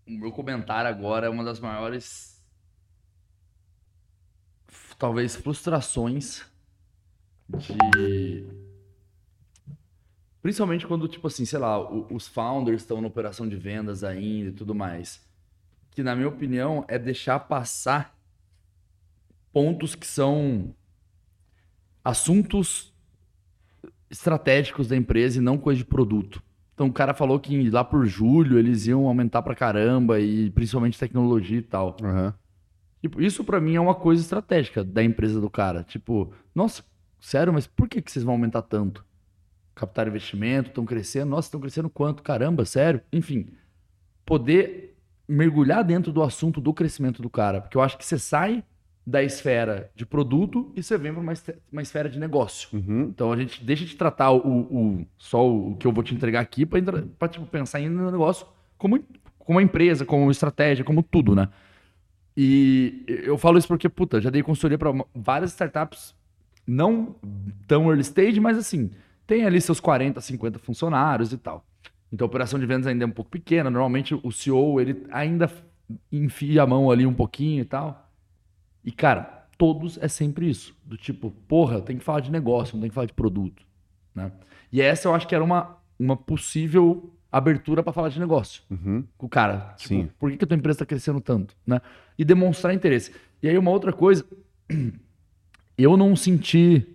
O 0.07 0.11
meu 0.11 0.33
comentário 0.33 0.91
agora 0.91 1.27
é 1.27 1.31
uma 1.31 1.45
das 1.45 1.61
maiores. 1.61 2.43
Talvez 4.99 5.37
frustrações 5.37 6.45
de. 7.49 8.47
Principalmente 10.41 10.87
quando, 10.87 11.07
tipo 11.07 11.27
assim, 11.29 11.45
sei 11.45 11.59
lá, 11.59 11.79
os 12.13 12.27
founders 12.27 12.83
estão 12.83 13.01
na 13.01 13.07
operação 13.07 13.49
de 13.49 13.57
vendas 13.57 14.03
ainda 14.03 14.51
e 14.51 14.53
tudo 14.53 14.75
mais. 14.75 15.25
Que, 15.91 16.03
na 16.03 16.17
minha 16.17 16.29
opinião, 16.29 16.85
é 16.89 16.99
deixar 16.99 17.39
passar 17.41 18.17
pontos 19.53 19.95
que 19.95 20.07
são 20.07 20.75
assuntos 22.05 22.93
estratégicos 24.11 24.89
da 24.89 24.97
empresa 24.97 25.39
e 25.39 25.41
não 25.41 25.57
coisa 25.57 25.79
de 25.79 25.85
produto. 25.85 26.43
Então 26.75 26.87
o 26.87 26.93
cara 26.93 27.15
falou 27.15 27.39
que 27.39 27.71
lá 27.71 27.85
por 27.85 28.07
julho 28.07 28.59
eles 28.59 28.87
iam 28.87 29.07
aumentar 29.07 29.43
pra 29.43 29.55
caramba 29.55 30.19
e 30.21 30.51
principalmente 30.51 30.99
tecnologia 30.99 31.59
e 31.59 31.63
tal. 31.63 31.97
Aham. 32.03 32.35
Tipo, 33.01 33.21
isso 33.21 33.43
pra 33.43 33.61
mim 33.61 33.75
é 33.75 33.81
uma 33.81 33.95
coisa 33.95 34.23
estratégica 34.23 34.85
da 34.85 35.03
empresa 35.03 35.41
do 35.41 35.51
cara. 35.51 35.83
Tipo, 35.83 36.33
nossa, 36.55 36.85
sério, 37.21 37.53
mas 37.53 37.67
por 37.67 37.89
que, 37.89 38.01
que 38.01 38.11
vocês 38.11 38.25
vão 38.25 38.35
aumentar 38.35 38.63
tanto? 38.63 39.05
Captar 39.75 40.07
investimento, 40.07 40.69
estão 40.69 40.85
crescendo, 40.85 41.31
nossa, 41.31 41.49
estão 41.49 41.61
crescendo 41.61 41.91
quanto? 41.91 42.23
Caramba, 42.23 42.65
sério? 42.65 43.01
Enfim, 43.13 43.49
poder 44.25 44.97
mergulhar 45.29 45.83
dentro 45.83 46.13
do 46.13 46.23
assunto 46.23 46.61
do 46.61 46.73
crescimento 46.73 47.21
do 47.21 47.29
cara. 47.29 47.61
Porque 47.61 47.77
eu 47.77 47.83
acho 47.83 47.99
que 47.99 48.05
você 48.05 48.19
sai 48.19 48.63
da 49.05 49.23
esfera 49.23 49.91
de 49.97 50.07
produto 50.07 50.71
e 50.77 50.83
você 50.83 50.97
vem 50.97 51.13
para 51.13 51.21
uma, 51.21 51.33
uma 51.73 51.83
esfera 51.83 52.09
de 52.09 52.19
negócio. 52.19 52.69
Uhum. 52.73 53.03
Então 53.05 53.33
a 53.33 53.37
gente 53.37 53.63
deixa 53.65 53.85
de 53.85 53.97
tratar 53.97 54.31
o, 54.31 54.39
o- 54.39 55.07
só 55.19 55.47
o 55.49 55.75
que 55.77 55.87
eu 55.87 55.93
vou 55.93 56.05
te 56.05 56.15
entregar 56.15 56.41
aqui 56.41 56.65
para 56.65 57.29
tipo, 57.29 57.45
pensar 57.47 57.81
em 57.81 57.91
um 57.91 58.11
negócio 58.11 58.47
como, 58.79 58.99
como 59.39 59.59
uma 59.59 59.63
empresa, 59.63 60.05
como 60.05 60.31
estratégia, 60.31 60.85
como 60.85 61.03
tudo, 61.03 61.35
né? 61.35 61.49
E 62.37 63.05
eu 63.07 63.37
falo 63.37 63.59
isso 63.59 63.69
porque, 63.69 63.89
puta, 63.89 64.21
já 64.21 64.31
dei 64.31 64.43
consultoria 64.43 64.79
para 64.79 64.91
várias 65.15 65.51
startups, 65.51 66.15
não 66.67 67.17
tão 67.67 67.89
early 67.89 68.01
stage, 68.03 68.41
mas 68.41 68.57
assim, 68.57 68.91
tem 69.27 69.45
ali 69.45 69.61
seus 69.61 69.81
40, 69.81 70.21
50 70.21 70.59
funcionários 70.59 71.33
e 71.33 71.37
tal. 71.39 71.65
Então 72.11 72.25
a 72.25 72.29
operação 72.29 72.59
de 72.59 72.67
vendas 72.67 72.87
ainda 72.87 73.05
é 73.05 73.07
um 73.07 73.11
pouco 73.11 73.31
pequena, 73.31 73.69
normalmente 73.69 74.15
o 74.23 74.31
CEO 74.31 74.81
ele 74.81 75.05
ainda 75.11 75.51
enfia 76.11 76.63
a 76.63 76.67
mão 76.67 76.91
ali 76.91 77.05
um 77.05 77.13
pouquinho 77.15 77.61
e 77.63 77.65
tal. 77.65 78.11
E, 78.85 78.91
cara, 78.91 79.47
todos 79.57 79.99
é 80.01 80.09
sempre 80.09 80.49
isso. 80.49 80.77
Do 80.85 80.97
tipo, 80.97 81.31
porra, 81.47 81.81
tem 81.81 81.97
que 81.97 82.05
falar 82.05 82.21
de 82.21 82.31
negócio, 82.31 82.75
não 82.75 82.81
tem 82.81 82.91
que 82.91 82.95
falar 82.95 83.07
de 83.07 83.13
produto. 83.13 83.65
Né? 84.15 84.31
E 84.73 84.81
essa 84.81 85.09
eu 85.09 85.15
acho 85.15 85.27
que 85.27 85.35
era 85.35 85.45
uma, 85.45 85.77
uma 85.99 86.17
possível 86.17 87.13
abertura 87.31 87.83
para 87.83 87.93
falar 87.93 88.09
de 88.09 88.21
negócio. 88.21 88.63
Uhum. 88.71 89.05
Com 89.17 89.27
o 89.27 89.29
cara. 89.29 89.75
Tipo, 89.77 89.95
Sim. 89.95 90.11
por 90.19 90.31
que, 90.31 90.37
que 90.37 90.45
a 90.45 90.47
tua 90.47 90.57
empresa 90.57 90.77
está 90.77 90.87
crescendo 90.87 91.21
tanto? 91.21 91.57
Né? 91.67 91.81
E 92.19 92.25
demonstrar 92.25 92.75
interesse. 92.75 93.13
E 93.43 93.49
aí, 93.49 93.57
uma 93.57 93.71
outra 93.71 93.93
coisa, 93.93 94.27
eu 95.79 95.97
não 95.97 96.15
senti 96.15 96.87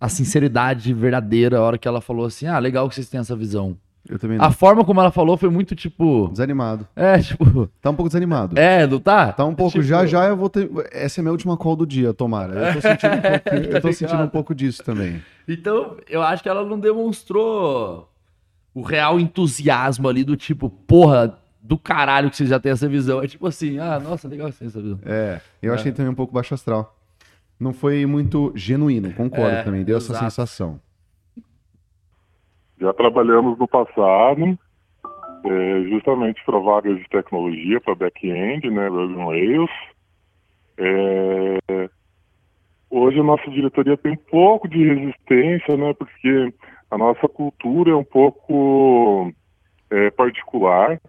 a 0.00 0.08
sinceridade 0.08 0.92
verdadeira 0.92 1.58
a 1.58 1.62
hora 1.62 1.78
que 1.78 1.88
ela 1.88 2.00
falou 2.00 2.26
assim: 2.26 2.46
ah, 2.46 2.58
legal 2.58 2.88
que 2.88 2.94
vocês 2.94 3.08
têm 3.08 3.20
essa 3.20 3.36
visão. 3.36 3.78
Eu 4.08 4.18
também 4.18 4.38
não. 4.38 4.44
A 4.44 4.50
forma 4.52 4.84
como 4.84 5.00
ela 5.00 5.10
falou 5.10 5.36
foi 5.36 5.48
muito 5.50 5.74
tipo. 5.74 6.28
Desanimado. 6.28 6.86
É, 6.94 7.18
tipo. 7.18 7.66
Tá 7.82 7.90
um 7.90 7.94
pouco 7.94 8.08
desanimado. 8.08 8.58
É, 8.58 8.86
não 8.86 9.00
tá? 9.00 9.32
Tá 9.32 9.44
um 9.44 9.54
pouco. 9.54 9.72
Tipo, 9.72 9.84
Já 9.84 10.06
já 10.06 10.24
eu 10.26 10.36
vou 10.36 10.48
ter. 10.48 10.70
Essa 10.92 11.18
é 11.18 11.20
a 11.20 11.24
minha 11.24 11.32
última 11.32 11.56
call 11.56 11.76
do 11.76 11.86
dia, 11.86 12.14
tomara. 12.14 12.54
Eu 12.68 12.74
tô 12.74 12.80
sentindo 12.80 13.14
um 13.16 13.20
pouco, 13.20 13.48
eu 13.48 13.80
tô 13.80 13.88
Tá 13.88 13.92
sentindo 13.92 14.22
um 14.22 14.28
pouco 14.28 14.54
disso 14.54 14.82
também. 14.84 15.22
Então, 15.48 15.96
eu 16.08 16.22
acho 16.22 16.42
que 16.42 16.48
ela 16.48 16.64
não 16.64 16.78
demonstrou 16.78 18.08
o 18.74 18.82
real 18.82 19.18
entusiasmo 19.18 20.08
ali 20.08 20.22
do 20.22 20.36
tipo, 20.36 20.68
porra, 20.70 21.38
do 21.62 21.76
caralho 21.78 22.30
que 22.30 22.36
vocês 22.36 22.48
já 22.48 22.60
têm 22.60 22.72
essa 22.72 22.88
visão. 22.88 23.22
É 23.22 23.26
tipo 23.26 23.46
assim, 23.46 23.78
ah, 23.78 23.98
nossa, 23.98 24.28
legal 24.28 24.48
que 24.48 24.54
vocês 24.56 24.72
têm 24.72 24.80
essa 24.80 24.82
visão. 24.82 24.98
É, 25.04 25.40
eu 25.62 25.72
É. 25.72 25.74
achei 25.74 25.92
também 25.92 26.10
um 26.12 26.14
pouco 26.14 26.32
baixo 26.32 26.54
astral. 26.54 26.94
Não 27.58 27.72
foi 27.72 28.04
muito 28.04 28.52
genuíno, 28.54 29.12
concordo 29.14 29.56
É, 29.56 29.62
também. 29.62 29.82
Deu 29.82 29.96
essa 29.96 30.12
exato. 30.12 30.24
sensação. 30.24 30.78
Já 32.80 32.92
trabalhamos 32.92 33.58
no 33.58 33.66
passado, 33.66 34.58
é, 35.44 35.82
justamente 35.88 36.44
para 36.44 36.58
vagas 36.58 36.98
de 36.98 37.08
tecnologia, 37.08 37.80
para 37.80 37.94
back-end, 37.94 38.70
né, 38.70 38.88
Ruby 38.88 39.14
on 39.14 39.28
Rails. 39.28 39.70
É, 40.78 41.88
hoje 42.90 43.20
a 43.20 43.22
nossa 43.22 43.50
diretoria 43.50 43.96
tem 43.96 44.12
um 44.12 44.30
pouco 44.30 44.68
de 44.68 44.84
resistência, 44.84 45.76
né, 45.76 45.94
porque 45.94 46.52
a 46.90 46.98
nossa 46.98 47.26
cultura 47.28 47.92
é 47.92 47.96
um 47.96 48.04
pouco 48.04 49.32
é, 49.90 50.10
particular, 50.10 51.00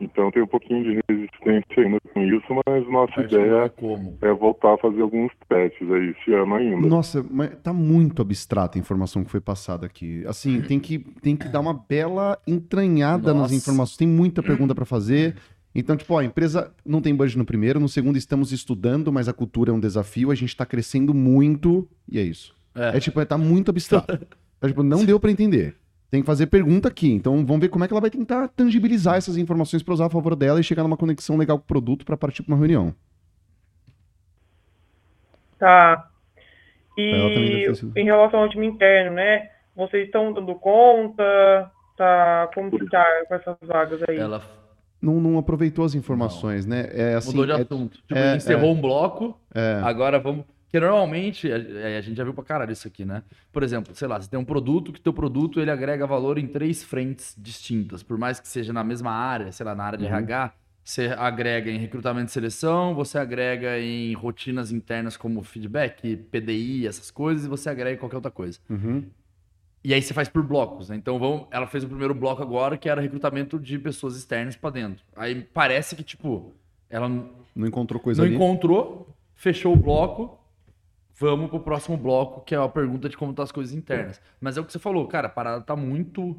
então 0.00 0.30
tem 0.30 0.42
um 0.42 0.46
pouquinho 0.46 0.82
de 0.82 1.00
resistência 1.08 1.84
ainda 1.84 1.98
com 2.12 2.22
isso, 2.22 2.46
mas 2.66 2.88
nossa 2.88 3.20
ideia 3.20 3.68
como? 3.70 4.16
é 4.20 4.32
voltar 4.32 4.74
a 4.74 4.78
fazer 4.78 5.00
alguns 5.00 5.32
testes 5.48 5.90
aí 5.90 6.10
esse 6.10 6.32
ano 6.34 6.54
ainda. 6.54 6.86
Nossa, 6.88 7.24
mas 7.30 7.50
tá 7.62 7.72
muito 7.72 8.22
abstrata 8.22 8.78
a 8.78 8.80
informação 8.80 9.24
que 9.24 9.30
foi 9.30 9.40
passada 9.40 9.86
aqui. 9.86 10.24
Assim, 10.26 10.60
tem 10.60 10.78
que, 10.78 10.98
tem 10.98 11.36
que 11.36 11.48
dar 11.48 11.60
uma 11.60 11.74
bela 11.74 12.38
entranhada 12.46 13.32
nas 13.32 13.42
Nossa. 13.42 13.54
informações. 13.54 13.96
Tem 13.96 14.08
muita 14.08 14.42
pergunta 14.42 14.74
pra 14.74 14.84
fazer. 14.84 15.36
Então, 15.74 15.94
tipo, 15.96 16.14
ó, 16.14 16.20
a 16.20 16.24
empresa 16.24 16.72
não 16.84 17.02
tem 17.02 17.14
budget 17.14 17.36
no 17.36 17.44
primeiro, 17.44 17.78
no 17.78 17.88
segundo 17.88 18.16
estamos 18.16 18.50
estudando, 18.50 19.12
mas 19.12 19.28
a 19.28 19.32
cultura 19.32 19.70
é 19.70 19.74
um 19.74 19.80
desafio, 19.80 20.30
a 20.30 20.34
gente 20.34 20.56
tá 20.56 20.64
crescendo 20.64 21.12
muito, 21.12 21.86
e 22.10 22.18
é 22.18 22.22
isso. 22.22 22.56
É. 22.74 22.96
É 22.96 23.00
tipo, 23.00 23.20
é, 23.20 23.24
tá 23.24 23.36
muito 23.38 23.70
abstrato. 23.70 24.18
Tá, 24.58 24.68
tipo, 24.68 24.82
não 24.82 25.04
deu 25.04 25.20
pra 25.20 25.30
entender. 25.30 25.76
Tem 26.10 26.20
que 26.20 26.26
fazer 26.26 26.46
pergunta 26.46 26.88
aqui. 26.88 27.12
Então 27.12 27.44
vamos 27.44 27.60
ver 27.60 27.68
como 27.68 27.84
é 27.84 27.88
que 27.88 27.92
ela 27.92 28.00
vai 28.00 28.10
tentar 28.10 28.48
tangibilizar 28.48 29.16
essas 29.16 29.36
informações 29.36 29.82
pra 29.82 29.94
usar 29.94 30.06
a 30.06 30.10
favor 30.10 30.36
dela 30.36 30.60
e 30.60 30.64
chegar 30.64 30.82
numa 30.82 30.96
conexão 30.96 31.36
legal 31.36 31.58
com 31.58 31.64
o 31.64 31.66
produto 31.66 32.04
pra 32.04 32.16
partir 32.16 32.42
pra 32.42 32.54
uma 32.54 32.58
reunião. 32.58 32.94
Tá. 35.58 36.08
E 36.98 37.66
em 37.96 38.04
relação 38.04 38.40
ao 38.40 38.48
time 38.48 38.66
interno, 38.66 39.16
né? 39.16 39.50
Vocês 39.74 40.06
estão 40.06 40.32
dando 40.32 40.54
conta? 40.54 41.70
Tá, 41.96 42.50
como 42.54 42.70
que 42.70 42.88
tá 42.88 43.04
com 43.28 43.34
essas 43.34 43.56
vagas 43.62 44.00
aí? 44.08 44.16
Ela 44.16 44.42
Não, 45.00 45.20
não 45.20 45.38
aproveitou 45.38 45.84
as 45.84 45.94
informações, 45.94 46.64
né? 46.66 46.88
É 46.92 47.14
assim. 47.14 47.30
mudou 47.30 47.46
de 47.46 47.52
é- 47.52 47.64
assunto. 47.64 47.98
Tipo, 47.98 48.14
é, 48.18 48.36
encerrou 48.36 48.72
um 48.72 48.80
bloco, 48.80 49.38
é. 49.54 49.80
agora 49.82 50.18
vamos. 50.18 50.44
Porque 50.66 50.80
normalmente, 50.80 51.50
a, 51.50 51.56
a 51.56 52.00
gente 52.00 52.16
já 52.16 52.24
viu 52.24 52.34
pra 52.34 52.42
caralho 52.44 52.72
isso 52.72 52.86
aqui, 52.88 53.04
né? 53.04 53.22
Por 53.52 53.62
exemplo, 53.62 53.94
sei 53.94 54.08
lá, 54.08 54.20
você 54.20 54.28
tem 54.28 54.38
um 54.38 54.44
produto 54.44 54.92
que 54.92 55.00
teu 55.00 55.12
produto 55.12 55.60
ele 55.60 55.70
agrega 55.70 56.06
valor 56.06 56.38
em 56.38 56.46
três 56.46 56.82
frentes 56.82 57.34
distintas. 57.38 58.02
Por 58.02 58.18
mais 58.18 58.40
que 58.40 58.48
seja 58.48 58.72
na 58.72 58.82
mesma 58.82 59.10
área, 59.12 59.52
sei 59.52 59.64
lá, 59.64 59.74
na 59.74 59.84
área 59.84 59.98
de 59.98 60.04
Uhum. 60.04 60.10
RH, 60.10 60.52
você 60.82 61.06
agrega 61.16 61.70
em 61.70 61.78
recrutamento 61.78 62.30
e 62.30 62.32
seleção, 62.32 62.94
você 62.94 63.16
agrega 63.18 63.78
em 63.78 64.12
rotinas 64.14 64.70
internas 64.72 65.16
como 65.16 65.42
feedback, 65.42 66.16
PDI, 66.16 66.86
essas 66.86 67.10
coisas, 67.10 67.46
e 67.46 67.48
você 67.48 67.68
agrega 67.70 67.96
em 67.96 67.98
qualquer 68.00 68.16
outra 68.16 68.30
coisa. 68.30 68.58
Uhum. 68.68 69.04
E 69.84 69.94
aí 69.94 70.02
você 70.02 70.12
faz 70.12 70.28
por 70.28 70.42
blocos, 70.42 70.88
né? 70.88 70.96
Então 70.96 71.16
vamos, 71.18 71.46
ela 71.52 71.66
fez 71.68 71.84
o 71.84 71.88
primeiro 71.88 72.12
bloco 72.14 72.42
agora, 72.42 72.76
que 72.76 72.88
era 72.88 73.00
recrutamento 73.00 73.58
de 73.58 73.78
pessoas 73.78 74.16
externas 74.16 74.56
pra 74.56 74.70
dentro. 74.70 75.04
Aí 75.14 75.42
parece 75.54 75.94
que, 75.94 76.02
tipo, 76.02 76.52
ela 76.90 77.08
não 77.08 77.30
Não 77.54 77.68
encontrou 77.68 78.00
coisa 78.00 78.20
não 78.20 78.26
ali. 78.26 78.34
encontrou, 78.34 79.08
fechou 79.36 79.72
o 79.72 79.76
bloco, 79.76 80.40
vamos 81.18 81.48
pro 81.50 81.60
próximo 81.60 81.96
bloco, 81.96 82.42
que 82.42 82.54
é 82.54 82.58
a 82.58 82.68
pergunta 82.68 83.08
de 83.08 83.16
como 83.16 83.30
estão 83.32 83.42
as 83.44 83.52
coisas 83.52 83.74
internas. 83.74 84.20
Mas 84.40 84.56
é 84.56 84.60
o 84.60 84.64
que 84.64 84.72
você 84.72 84.78
falou, 84.78 85.06
cara, 85.08 85.26
a 85.28 85.30
parada 85.30 85.60
tá 85.62 85.74
muito 85.76 86.38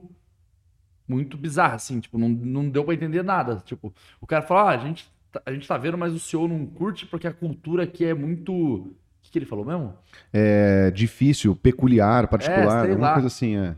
muito 1.08 1.38
bizarra, 1.38 1.76
assim, 1.76 2.00
tipo, 2.02 2.18
não, 2.18 2.28
não 2.28 2.70
deu 2.70 2.84
pra 2.84 2.94
entender 2.94 3.24
nada. 3.24 3.62
Tipo, 3.66 3.94
o 4.20 4.28
cara 4.28 4.42
fala, 4.44 4.72
ah, 4.72 4.74
a 4.74 4.78
gente, 4.78 5.10
tá- 5.32 5.42
a 5.46 5.54
gente 5.54 5.66
tá 5.66 5.78
vendo, 5.78 5.98
mas 5.98 6.14
o 6.14 6.20
CEO 6.20 6.48
não 6.50 6.66
curte 6.66 7.06
porque 7.06 7.26
a 7.26 7.32
cultura 7.34 7.84
aqui 7.84 8.04
é 8.04 8.14
muito... 8.14 8.52
O 8.54 8.96
que, 9.22 9.32
que 9.32 9.40
ele 9.40 9.46
falou 9.46 9.64
mesmo? 9.64 9.94
É 10.34 10.92
difícil, 10.92 11.56
peculiar, 11.56 12.28
particular, 12.28 12.86
É, 12.86 12.90
alguma 12.92 13.08
lá. 13.08 13.14
coisa 13.14 13.28
assim, 13.28 13.56
é. 13.56 13.76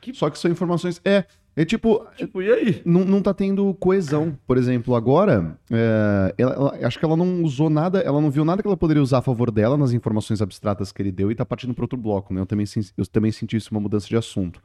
Que- 0.00 0.12
Só 0.14 0.28
que 0.30 0.36
são 0.38 0.50
informações. 0.50 1.00
É, 1.04 1.24
é 1.56 1.64
tipo. 1.64 2.04
Tipo, 2.16 2.40
e 2.42 2.50
aí? 2.52 2.82
Não, 2.84 3.04
não 3.04 3.20
tá 3.22 3.34
tendo 3.34 3.74
coesão. 3.74 4.36
Por 4.46 4.56
exemplo, 4.56 4.94
agora, 4.94 5.56
é, 5.70 6.34
ela- 6.38 6.52
ela- 6.54 6.78
acho 6.86 6.98
que 6.98 7.04
ela 7.04 7.16
não 7.16 7.42
usou 7.42 7.68
nada, 7.68 7.98
ela 8.00 8.20
não 8.20 8.30
viu 8.30 8.44
nada 8.44 8.62
que 8.62 8.68
ela 8.68 8.76
poderia 8.76 9.02
usar 9.02 9.18
a 9.18 9.22
favor 9.22 9.50
dela 9.50 9.76
nas 9.76 9.92
informações 9.92 10.40
abstratas 10.42 10.92
que 10.92 11.02
ele 11.02 11.12
deu 11.12 11.30
e 11.30 11.34
tá 11.34 11.44
partindo 11.44 11.74
para 11.74 11.84
outro 11.84 11.98
bloco, 11.98 12.32
né? 12.32 12.40
Eu 12.40 12.46
também, 12.46 12.66
eu 12.96 13.06
também 13.06 13.32
senti 13.32 13.56
isso 13.56 13.68
uma 13.72 13.80
mudança 13.80 14.06
de 14.08 14.16
assunto. 14.16 14.60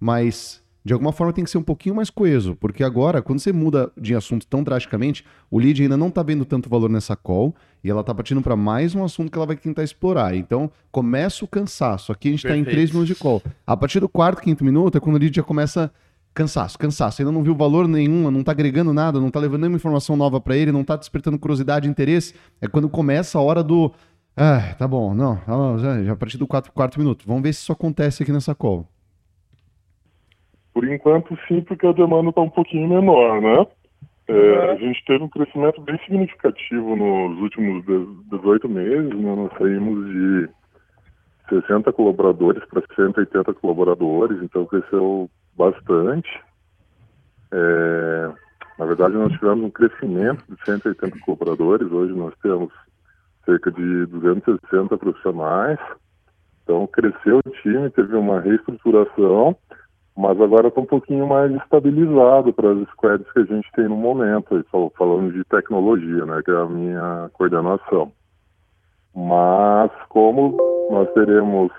Mas, 0.00 0.62
de 0.84 0.92
alguma 0.92 1.12
forma, 1.12 1.32
tem 1.32 1.44
que 1.44 1.50
ser 1.50 1.58
um 1.58 1.62
pouquinho 1.62 1.94
mais 1.94 2.10
coeso, 2.10 2.56
porque 2.56 2.82
agora, 2.84 3.22
quando 3.22 3.38
você 3.38 3.52
muda 3.52 3.90
de 3.98 4.14
assunto 4.14 4.46
tão 4.46 4.62
drasticamente, 4.62 5.24
o 5.50 5.58
lead 5.58 5.82
ainda 5.82 5.96
não 5.96 6.10
tá 6.10 6.22
vendo 6.22 6.44
tanto 6.44 6.68
valor 6.68 6.90
nessa 6.90 7.16
call 7.16 7.54
e 7.82 7.88
ela 7.90 8.02
tá 8.04 8.14
partindo 8.14 8.42
para 8.42 8.56
mais 8.56 8.94
um 8.94 9.04
assunto 9.04 9.30
que 9.30 9.38
ela 9.38 9.46
vai 9.46 9.56
tentar 9.56 9.82
explorar. 9.82 10.34
Então, 10.36 10.70
começa 10.90 11.44
o 11.44 11.48
cansaço. 11.48 12.12
Aqui 12.12 12.28
a 12.28 12.30
gente 12.32 12.42
tá 12.42 12.50
em 12.50 12.64
Perfeito. 12.64 12.74
três 12.74 12.90
minutos 12.90 13.08
de 13.08 13.14
call. 13.14 13.40
A 13.66 13.76
partir 13.76 14.00
do 14.00 14.08
quarto, 14.08 14.42
quinto 14.42 14.64
minuto 14.64 14.98
é 14.98 15.00
quando 15.00 15.16
o 15.16 15.18
lead 15.18 15.34
já 15.34 15.42
começa 15.42 15.90
cansaço, 16.34 16.78
cansaço. 16.78 17.22
Ainda 17.22 17.32
não 17.32 17.42
viu 17.42 17.54
valor 17.54 17.86
nenhum, 17.86 18.30
não 18.30 18.42
tá 18.42 18.52
agregando 18.52 18.92
nada, 18.92 19.20
não 19.20 19.30
tá 19.30 19.38
levando 19.38 19.60
nenhuma 19.60 19.76
informação 19.76 20.16
nova 20.16 20.40
para 20.40 20.56
ele, 20.56 20.72
não 20.72 20.84
tá 20.84 20.96
despertando 20.96 21.38
curiosidade, 21.38 21.88
interesse. 21.88 22.34
É 22.60 22.66
quando 22.68 22.88
começa 22.88 23.38
a 23.38 23.42
hora 23.42 23.62
do. 23.62 23.92
Ah, 24.36 24.74
tá 24.76 24.88
bom, 24.88 25.14
não, 25.14 25.38
ah, 25.46 25.78
já, 25.78 26.02
já 26.02 26.12
a 26.12 26.16
partir 26.16 26.38
do 26.38 26.46
quarto, 26.46 26.72
quarto 26.72 26.98
minuto. 26.98 27.24
Vamos 27.26 27.42
ver 27.42 27.52
se 27.52 27.60
isso 27.60 27.72
acontece 27.72 28.22
aqui 28.22 28.32
nessa 28.32 28.54
call. 28.54 28.86
Por 30.72 30.84
enquanto, 30.88 31.38
sim, 31.46 31.60
porque 31.60 31.86
a 31.86 31.92
demanda 31.92 32.30
está 32.30 32.40
um 32.40 32.50
pouquinho 32.50 32.88
menor, 32.88 33.40
né? 33.40 33.64
É, 34.26 34.72
a 34.72 34.76
gente 34.76 35.04
teve 35.04 35.22
um 35.22 35.28
crescimento 35.28 35.80
bem 35.82 35.96
significativo 36.04 36.96
nos 36.96 37.38
últimos 37.40 37.84
de- 37.84 38.36
18 38.36 38.68
meses, 38.68 39.14
né? 39.14 39.34
Nós 39.36 39.52
saímos 39.56 40.04
de 40.10 40.48
60 41.50 41.92
colaboradores 41.92 42.64
para 42.68 42.82
180 42.96 43.54
colaboradores, 43.54 44.42
então 44.42 44.66
cresceu 44.66 45.30
bastante. 45.56 46.28
É, 47.52 48.32
na 48.78 48.86
verdade, 48.86 49.14
nós 49.14 49.32
tivemos 49.32 49.64
um 49.64 49.70
crescimento 49.70 50.44
de 50.48 50.64
180 50.64 51.18
colaboradores, 51.20 51.90
hoje 51.90 52.12
nós 52.12 52.34
temos 52.42 52.72
cerca 53.44 53.70
de 53.70 54.06
260 54.06 54.96
profissionais. 54.96 55.78
Então, 56.62 56.86
cresceu 56.86 57.40
o 57.44 57.50
time, 57.62 57.90
teve 57.90 58.16
uma 58.16 58.40
reestruturação, 58.40 59.56
mas 60.16 60.40
agora 60.40 60.68
está 60.68 60.80
um 60.80 60.86
pouquinho 60.86 61.26
mais 61.26 61.52
estabilizado 61.52 62.52
para 62.52 62.72
as 62.72 62.88
squads 62.90 63.30
que 63.32 63.40
a 63.40 63.44
gente 63.44 63.70
tem 63.72 63.86
no 63.86 63.96
momento, 63.96 64.64
falando 64.96 65.32
de 65.32 65.44
tecnologia, 65.44 66.24
né, 66.24 66.40
que 66.42 66.50
é 66.50 66.56
a 66.56 66.66
minha 66.66 67.30
coordenação. 67.34 68.12
Mas 69.14 69.90
como 70.08 70.58
nós 70.88 71.10
teremos 71.12 71.70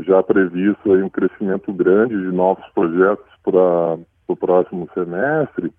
já 0.00 0.22
previsto 0.22 0.92
aí 0.92 1.02
um 1.02 1.08
crescimento 1.08 1.72
grande 1.72 2.14
de 2.14 2.32
novos 2.32 2.64
projetos 2.72 3.26
para 3.42 3.98
o 4.28 4.36
próximo 4.36 4.88
semestre, 4.94 5.72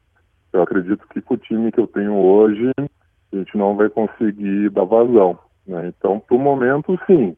eu 0.51 0.62
acredito 0.62 1.08
que 1.10 1.21
com 1.21 1.36
o 1.36 1.38
time 1.38 1.71
que 1.71 1.79
eu 1.79 1.88
tenho 1.88 2.15
hoje, 2.15 2.71
a 2.77 3.36
gente 3.36 3.58
não 3.58 3.75
vai 3.75 3.89
conseguir 3.89 4.69
dar 4.71 4.84
vazão. 4.84 5.38
Né? 5.65 5.88
Então, 5.88 6.19
para 6.19 6.36
o 6.36 6.39
momento, 6.39 6.99
sim, 7.05 7.36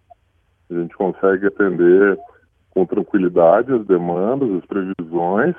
a 0.69 0.73
gente 0.73 0.95
consegue 0.95 1.47
atender 1.47 2.17
com 2.71 2.85
tranquilidade 2.85 3.73
as 3.73 3.85
demandas, 3.85 4.49
as 4.51 4.65
previsões, 4.65 5.55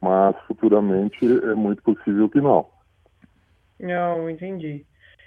mas 0.00 0.36
futuramente 0.46 1.24
é 1.24 1.54
muito 1.54 1.82
possível 1.82 2.28
que 2.28 2.40
não. 2.40 2.66
Não, 3.80 4.28
entendi. 4.28 4.84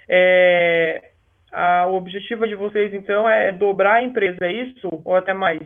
É, 0.08 1.10
a, 1.52 1.86
o 1.86 1.94
objetivo 1.94 2.46
de 2.46 2.54
vocês, 2.54 2.92
então, 2.92 3.28
é 3.28 3.52
dobrar 3.52 3.94
a 3.94 4.02
empresa, 4.02 4.44
é 4.44 4.52
isso? 4.52 4.88
Ou 5.04 5.16
até 5.16 5.32
mais? 5.32 5.62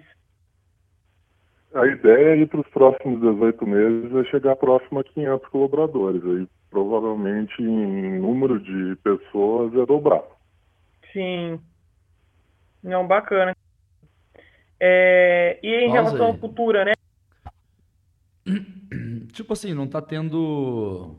A 1.75 1.87
ideia 1.87 2.35
é 2.35 2.37
ir 2.39 2.49
para 2.49 2.61
os 2.61 2.69
próximos 2.69 3.21
18 3.21 3.67
meses 3.67 4.15
é 4.15 4.25
chegar 4.31 4.57
próximo 4.57 5.01
a 5.01 5.05
500 5.05 5.49
colaboradores. 5.49 6.23
Aí, 6.25 6.49
provavelmente, 6.69 7.63
em 7.63 8.19
número 8.19 8.59
de 8.59 8.97
pessoas, 8.97 9.73
é 9.75 9.87
dobrar. 9.87 10.23
Sim. 11.13 11.61
Não, 12.83 13.07
bacana. 13.07 13.55
É, 14.81 15.61
e 15.63 15.75
em 15.75 15.91
Pausa 15.91 16.11
relação 16.11 16.27
aí. 16.27 16.33
à 16.33 16.39
cultura, 16.39 16.85
né? 16.85 16.93
Tipo 19.33 19.53
assim, 19.53 19.75
não 19.75 19.87
tá 19.87 20.03
tendo. 20.03 21.17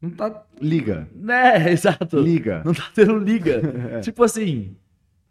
Não 0.00 0.10
tá. 0.10 0.44
Liga. 0.60 1.08
É, 1.28 1.70
exato. 1.72 2.20
Liga. 2.20 2.62
Não 2.64 2.72
tá 2.72 2.84
tendo 2.94 3.18
liga. 3.18 3.60
Tipo 4.02 4.22
assim. 4.24 4.76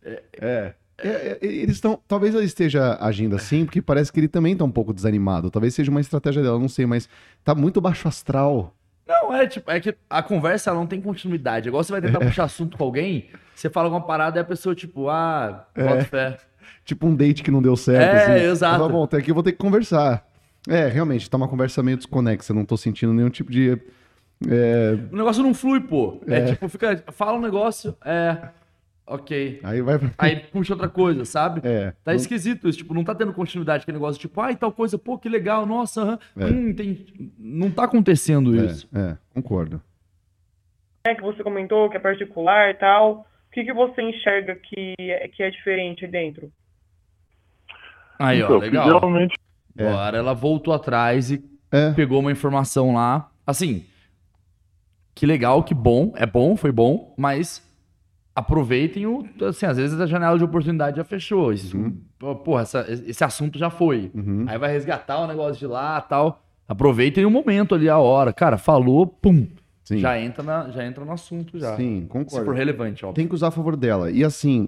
É. 0.04 0.74
É, 1.00 1.08
é, 1.08 1.38
eles 1.42 1.76
estão. 1.76 2.00
Talvez 2.08 2.34
ela 2.34 2.44
esteja 2.44 2.98
agindo 3.00 3.36
assim, 3.36 3.66
porque 3.66 3.82
parece 3.82 4.12
que 4.12 4.20
ele 4.20 4.28
também 4.28 4.58
tá 4.58 4.64
um 4.64 4.72
pouco 4.72 4.94
desanimado. 4.94 5.52
Talvez 5.52 5.76
seja 5.76 5.92
uma 5.92 6.02
estratégia 6.02 6.42
dela, 6.42 6.58
não 6.58 6.68
sei, 6.70 6.86
mas 6.86 7.08
tá 7.44 7.54
muito 7.54 7.80
baixo 7.80 8.08
astral. 8.08 8.74
Não, 9.08 9.34
é 9.34 9.48
tipo, 9.48 9.72
é 9.72 9.80
que 9.80 9.96
a 10.10 10.22
conversa 10.22 10.74
não 10.74 10.86
tem 10.86 11.00
continuidade. 11.00 11.70
Igual 11.70 11.84
você 11.84 11.92
vai 11.92 12.02
tentar 12.02 12.20
puxar 12.20 12.44
assunto 12.44 12.78
com 12.78 12.84
alguém, 12.84 13.30
você 13.56 13.70
fala 13.70 13.88
alguma 13.88 14.06
parada 14.06 14.40
e 14.40 14.42
a 14.42 14.44
pessoa, 14.44 14.76
tipo, 14.76 15.08
ah, 15.08 15.66
bota 15.76 16.04
fé. 16.04 16.38
Tipo 16.84 17.08
um 17.08 17.16
date 17.16 17.44
que 17.44 17.52
não 17.52 17.62
deu 17.62 17.76
certo. 17.76 18.16
É, 18.16 18.36
assim. 18.36 18.46
exato. 18.46 18.80
Fala, 18.80 18.90
Bom, 18.90 19.04
até 19.04 19.18
aqui 19.18 19.32
eu 19.32 19.36
vou 19.36 19.44
ter 19.44 19.52
que 19.54 19.58
conversar. 19.58 20.26
É, 20.68 20.88
realmente, 20.88 21.30
tá 21.30 21.38
uma 21.38 21.48
conversa 21.48 21.82
meio 21.82 21.96
desconexa. 21.98 22.54
Não 22.54 22.66
tô 22.66 22.76
sentindo 22.76 23.14
nenhum 23.14 23.30
tipo 23.30 23.52
de. 23.52 23.78
É, 24.46 24.98
O 25.12 25.16
negócio 25.16 25.42
não 25.42 25.54
flui, 25.54 25.80
pô. 25.82 26.20
É, 26.28 26.36
É. 26.40 26.46
tipo, 26.54 26.68
fica. 26.70 27.04
Fala 27.12 27.38
um 27.38 27.42
negócio, 27.42 27.96
é. 28.06 28.50
Ok. 29.10 29.62
aí 29.64 29.82
vai. 29.82 29.98
pra- 29.98 30.10
Aí 30.18 30.36
puxa 30.52 30.74
outra 30.74 30.90
coisa, 30.90 31.24
sabe? 31.24 31.62
É. 31.64 31.92
Tá 32.04 32.12
não- 32.12 32.16
esquisito 32.16 32.68
isso, 32.68 32.80
tipo, 32.80 32.94
não 32.94 33.06
tá 33.06 33.16
tendo 33.16 33.32
continuidade 33.34 33.84
aquele 33.84 33.98
negócio, 33.98 34.20
tipo, 34.20 34.40
ai, 34.42 34.56
tal 34.56 34.72
coisa, 34.72 34.98
pô, 34.98 35.18
que 35.18 35.30
legal, 35.30 35.66
nossa, 35.66 36.02
aham. 36.02 36.20
É. 36.38 36.46
Hum, 36.46 36.74
tem... 36.74 37.06
Não 37.40 37.72
tá 37.72 37.86
acontecendo 37.86 38.54
isso. 38.56 38.88
É, 38.94 39.00
é, 39.12 39.18
concordo. 39.34 39.82
É, 41.06 41.16
que 41.16 41.22
você 41.22 41.42
comentou 41.42 41.90
que 41.90 41.96
é 41.96 42.00
particular 42.02 42.70
e 42.70 42.74
tal. 42.74 43.26
O 43.48 43.52
que, 43.54 43.64
que 43.64 43.74
você 43.74 44.02
enxerga 44.02 44.56
que 44.56 44.94
é, 45.00 45.28
que 45.30 45.42
é 45.42 45.50
diferente 45.52 46.04
aí 46.04 46.12
dentro? 46.12 46.52
Aí, 48.20 48.42
ó, 48.42 48.46
então, 48.46 48.58
legal. 48.60 48.86
geralmente 48.86 49.36
É. 49.78 49.88
Agora 49.88 50.18
ela 50.18 50.34
voltou 50.34 50.74
atrás 50.74 51.32
e 51.32 51.42
É. 51.72 51.92
pegou 51.94 52.20
uma 52.20 52.32
informação 52.32 52.94
lá. 52.94 53.32
Assim, 53.46 53.86
que 55.18 55.26
legal, 55.26 55.64
que 55.64 55.74
bom, 55.74 56.14
é 56.16 56.26
bom, 56.28 56.56
foi 56.56 56.72
bom, 56.72 57.14
mas 57.18 57.64
aproveitem 58.36 59.06
o. 59.08 59.26
Assim, 59.42 59.66
às 59.66 59.78
vezes 59.78 60.00
a 60.00 60.06
janela 60.06 60.38
de 60.38 60.44
oportunidade 60.44 60.98
já 60.98 61.04
fechou. 61.04 61.52
Isso, 61.52 61.76
pô, 62.20 62.36
Porra, 62.36 62.62
essa- 62.62 62.86
esse 62.88 63.24
assunto 63.24 63.58
já 63.58 63.70
foi. 63.70 64.12
Uhum. 64.14 64.46
Aí 64.48 64.58
vai 64.58 64.72
resgatar 64.72 65.20
o 65.20 65.28
negócio 65.28 65.58
de 65.58 65.66
lá 65.66 66.00
tal. 66.02 66.44
Aproveitem 66.68 67.26
o 67.26 67.32
momento 67.32 67.74
ali, 67.74 67.90
a 67.90 67.98
hora. 67.98 68.32
Cara, 68.32 68.58
falou, 68.58 69.08
pum. 69.08 69.48
Sim. 69.84 70.00
Já 70.00 70.20
entra, 70.20 70.44
na, 70.44 70.70
já 70.70 70.86
entra 70.86 71.04
no 71.06 71.14
assunto 71.14 71.58
já. 71.58 71.78
Sim, 71.78 72.02
Se 72.02 72.08
concordo. 72.10 72.46
for 72.46 72.54
relevante, 72.54 73.06
óbvio. 73.06 73.16
Tem 73.16 73.26
que 73.28 73.34
usar 73.34 73.48
a 73.48 73.52
favor 73.52 73.76
dela. 73.78 74.12
E 74.12 74.22
assim, 74.24 74.68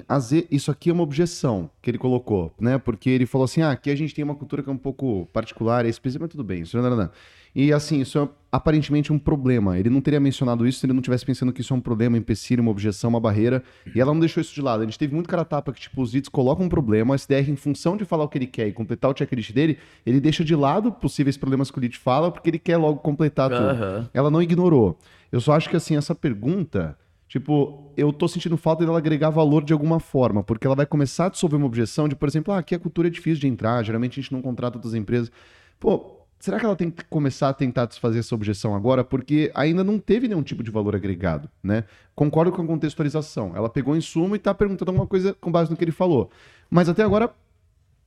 isso 0.49 0.71
aqui 0.71 0.89
é 0.89 0.93
uma 0.93 1.03
objeção 1.03 1.69
que 1.81 1.91
ele 1.91 1.97
colocou, 1.97 2.53
né? 2.59 2.77
Porque 2.77 3.09
ele 3.09 3.25
falou 3.25 3.43
assim: 3.45 3.61
ah, 3.61 3.69
aqui 3.71 3.91
a 3.91 3.95
gente 3.95 4.15
tem 4.15 4.23
uma 4.23 4.33
cultura 4.35 4.63
que 4.63 4.69
é 4.69 4.71
um 4.71 4.77
pouco 4.77 5.27
particular, 5.33 5.85
é 5.85 5.89
específica, 5.89 6.23
mas 6.23 6.31
tudo 6.31 6.43
bem. 6.43 6.61
Isso 6.61 6.75
não, 6.81 6.89
não, 6.89 6.95
não. 6.97 7.09
E 7.55 7.73
assim, 7.73 8.01
isso 8.01 8.19
é 8.19 8.29
aparentemente 8.51 9.13
um 9.13 9.19
problema. 9.19 9.77
Ele 9.77 9.89
não 9.89 10.01
teria 10.01 10.19
mencionado 10.19 10.67
isso 10.67 10.79
se 10.79 10.85
ele 10.85 10.93
não 10.93 11.01
tivesse 11.01 11.25
pensando 11.25 11.53
que 11.53 11.61
isso 11.61 11.73
é 11.73 11.77
um 11.77 11.81
problema, 11.81 12.15
um 12.15 12.19
empecilho, 12.19 12.61
uma 12.61 12.71
objeção, 12.71 13.09
uma 13.09 13.19
barreira. 13.19 13.63
E 13.93 13.99
ela 13.99 14.13
não 14.13 14.19
deixou 14.19 14.41
isso 14.41 14.53
de 14.53 14.61
lado. 14.61 14.81
A 14.81 14.85
gente 14.85 14.97
teve 14.97 15.13
muito 15.13 15.27
cara 15.27 15.45
tapa 15.45 15.71
que, 15.71 15.79
tipo, 15.79 16.01
os 16.01 16.13
leads 16.13 16.29
colocam 16.29 16.65
um 16.65 16.69
problema, 16.69 17.13
o 17.13 17.15
SDR, 17.15 17.49
em 17.49 17.55
função 17.55 17.95
de 17.95 18.05
falar 18.05 18.23
o 18.23 18.27
que 18.27 18.37
ele 18.37 18.47
quer 18.47 18.67
e 18.67 18.71
completar 18.71 19.11
o 19.11 19.17
checklist 19.17 19.51
dele, 19.51 19.77
ele 20.05 20.19
deixa 20.19 20.43
de 20.43 20.55
lado 20.55 20.91
possíveis 20.91 21.37
problemas 21.37 21.69
que 21.69 21.77
o 21.77 21.81
lead 21.81 21.97
fala, 21.97 22.31
porque 22.31 22.49
ele 22.49 22.59
quer 22.59 22.77
logo 22.77 22.99
completar 22.99 23.49
tudo 23.49 24.09
ela 24.13 24.29
não 24.29 24.41
ignorou. 24.41 24.97
Eu 25.31 25.39
só 25.39 25.53
acho 25.53 25.69
que 25.69 25.75
assim, 25.75 25.95
essa 25.95 26.15
pergunta, 26.15 26.97
tipo, 27.27 27.91
eu 27.95 28.11
tô 28.11 28.27
sentindo 28.27 28.57
falta 28.57 28.85
dela 28.85 28.97
agregar 28.97 29.29
valor 29.29 29.63
de 29.63 29.73
alguma 29.73 29.99
forma, 29.99 30.43
porque 30.43 30.65
ela 30.65 30.75
vai 30.75 30.85
começar 30.85 31.27
a 31.27 31.29
dissolver 31.29 31.57
uma 31.57 31.67
objeção 31.67 32.07
de, 32.07 32.15
por 32.15 32.27
exemplo, 32.27 32.53
ah, 32.53 32.59
aqui 32.59 32.73
a 32.73 32.79
cultura 32.79 33.07
é 33.07 33.11
difícil 33.11 33.39
de 33.39 33.47
entrar, 33.47 33.83
geralmente 33.83 34.19
a 34.19 34.23
gente 34.23 34.33
não 34.33 34.41
contrata 34.41 34.77
outras 34.77 34.95
empresas. 34.95 35.31
Pô, 35.79 36.18
será 36.39 36.59
que 36.59 36.65
ela 36.65 36.75
tem 36.75 36.89
que 36.89 37.03
começar 37.05 37.49
a 37.49 37.53
tentar 37.53 37.85
desfazer 37.85 38.19
essa 38.19 38.33
objeção 38.33 38.73
agora? 38.73 39.03
Porque 39.03 39.51
ainda 39.53 39.83
não 39.83 39.99
teve 39.99 40.27
nenhum 40.27 40.41
tipo 40.41 40.63
de 40.63 40.71
valor 40.71 40.95
agregado, 40.95 41.49
né? 41.61 41.83
Concordo 42.15 42.51
com 42.51 42.61
a 42.61 42.65
contextualização. 42.65 43.55
Ela 43.55 43.69
pegou 43.69 43.95
em 43.95 44.01
suma 44.01 44.35
e 44.35 44.39
tá 44.39 44.53
perguntando 44.53 44.91
alguma 44.91 45.05
coisa 45.05 45.35
com 45.39 45.51
base 45.51 45.69
no 45.69 45.77
que 45.77 45.83
ele 45.83 45.91
falou. 45.91 46.29
Mas 46.69 46.87
até 46.87 47.03
agora, 47.03 47.29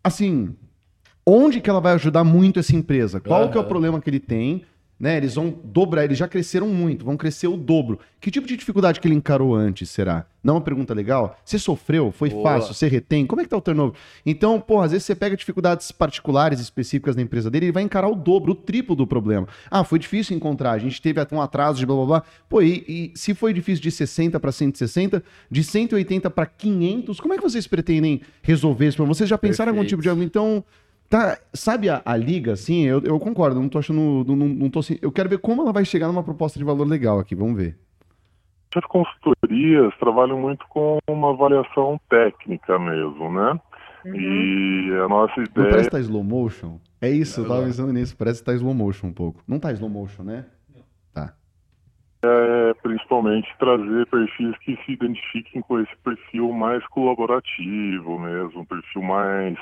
assim, 0.03 0.57
onde 1.27 1.61
que 1.61 1.69
ela 1.69 1.81
vai 1.81 1.93
ajudar 1.93 2.25
muito 2.25 2.59
essa 2.59 2.75
empresa? 2.75 3.21
Qual 3.21 3.51
que 3.51 3.59
é 3.59 3.61
o 3.61 3.65
problema 3.65 4.01
que 4.01 4.09
ele 4.09 4.21
tem? 4.21 4.65
Né, 4.99 5.17
eles 5.17 5.35
vão 5.35 5.53
dobrar, 5.65 6.05
eles 6.05 6.17
já 6.17 6.29
cresceram 6.29 6.69
muito, 6.69 7.05
vão 7.05 7.17
crescer 7.17 7.49
o 7.49 7.57
dobro. 7.57 7.99
Que 8.21 8.31
tipo 8.31 8.47
de 8.47 8.57
dificuldade 8.57 9.01
que 9.01 9.09
ele 9.09 9.17
encarou 9.17 9.53
antes, 9.53 9.91
será? 9.91 10.27
Não 10.45 10.55
é 10.55 10.57
uma 10.59 10.63
pergunta 10.63 10.95
legal? 10.95 11.37
Você 11.45 11.59
sofreu? 11.59 12.13
Foi 12.13 12.31
Boa. 12.31 12.43
fácil? 12.43 12.73
Você 12.73 12.87
retém? 12.87 13.27
Como 13.27 13.41
é 13.41 13.45
que 13.45 13.51
tá 13.51 13.57
o 13.57 13.61
turnover? 13.61 13.99
Então, 14.25 14.61
pô, 14.61 14.81
às 14.81 14.93
vezes 14.93 15.05
você 15.05 15.15
pega 15.15 15.37
dificuldades 15.37 15.91
particulares, 15.91 16.61
específicas 16.61 17.17
da 17.17 17.23
empresa 17.23 17.51
dele, 17.51 17.67
ele 17.67 17.73
vai 17.73 17.83
encarar 17.83 18.09
o 18.09 18.15
dobro, 18.15 18.53
o 18.53 18.55
triplo 18.55 18.95
do 18.95 19.07
problema. 19.07 19.49
Ah, 19.71 19.83
foi 19.83 19.99
difícil 19.99 20.37
encontrar, 20.37 20.73
a 20.73 20.79
gente 20.79 21.03
teve 21.03 21.21
até 21.21 21.35
um 21.35 21.41
atraso 21.41 21.79
de 21.79 21.87
blá 21.87 21.97
blá 21.97 22.07
blá. 22.07 22.23
Pô, 22.49 22.63
e, 22.63 22.85
e 22.89 23.13
se 23.15 23.35
foi 23.35 23.53
difícil 23.53 23.83
de 23.83 23.91
60 23.91 24.39
para 24.39 24.53
160, 24.53 25.23
de 25.51 25.65
180 25.65 26.31
para 26.31 26.47
500, 26.47 27.21
como 27.21 27.35
é 27.35 27.37
que 27.37 27.43
vocês 27.43 27.67
pretendem 27.67 28.21
resolver 28.41 28.89
isso? 28.89 29.05
Vocês 29.05 29.29
já 29.29 29.39
pensaram 29.39 29.73
em 29.73 29.77
algum 29.77 29.87
tipo 29.87 30.03
de... 30.03 30.09
Então, 30.11 30.65
Tá, 31.13 31.37
sabe 31.53 31.91
a, 31.91 32.01
a 32.07 32.17
liga, 32.17 32.55
assim, 32.55 32.87
eu, 32.87 33.03
eu 33.05 33.21
concordo, 33.21 33.61
não 33.61 33.69
tô 33.69 33.79
achando, 33.79 34.25
não, 34.27 34.35
não, 34.35 34.49
não 34.49 34.71
tô 34.71 34.79
assim, 34.79 34.97
eu 35.03 35.13
quero 35.13 35.29
ver 35.29 35.37
como 35.37 35.61
ela 35.61 35.71
vai 35.71 35.85
chegar 35.85 36.07
numa 36.07 36.23
proposta 36.23 36.59
de 36.59 36.65
valor 36.65 36.89
legal 36.89 37.19
aqui, 37.19 37.35
vamos 37.35 37.55
ver. 37.55 37.79
As 38.75 38.83
consultorias 38.87 39.93
trabalham 40.01 40.41
muito 40.41 40.65
com 40.71 40.97
uma 41.11 41.35
avaliação 41.35 42.01
técnica 42.09 42.79
mesmo, 42.79 43.31
né? 43.31 43.61
Uhum. 44.07 44.15
E 44.15 44.91
a 45.05 45.07
nossa 45.07 45.35
Não 45.37 45.45
ideia 45.45 45.69
parece 45.69 45.91
que 45.91 45.97
tá 45.97 46.01
slow 46.01 46.25
motion? 46.25 46.79
É 46.99 47.11
isso, 47.11 47.41
eu 47.41 47.45
tava 47.45 47.57
Agora. 47.57 47.67
pensando 47.67 47.93
nisso, 47.93 48.17
parece 48.17 48.41
que 48.41 48.47
tá 48.47 48.55
slow 48.55 48.73
motion 48.73 49.09
um 49.09 49.13
pouco. 49.13 49.43
Não 49.47 49.61
tá 49.61 49.71
slow 49.71 49.91
motion, 49.91 50.23
né? 50.23 50.47
Tá. 51.13 51.35
é 52.25 52.73
principalmente 52.83 53.55
trazer 53.59 54.07
perfis 54.07 54.57
que 54.61 54.79
se 54.87 54.93
identifiquem 54.93 55.61
com 55.61 55.79
esse 55.79 55.95
perfil 56.03 56.51
mais 56.53 56.83
colaborativo 56.87 58.19
mesmo, 58.19 58.61
um 58.61 58.65
perfil 58.65 59.03
mais. 59.03 59.59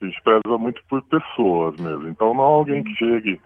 A 0.00 0.04
gente 0.04 0.22
preza 0.22 0.58
muito 0.58 0.82
por 0.88 1.02
pessoas 1.02 1.78
mesmo. 1.80 2.08
Então 2.08 2.34
não 2.34 2.44
alguém 2.44 2.82
que 2.82 2.94
chegue 2.94 3.40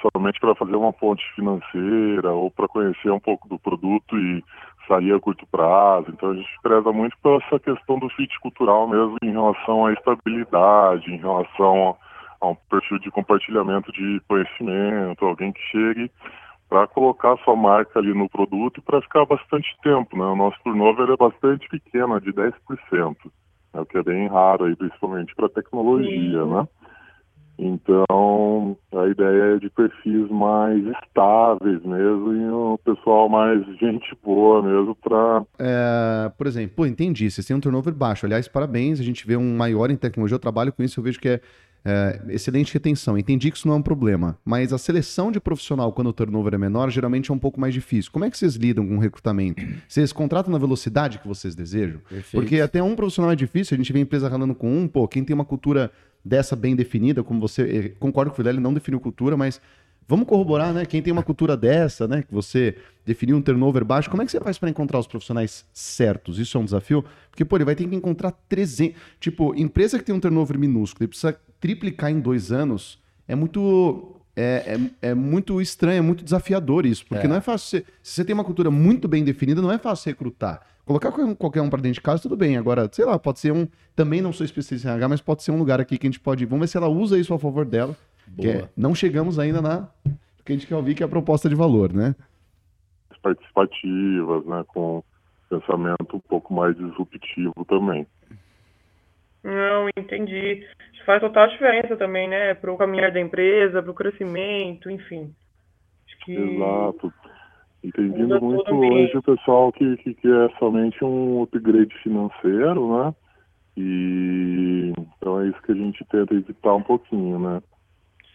somente 0.00 0.38
para 0.40 0.54
fazer 0.54 0.76
uma 0.76 0.92
ponte 0.92 1.24
financeira 1.34 2.32
ou 2.32 2.50
para 2.50 2.68
conhecer 2.68 3.10
um 3.10 3.20
pouco 3.20 3.48
do 3.48 3.58
produto 3.58 4.16
e 4.16 4.42
sair 4.86 5.12
a 5.12 5.20
curto 5.20 5.46
prazo. 5.46 6.10
Então 6.10 6.30
a 6.30 6.34
gente 6.34 6.48
preza 6.62 6.92
muito 6.92 7.16
por 7.22 7.42
essa 7.42 7.58
questão 7.58 7.98
do 7.98 8.08
fit 8.10 8.38
cultural 8.40 8.88
mesmo 8.88 9.16
em 9.22 9.30
relação 9.30 9.86
à 9.86 9.92
estabilidade, 9.92 11.12
em 11.12 11.18
relação 11.18 11.96
a, 12.40 12.48
um 12.48 12.54
perfil 12.70 12.98
de 13.00 13.10
compartilhamento 13.10 13.92
de 13.92 14.20
conhecimento, 14.28 15.24
alguém 15.24 15.52
que 15.52 15.60
chegue 15.70 16.10
para 16.68 16.86
colocar 16.86 17.36
sua 17.38 17.56
marca 17.56 17.98
ali 17.98 18.12
no 18.12 18.28
produto 18.28 18.78
e 18.78 18.82
para 18.82 19.00
ficar 19.00 19.24
bastante 19.24 19.74
tempo, 19.82 20.16
né? 20.16 20.24
O 20.24 20.36
nosso 20.36 20.56
turnover 20.62 21.10
é 21.10 21.16
bastante 21.16 21.66
pequeno, 21.68 22.16
é 22.16 22.20
de 22.20 22.32
10%, 22.32 22.52
né? 23.72 23.80
o 23.80 23.86
que 23.86 23.98
é 23.98 24.02
bem 24.02 24.28
raro 24.28 24.64
aí, 24.64 24.76
principalmente 24.76 25.34
para 25.34 25.48
tecnologia, 25.48 26.44
Sim. 26.44 26.50
né? 26.50 26.68
Então, 27.60 28.76
a 28.94 29.08
ideia 29.08 29.56
é 29.56 29.58
de 29.58 29.68
perfis 29.68 30.30
mais 30.30 30.80
estáveis 31.02 31.82
mesmo 31.82 32.32
e 32.32 32.50
um 32.52 32.78
pessoal 32.84 33.28
mais 33.28 33.66
gente 33.80 34.16
boa 34.22 34.62
mesmo 34.62 34.94
para 34.94 35.42
É, 35.58 36.30
por 36.38 36.46
exemplo, 36.46 36.76
pô, 36.76 36.86
entendi, 36.86 37.28
vocês 37.28 37.44
têm 37.44 37.56
um 37.56 37.60
turnover 37.60 37.92
baixo, 37.92 38.26
aliás, 38.26 38.46
parabéns, 38.46 39.00
a 39.00 39.02
gente 39.02 39.26
vê 39.26 39.36
um 39.36 39.56
maior 39.56 39.90
em 39.90 39.96
tecnologia, 39.96 40.36
eu 40.36 40.40
trabalho 40.40 40.72
com 40.72 40.84
isso, 40.84 41.00
eu 41.00 41.04
vejo 41.04 41.18
que 41.18 41.28
é, 41.28 41.40
é, 41.84 42.20
excelente 42.28 42.74
retenção, 42.74 43.16
entendi 43.16 43.50
que 43.50 43.56
isso 43.56 43.66
não 43.66 43.74
é 43.74 43.78
um 43.78 43.82
problema, 43.82 44.38
mas 44.44 44.72
a 44.72 44.78
seleção 44.78 45.30
de 45.32 45.40
profissional 45.40 45.92
quando 45.92 46.08
o 46.08 46.12
turnover 46.12 46.54
é 46.54 46.58
menor, 46.58 46.90
geralmente 46.90 47.30
é 47.30 47.34
um 47.34 47.38
pouco 47.38 47.60
mais 47.60 47.72
difícil. 47.72 48.10
Como 48.12 48.24
é 48.24 48.30
que 48.30 48.36
vocês 48.36 48.56
lidam 48.56 48.86
com 48.86 48.96
o 48.96 49.00
recrutamento? 49.00 49.64
Vocês 49.88 50.12
contratam 50.12 50.52
na 50.52 50.58
velocidade 50.58 51.18
que 51.18 51.28
vocês 51.28 51.54
desejam? 51.54 52.00
Perfeito. 52.08 52.32
Porque 52.32 52.60
até 52.60 52.82
um 52.82 52.94
profissional 52.94 53.32
é 53.32 53.36
difícil, 53.36 53.74
a 53.74 53.78
gente 53.78 53.92
vê 53.92 54.00
a 54.00 54.02
empresa 54.02 54.28
ralando 54.28 54.54
com 54.54 54.70
um, 54.70 54.88
pô, 54.88 55.06
quem 55.06 55.24
tem 55.24 55.34
uma 55.34 55.44
cultura 55.44 55.90
dessa 56.24 56.54
bem 56.54 56.76
definida, 56.76 57.22
como 57.22 57.40
você, 57.40 57.62
eh, 57.62 57.88
concordo 57.98 58.30
com 58.30 58.34
o 58.34 58.38
Vilela, 58.38 58.56
ele 58.56 58.62
não 58.62 58.74
definiu 58.74 59.00
cultura, 59.00 59.36
mas 59.36 59.60
Vamos 60.08 60.26
corroborar, 60.26 60.72
né? 60.72 60.86
Quem 60.86 61.02
tem 61.02 61.12
uma 61.12 61.22
cultura 61.22 61.54
dessa, 61.54 62.08
né? 62.08 62.22
Que 62.22 62.32
você 62.32 62.74
definiu 63.04 63.36
um 63.36 63.42
turnover 63.42 63.84
baixo, 63.84 64.08
como 64.08 64.22
é 64.22 64.24
que 64.26 64.32
você 64.32 64.40
faz 64.40 64.56
para 64.58 64.70
encontrar 64.70 64.98
os 64.98 65.06
profissionais 65.06 65.66
certos? 65.72 66.38
Isso 66.38 66.56
é 66.56 66.60
um 66.60 66.64
desafio? 66.64 67.04
Porque, 67.30 67.44
pô, 67.44 67.56
ele 67.58 67.64
vai 67.66 67.74
ter 67.76 67.86
que 67.86 67.94
encontrar 67.94 68.32
300. 68.48 68.96
Tipo, 69.20 69.54
empresa 69.54 69.98
que 69.98 70.04
tem 70.04 70.14
um 70.14 70.20
turnover 70.20 70.58
minúsculo 70.58 71.04
e 71.04 71.08
precisa 71.08 71.38
triplicar 71.60 72.10
em 72.10 72.20
dois 72.20 72.50
anos, 72.50 72.98
é 73.28 73.34
muito. 73.34 74.14
É, 74.34 74.78
é, 75.02 75.08
é 75.10 75.14
muito 75.14 75.60
estranho, 75.60 75.98
é 75.98 76.00
muito 76.00 76.22
desafiador 76.24 76.86
isso. 76.86 77.04
Porque 77.06 77.26
É. 77.26 77.28
não 77.28 77.36
é 77.36 77.40
fácil. 77.40 77.80
Você, 77.80 77.84
se 78.02 78.12
você 78.14 78.24
tem 78.24 78.32
uma 78.32 78.44
cultura 78.44 78.70
muito 78.70 79.08
bem 79.08 79.24
definida, 79.24 79.60
não 79.60 79.70
é 79.72 79.78
fácil 79.78 80.08
recrutar. 80.10 80.60
Colocar 80.86 81.10
qualquer 81.10 81.24
um- 81.30 81.34
qualquer 81.34 81.60
um 81.60 81.68
para 81.68 81.82
dentro 81.82 81.94
de 81.96 82.00
casa, 82.00 82.22
tudo 82.22 82.36
bem. 82.36 82.56
Agora, 82.56 82.88
sei 82.90 83.04
lá, 83.04 83.18
pode 83.18 83.40
ser 83.40 83.52
um. 83.52 83.66
Também 83.96 84.22
não 84.22 84.32
sou 84.32 84.44
especialista 84.46 84.88
em 84.88 84.92
RH, 84.92 85.08
mas 85.08 85.20
pode 85.20 85.42
ser 85.42 85.50
um 85.50 85.58
lugar 85.58 85.80
aqui 85.80 85.98
que 85.98 86.06
a 86.06 86.08
gente 86.10 86.20
pode. 86.20 86.46
Vamos 86.46 86.60
ver 86.60 86.68
se 86.68 86.76
ela 86.76 86.88
usa 86.88 87.18
isso 87.18 87.34
a 87.34 87.38
favor 87.38 87.66
dela. 87.66 87.94
Que 88.36 88.48
é- 88.48 88.58
Boa. 88.58 88.70
não 88.76 88.94
chegamos 88.94 89.38
ainda 89.38 89.60
na. 89.62 89.88
que 90.44 90.52
a 90.52 90.56
gente 90.56 90.66
quer 90.66 90.76
ouvir, 90.76 90.94
que 90.94 91.02
é 91.02 91.06
a 91.06 91.08
proposta 91.08 91.48
de 91.48 91.54
valor, 91.54 91.92
né? 91.92 92.14
participativas, 93.20 94.46
né, 94.46 94.64
com 94.68 95.02
pensamento 95.50 96.16
um 96.16 96.20
pouco 96.20 96.54
mais 96.54 96.76
disruptivo 96.76 97.64
também. 97.66 98.06
Não, 99.42 99.88
entendi. 99.96 100.64
Isso 100.92 101.04
faz 101.04 101.20
total 101.20 101.48
diferença 101.48 101.96
também, 101.96 102.28
né? 102.28 102.54
Para 102.54 102.72
o 102.72 102.76
caminhar 102.76 103.10
da 103.12 103.20
empresa, 103.20 103.82
para 103.82 103.90
o 103.90 103.94
crescimento, 103.94 104.90
enfim. 104.90 105.32
Acho 106.06 106.18
que 106.24 106.32
Exato. 106.34 107.12
E 107.82 107.92
todo 107.92 108.40
muito 108.42 108.74
hoje 108.74 109.16
o 109.16 109.22
pessoal 109.22 109.72
que, 109.72 109.96
que 109.98 110.14
quer 110.14 110.50
somente 110.58 111.02
um 111.04 111.42
upgrade 111.42 111.94
financeiro, 112.02 113.04
né? 113.04 113.14
E 113.76 114.92
então 115.16 115.40
é 115.40 115.48
isso 115.48 115.62
que 115.62 115.72
a 115.72 115.76
gente 115.76 116.04
tenta 116.06 116.34
evitar 116.34 116.74
um 116.74 116.82
pouquinho, 116.82 117.38
né? 117.38 117.62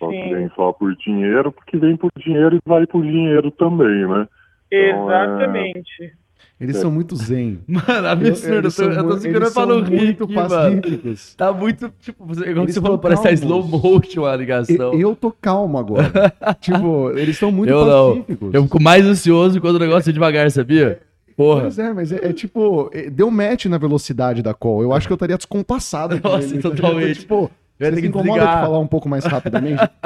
Só 0.05 0.09
que 0.11 0.23
Sim. 0.23 0.33
vem 0.35 0.51
só 0.55 0.71
por 0.73 0.95
dinheiro, 0.95 1.51
porque 1.51 1.77
vem 1.77 1.95
por 1.97 2.09
dinheiro 2.17 2.55
e 2.55 2.59
vai 2.65 2.85
por 2.87 3.01
dinheiro 3.03 3.51
também, 3.51 4.07
né? 4.07 4.27
Então, 4.71 5.11
é- 5.11 5.23
Exatamente. 5.25 6.13
Eles 6.61 6.77
são 6.77 6.89
muito 6.91 7.15
zen. 7.15 7.59
Mano, 7.67 8.07
absurdo. 8.07 8.69
Eu 8.69 8.91
eu 8.91 9.07
tô 9.09 9.17
segurando 9.17 9.53
pra 9.53 9.65
não 9.65 9.81
rir 9.83 9.97
muito 9.97 10.23
aqui, 10.23 10.33
mano. 10.35 10.49
pacíficos. 10.49 11.35
Tá 11.35 11.51
muito, 11.51 11.91
tipo, 11.99 12.25
você- 12.25 12.49
igual 12.49 12.63
Eles 12.65 12.75
você 12.75 12.81
falou, 12.81 12.97
parece 12.97 13.21
que 13.21 13.27
tá 13.27 13.33
slow 13.33 13.63
motion 13.67 14.25
a 14.25 14.35
E- 14.35 14.37
ligação. 14.37 14.93
Eu 14.93 15.15
tô 15.15 15.31
calmo 15.31 15.77
agora. 15.77 16.11
tipo, 16.61 17.11
eles 17.17 17.37
são 17.37 17.51
muito 17.51 17.69
Eu 17.71 17.85
não. 17.85 18.09
pacíficos. 18.21 18.53
Eu 18.53 18.63
fico 18.63 18.81
mais 18.81 19.05
ansioso 19.05 19.59
quando 19.59 19.75
o 19.75 19.79
negócio 19.79 20.09
é 20.09 20.13
devagar, 20.13 20.49
sabia? 20.51 21.01
Porra. 21.35 21.61
Pois 21.61 21.79
é, 21.79 21.91
mas 21.91 22.11
é, 22.11 22.27
é 22.29 22.31
tipo, 22.33 22.89
é, 22.93 23.09
deu 23.09 23.29
match 23.31 23.65
na 23.65 23.77
velocidade 23.79 24.41
da 24.43 24.53
call. 24.53 24.83
Eu 24.83 24.93
acho 24.93 25.07
que 25.07 25.11
eu 25.13 25.15
estaria 25.15 25.35
descompassado. 25.35 26.21
com 26.21 26.29
Nossa, 26.29 26.53
ele. 26.53 26.61
totalmente. 26.61 27.21
Tipo, 27.21 27.49
Eu 27.79 27.87
você 27.89 27.95
se 27.95 28.01
que 28.01 28.07
incomoda 28.07 28.29
desligar. 28.39 28.55
de 28.59 28.65
falar 28.65 28.79
um 28.79 28.87
pouco 28.87 29.09
mais 29.09 29.25
rapidamente? 29.25 29.81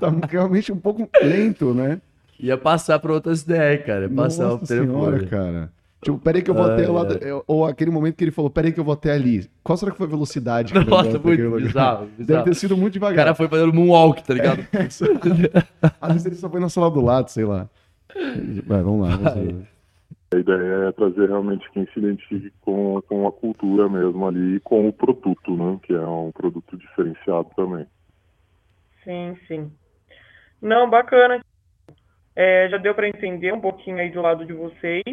tá 0.00 0.12
realmente 0.28 0.72
um 0.72 0.76
pouco 0.76 1.08
lento, 1.22 1.72
né? 1.74 2.00
Ia 2.38 2.56
passar 2.56 2.98
pra 2.98 3.12
outras 3.12 3.42
ideias, 3.42 3.84
cara. 3.84 4.02
Ia 4.02 4.08
passar 4.10 4.44
Nossa 4.44 4.64
o 4.64 4.66
telefone. 4.66 4.92
senhora, 4.92 5.26
cara. 5.26 5.72
Tipo, 6.02 6.16
peraí 6.18 6.40
que 6.40 6.50
eu 6.50 6.54
vou 6.54 6.64
Ai, 6.64 6.72
até 6.72 6.88
lá. 6.88 7.02
eu- 7.20 7.44
Ou 7.46 7.66
aquele 7.66 7.90
momento 7.90 8.16
que 8.16 8.24
ele 8.24 8.30
falou, 8.30 8.50
peraí 8.50 8.72
que 8.72 8.80
eu 8.80 8.84
vou 8.84 8.94
até 8.94 9.12
ali. 9.12 9.46
Qual 9.62 9.76
será 9.76 9.92
que 9.92 9.98
foi 9.98 10.06
a 10.06 10.10
velocidade? 10.10 10.72
que 10.72 10.78
Nossa, 10.78 10.88
vou 10.90 10.98
até 10.98 11.18
muito 11.18 11.42
lugar? 11.42 11.60
bizarro, 11.60 12.06
Deve 12.16 12.24
bizarro. 12.24 12.44
ter 12.44 12.54
sido 12.54 12.76
muito 12.76 12.92
O 12.92 12.98
devagar. 12.98 13.16
cara 13.26 13.34
foi 13.34 13.48
fazendo 13.48 13.72
moonwalk, 13.74 14.22
tá 14.24 14.32
ligado? 14.32 14.66
Às 16.00 16.12
vezes 16.12 16.26
ele 16.26 16.36
só 16.36 16.48
foi 16.48 16.60
na 16.60 16.70
sala 16.70 16.90
do 16.90 17.02
lado, 17.02 17.28
sei 17.28 17.44
lá. 17.44 17.68
Vai, 18.66 18.82
vamos 18.82 19.08
lá. 19.08 19.16
Vamos 19.16 19.24
lá. 19.54 19.62
A 20.32 20.38
ideia 20.38 20.88
é 20.88 20.92
trazer 20.92 21.28
realmente 21.28 21.68
quem 21.72 21.86
se 21.86 21.98
identifique 21.98 22.52
com, 22.60 23.02
com 23.02 23.26
a 23.26 23.32
cultura 23.32 23.88
mesmo 23.88 24.26
ali 24.26 24.56
e 24.56 24.60
com 24.60 24.88
o 24.88 24.92
produto, 24.92 25.56
né? 25.56 25.78
Que 25.82 25.92
é 25.92 26.06
um 26.06 26.30
produto 26.30 26.76
diferenciado 26.76 27.48
também. 27.56 27.84
Sim, 29.02 29.36
sim. 29.48 29.72
Não, 30.62 30.88
bacana. 30.88 31.40
É, 32.36 32.68
já 32.70 32.76
deu 32.76 32.94
para 32.94 33.08
entender 33.08 33.52
um 33.52 33.60
pouquinho 33.60 33.98
aí 33.98 34.10
do 34.10 34.22
lado 34.22 34.46
de 34.46 34.52
vocês. 34.52 35.04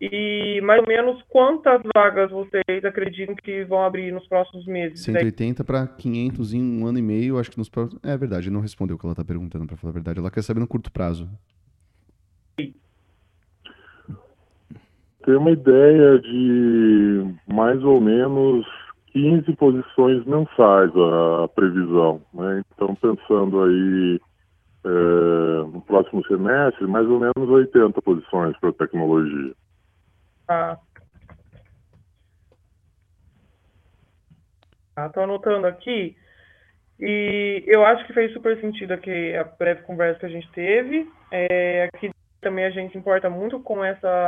E 0.00 0.60
mais 0.62 0.80
ou 0.80 0.88
menos 0.88 1.22
quantas 1.28 1.80
vagas 1.94 2.30
vocês 2.30 2.84
acreditam 2.84 3.36
que 3.36 3.64
vão 3.64 3.84
abrir 3.84 4.12
nos 4.12 4.26
próximos 4.26 4.66
meses? 4.66 5.06
aí? 5.08 5.14
180 5.14 5.62
para 5.62 5.86
500 5.86 6.54
em 6.54 6.82
um 6.82 6.86
ano 6.86 6.98
e 6.98 7.02
meio, 7.02 7.38
acho 7.38 7.50
que 7.50 7.58
nos 7.58 7.68
próximos. 7.68 8.02
É 8.02 8.16
verdade, 8.16 8.50
não 8.50 8.60
respondeu 8.60 8.96
o 8.96 8.98
que 8.98 9.06
ela 9.06 9.14
tá 9.14 9.24
perguntando, 9.24 9.66
pra 9.66 9.76
falar 9.76 9.90
a 9.90 9.94
verdade. 9.94 10.18
Ela 10.18 10.30
quer 10.30 10.42
saber 10.42 10.58
no 10.58 10.66
curto 10.66 10.90
prazo. 10.90 11.28
Tem 15.24 15.36
uma 15.36 15.50
ideia 15.50 16.18
de 16.18 17.34
mais 17.46 17.82
ou 17.84 18.00
menos 18.00 18.66
15 19.12 19.54
posições 19.56 20.24
mensais 20.24 20.90
a, 20.96 21.44
a 21.44 21.48
previsão, 21.48 22.22
né? 22.34 22.62
Então, 22.74 22.94
pensando 22.94 23.62
aí 23.62 24.20
é, 24.84 24.88
no 25.72 25.80
próximo 25.82 26.26
semestre, 26.26 26.86
mais 26.86 27.06
ou 27.06 27.20
menos 27.20 27.48
80 27.48 28.00
posições 28.02 28.58
para 28.58 28.72
tecnologia. 28.72 29.54
Tá. 30.46 30.78
Tá, 34.94 35.08
tô 35.08 35.20
anotando 35.20 35.66
aqui. 35.66 36.16
E 36.98 37.64
eu 37.66 37.84
acho 37.84 38.06
que 38.06 38.12
fez 38.12 38.32
super 38.32 38.60
sentido 38.60 38.92
aqui 38.92 39.34
a 39.34 39.44
breve 39.44 39.82
conversa 39.82 40.20
que 40.20 40.26
a 40.26 40.28
gente 40.28 40.50
teve. 40.52 41.10
É, 41.30 41.88
aqui 41.92 42.10
também 42.40 42.64
a 42.64 42.70
gente 42.70 42.96
importa 42.96 43.30
muito 43.30 43.60
com 43.60 43.84
essa, 43.84 44.26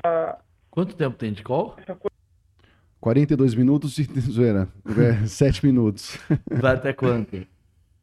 Quanto 0.74 0.96
tempo 0.96 1.16
tem 1.16 1.32
de 1.32 1.44
call? 1.44 1.76
essa 1.78 1.94
coisa 1.94 2.12
42 2.98 3.54
minutos 3.54 3.96
e 3.96 4.08
zoeira. 4.28 4.68
É, 5.22 5.24
7 5.24 5.64
minutos. 5.64 6.18
Vai 6.50 6.74
até 6.74 6.92
quanto? 6.92 7.46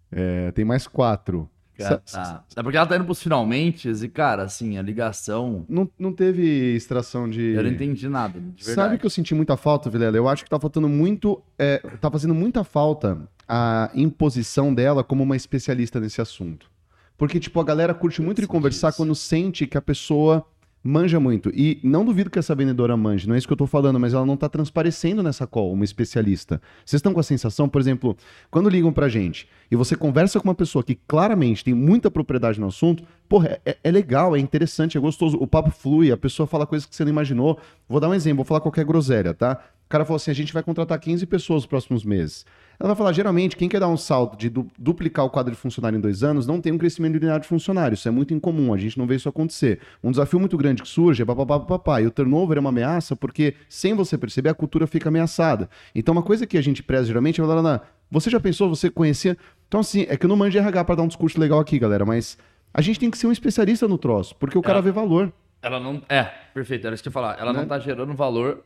É, 0.09 0.51
tem 0.51 0.63
mais 0.63 0.87
4. 0.87 1.49
Cara, 1.77 1.97
tá. 1.97 2.45
É 2.55 2.63
porque 2.63 2.77
ela 2.77 2.87
tá 2.87 2.95
indo 2.95 3.03
pros 3.03 3.21
finalmente 3.21 3.89
e, 3.89 4.07
cara, 4.07 4.43
assim, 4.43 4.77
a 4.77 4.81
ligação. 4.81 5.65
Não, 5.67 5.89
não 5.99 6.13
teve 6.13 6.73
extração 6.73 7.29
de. 7.29 7.41
Eu 7.41 7.63
não 7.63 7.71
entendi 7.71 8.07
nada. 8.07 8.41
Sabe 8.59 8.97
que 8.97 9.05
eu 9.05 9.09
senti 9.09 9.35
muita 9.35 9.57
falta, 9.57 9.89
Vilela? 9.89 10.15
Eu 10.15 10.29
acho 10.29 10.45
que 10.45 10.49
tá 10.49 10.59
faltando 10.59 10.87
muito. 10.87 11.43
É, 11.59 11.79
tá 11.99 12.09
fazendo 12.09 12.33
muita 12.33 12.63
falta 12.63 13.27
a 13.45 13.91
imposição 13.93 14.73
dela 14.73 15.03
como 15.03 15.23
uma 15.23 15.35
especialista 15.35 15.99
nesse 15.99 16.21
assunto. 16.21 16.71
Porque, 17.17 17.37
tipo, 17.37 17.59
a 17.59 17.65
galera 17.65 17.93
curte 17.93 18.21
muito 18.21 18.39
de 18.39 18.47
conversar 18.47 18.89
isso. 18.89 18.97
quando 18.97 19.13
sente 19.13 19.67
que 19.67 19.77
a 19.77 19.81
pessoa 19.81 20.45
manja 20.83 21.19
muito. 21.19 21.51
E 21.53 21.79
não 21.83 22.03
duvido 22.03 22.29
que 22.29 22.39
essa 22.39 22.55
vendedora 22.55 22.97
manje, 22.97 23.27
não 23.27 23.35
é 23.35 23.37
isso 23.37 23.47
que 23.47 23.53
eu 23.53 23.57
tô 23.57 23.67
falando, 23.67 23.99
mas 23.99 24.13
ela 24.13 24.25
não 24.25 24.35
tá 24.35 24.49
transparecendo 24.49 25.21
nessa 25.21 25.45
call, 25.45 25.71
uma 25.71 25.83
especialista. 25.83 26.61
Vocês 26.85 26.99
estão 26.99 27.13
com 27.13 27.19
a 27.19 27.23
sensação, 27.23 27.69
por 27.69 27.79
exemplo, 27.79 28.15
quando 28.49 28.69
ligam 28.69 28.91
pra 28.91 29.07
gente 29.07 29.47
e 29.69 29.75
você 29.75 29.95
conversa 29.95 30.39
com 30.39 30.47
uma 30.47 30.55
pessoa 30.55 30.83
que 30.83 30.95
claramente 31.07 31.63
tem 31.63 31.73
muita 31.73 32.09
propriedade 32.09 32.59
no 32.59 32.67
assunto, 32.67 33.03
porra, 33.29 33.59
é, 33.65 33.77
é 33.83 33.91
legal, 33.91 34.35
é 34.35 34.39
interessante, 34.39 34.97
é 34.97 35.01
gostoso. 35.01 35.37
O 35.39 35.47
papo 35.47 35.71
flui, 35.71 36.11
a 36.11 36.17
pessoa 36.17 36.47
fala 36.47 36.65
coisas 36.65 36.85
que 36.85 36.95
você 36.95 37.03
não 37.03 37.11
imaginou. 37.11 37.59
Vou 37.87 37.99
dar 37.99 38.09
um 38.09 38.13
exemplo, 38.13 38.37
vou 38.37 38.45
falar 38.45 38.61
qualquer 38.61 38.85
groselha, 38.85 39.33
tá? 39.33 39.59
O 39.91 39.97
cara 39.99 40.05
falou 40.05 40.15
assim: 40.15 40.31
a 40.31 40.33
gente 40.33 40.53
vai 40.53 40.63
contratar 40.63 40.97
15 40.97 41.25
pessoas 41.25 41.63
nos 41.63 41.65
próximos 41.65 42.05
meses. 42.05 42.45
Ela 42.79 42.87
vai 42.87 42.95
falar, 42.95 43.11
geralmente, 43.11 43.57
quem 43.57 43.67
quer 43.67 43.81
dar 43.81 43.89
um 43.89 43.97
salto 43.97 44.37
de 44.37 44.49
du- 44.49 44.65
duplicar 44.79 45.25
o 45.25 45.29
quadro 45.29 45.51
de 45.53 45.57
funcionário 45.59 45.97
em 45.97 45.99
dois 45.99 46.23
anos 46.23 46.47
não 46.47 46.61
tem 46.61 46.71
um 46.71 46.77
crescimento 46.77 47.13
linear 47.17 47.41
de 47.41 47.45
funcionário. 47.47 47.93
Isso 47.95 48.07
é 48.07 48.11
muito 48.11 48.33
incomum, 48.33 48.73
a 48.73 48.77
gente 48.77 48.97
não 48.97 49.05
vê 49.05 49.15
isso 49.15 49.27
acontecer. 49.27 49.79
Um 50.01 50.09
desafio 50.09 50.39
muito 50.39 50.57
grande 50.57 50.81
que 50.81 50.87
surge 50.87 51.21
é 51.21 51.25
papapá, 51.25 51.59
papapá. 51.59 52.01
E 52.01 52.07
o 52.07 52.11
turnover 52.11 52.55
é 52.57 52.61
uma 52.61 52.69
ameaça 52.69 53.17
porque, 53.17 53.53
sem 53.67 53.93
você 53.93 54.17
perceber, 54.17 54.47
a 54.47 54.53
cultura 54.53 54.87
fica 54.87 55.09
ameaçada. 55.09 55.69
Então, 55.93 56.13
uma 56.13 56.23
coisa 56.23 56.47
que 56.47 56.57
a 56.57 56.61
gente 56.61 56.81
preza 56.81 57.07
geralmente 57.07 57.41
é 57.41 57.43
falar, 57.43 57.55
"Lana, 57.55 57.81
você 58.09 58.29
já 58.29 58.39
pensou, 58.39 58.69
você 58.69 58.89
conhecia. 58.89 59.35
Então, 59.67 59.81
assim, 59.81 60.05
é 60.07 60.15
que 60.15 60.25
eu 60.25 60.29
não 60.29 60.37
manjo 60.37 60.57
RH 60.57 60.85
para 60.85 60.95
dar 60.95 61.03
um 61.03 61.07
discurso 61.07 61.37
legal 61.37 61.59
aqui, 61.59 61.77
galera, 61.77 62.05
mas 62.05 62.37
a 62.73 62.81
gente 62.81 62.97
tem 62.97 63.11
que 63.11 63.17
ser 63.17 63.27
um 63.27 63.31
especialista 63.33 63.89
no 63.89 63.97
troço, 63.97 64.33
porque 64.37 64.57
o 64.57 64.61
cara 64.61 64.79
É. 64.79 64.81
vê 64.81 64.91
valor. 64.91 65.33
Ela 65.61 65.79
não. 65.79 66.01
É, 66.09 66.23
perfeito, 66.55 66.87
era 66.87 66.93
isso 66.95 67.03
que 67.03 67.09
eu 67.09 67.11
ia 67.11 67.13
falar. 67.13 67.37
Ela 67.39 67.51
Né? 67.53 67.59
não 67.59 67.67
tá 67.67 67.77
gerando 67.77 68.15
valor 68.15 68.63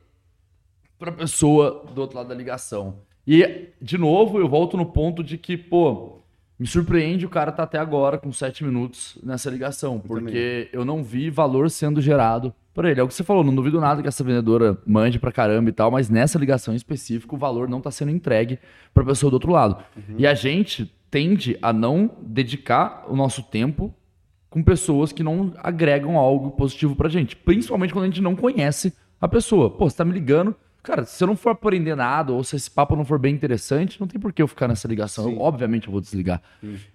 pra 0.97 1.11
pessoa 1.11 1.85
do 1.93 2.01
outro 2.01 2.17
lado 2.17 2.29
da 2.29 2.35
ligação. 2.35 2.95
E, 3.27 3.69
de 3.81 3.97
novo, 3.97 4.39
eu 4.39 4.47
volto 4.47 4.77
no 4.77 4.85
ponto 4.85 5.23
de 5.23 5.37
que, 5.37 5.57
pô, 5.57 6.19
me 6.57 6.67
surpreende 6.67 7.25
o 7.25 7.29
cara 7.29 7.51
tá 7.51 7.63
até 7.63 7.77
agora 7.77 8.17
com 8.17 8.31
sete 8.31 8.63
minutos 8.63 9.17
nessa 9.23 9.49
ligação, 9.49 9.99
porque 9.99 10.69
eu 10.71 10.85
não 10.85 11.03
vi 11.03 11.29
valor 11.29 11.69
sendo 11.69 11.99
gerado 11.99 12.53
por 12.73 12.85
ele. 12.85 12.99
É 12.99 13.03
o 13.03 13.07
que 13.07 13.13
você 13.13 13.23
falou, 13.23 13.43
não 13.43 13.55
duvido 13.55 13.79
nada 13.81 14.01
que 14.01 14.07
essa 14.07 14.23
vendedora 14.23 14.77
mande 14.85 15.19
pra 15.19 15.31
caramba 15.31 15.69
e 15.69 15.73
tal, 15.73 15.91
mas 15.91 16.09
nessa 16.09 16.37
ligação 16.37 16.73
em 16.73 16.77
específico, 16.77 17.35
o 17.35 17.39
valor 17.39 17.67
não 17.67 17.81
tá 17.81 17.91
sendo 17.91 18.11
entregue 18.11 18.59
pra 18.93 19.03
pessoa 19.03 19.29
do 19.29 19.35
outro 19.35 19.51
lado. 19.51 19.83
E 20.17 20.25
a 20.25 20.33
gente 20.33 20.93
tende 21.09 21.57
a 21.61 21.73
não 21.73 22.11
dedicar 22.21 23.05
o 23.09 23.15
nosso 23.15 23.43
tempo 23.43 23.93
com 24.49 24.63
pessoas 24.63 25.11
que 25.11 25.23
não 25.23 25.53
agregam 25.57 26.17
algo 26.17 26.51
positivo 26.51 26.95
pra 26.95 27.09
gente. 27.09 27.35
Principalmente 27.35 27.91
quando 27.91 28.03
a 28.03 28.07
gente 28.07 28.21
não 28.21 28.35
conhece 28.35 28.93
a 29.19 29.27
pessoa. 29.27 29.69
Pô, 29.69 29.89
você 29.89 29.97
tá 29.97 30.05
me 30.05 30.13
ligando. 30.13 30.55
Cara, 30.85 31.03
se 31.03 31.23
eu 31.23 31.27
não 31.27 31.35
for 31.35 31.49
aprender 31.49 31.95
nada, 31.95 32.31
ou 32.31 32.43
se 32.43 32.55
esse 32.55 32.69
papo 32.69 32.95
não 32.95 33.03
for 33.03 33.17
bem 33.17 33.33
interessante, 33.33 33.99
não 33.99 34.07
tem 34.07 34.21
por 34.21 34.31
que 34.31 34.39
eu 34.39 34.47
ficar 34.47 34.67
nessa 34.67 34.87
ligação. 34.87 35.31
Eu, 35.31 35.39
obviamente 35.39 35.87
eu 35.87 35.91
vou 35.91 35.99
desligar. 35.99 36.39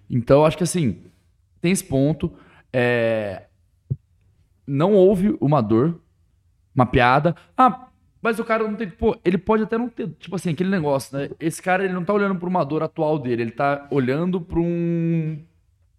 Então, 0.09 0.39
eu 0.39 0.45
acho 0.45 0.57
que 0.57 0.63
assim, 0.63 1.03
tem 1.59 1.73
esse 1.73 1.83
ponto. 1.83 2.31
É... 2.71 3.47
Não 4.65 4.93
houve 4.93 5.37
uma 5.41 5.59
dor, 5.59 5.99
uma 6.73 6.85
piada. 6.85 7.35
Ah, 7.57 7.89
mas 8.21 8.39
o 8.39 8.45
cara 8.45 8.63
não 8.63 8.75
tem. 8.75 8.89
Pô, 8.89 9.19
ele 9.25 9.37
pode 9.37 9.63
até 9.63 9.77
não 9.77 9.89
ter. 9.89 10.07
Tipo 10.19 10.37
assim, 10.37 10.51
aquele 10.51 10.69
negócio, 10.69 11.17
né? 11.17 11.29
Esse 11.37 11.61
cara, 11.61 11.83
ele 11.83 11.93
não 11.93 12.05
tá 12.05 12.13
olhando 12.13 12.39
pra 12.39 12.47
uma 12.47 12.63
dor 12.63 12.83
atual 12.83 13.19
dele, 13.19 13.41
ele 13.41 13.51
tá 13.51 13.87
olhando 13.91 14.39
pra 14.39 14.59
um 14.59 15.43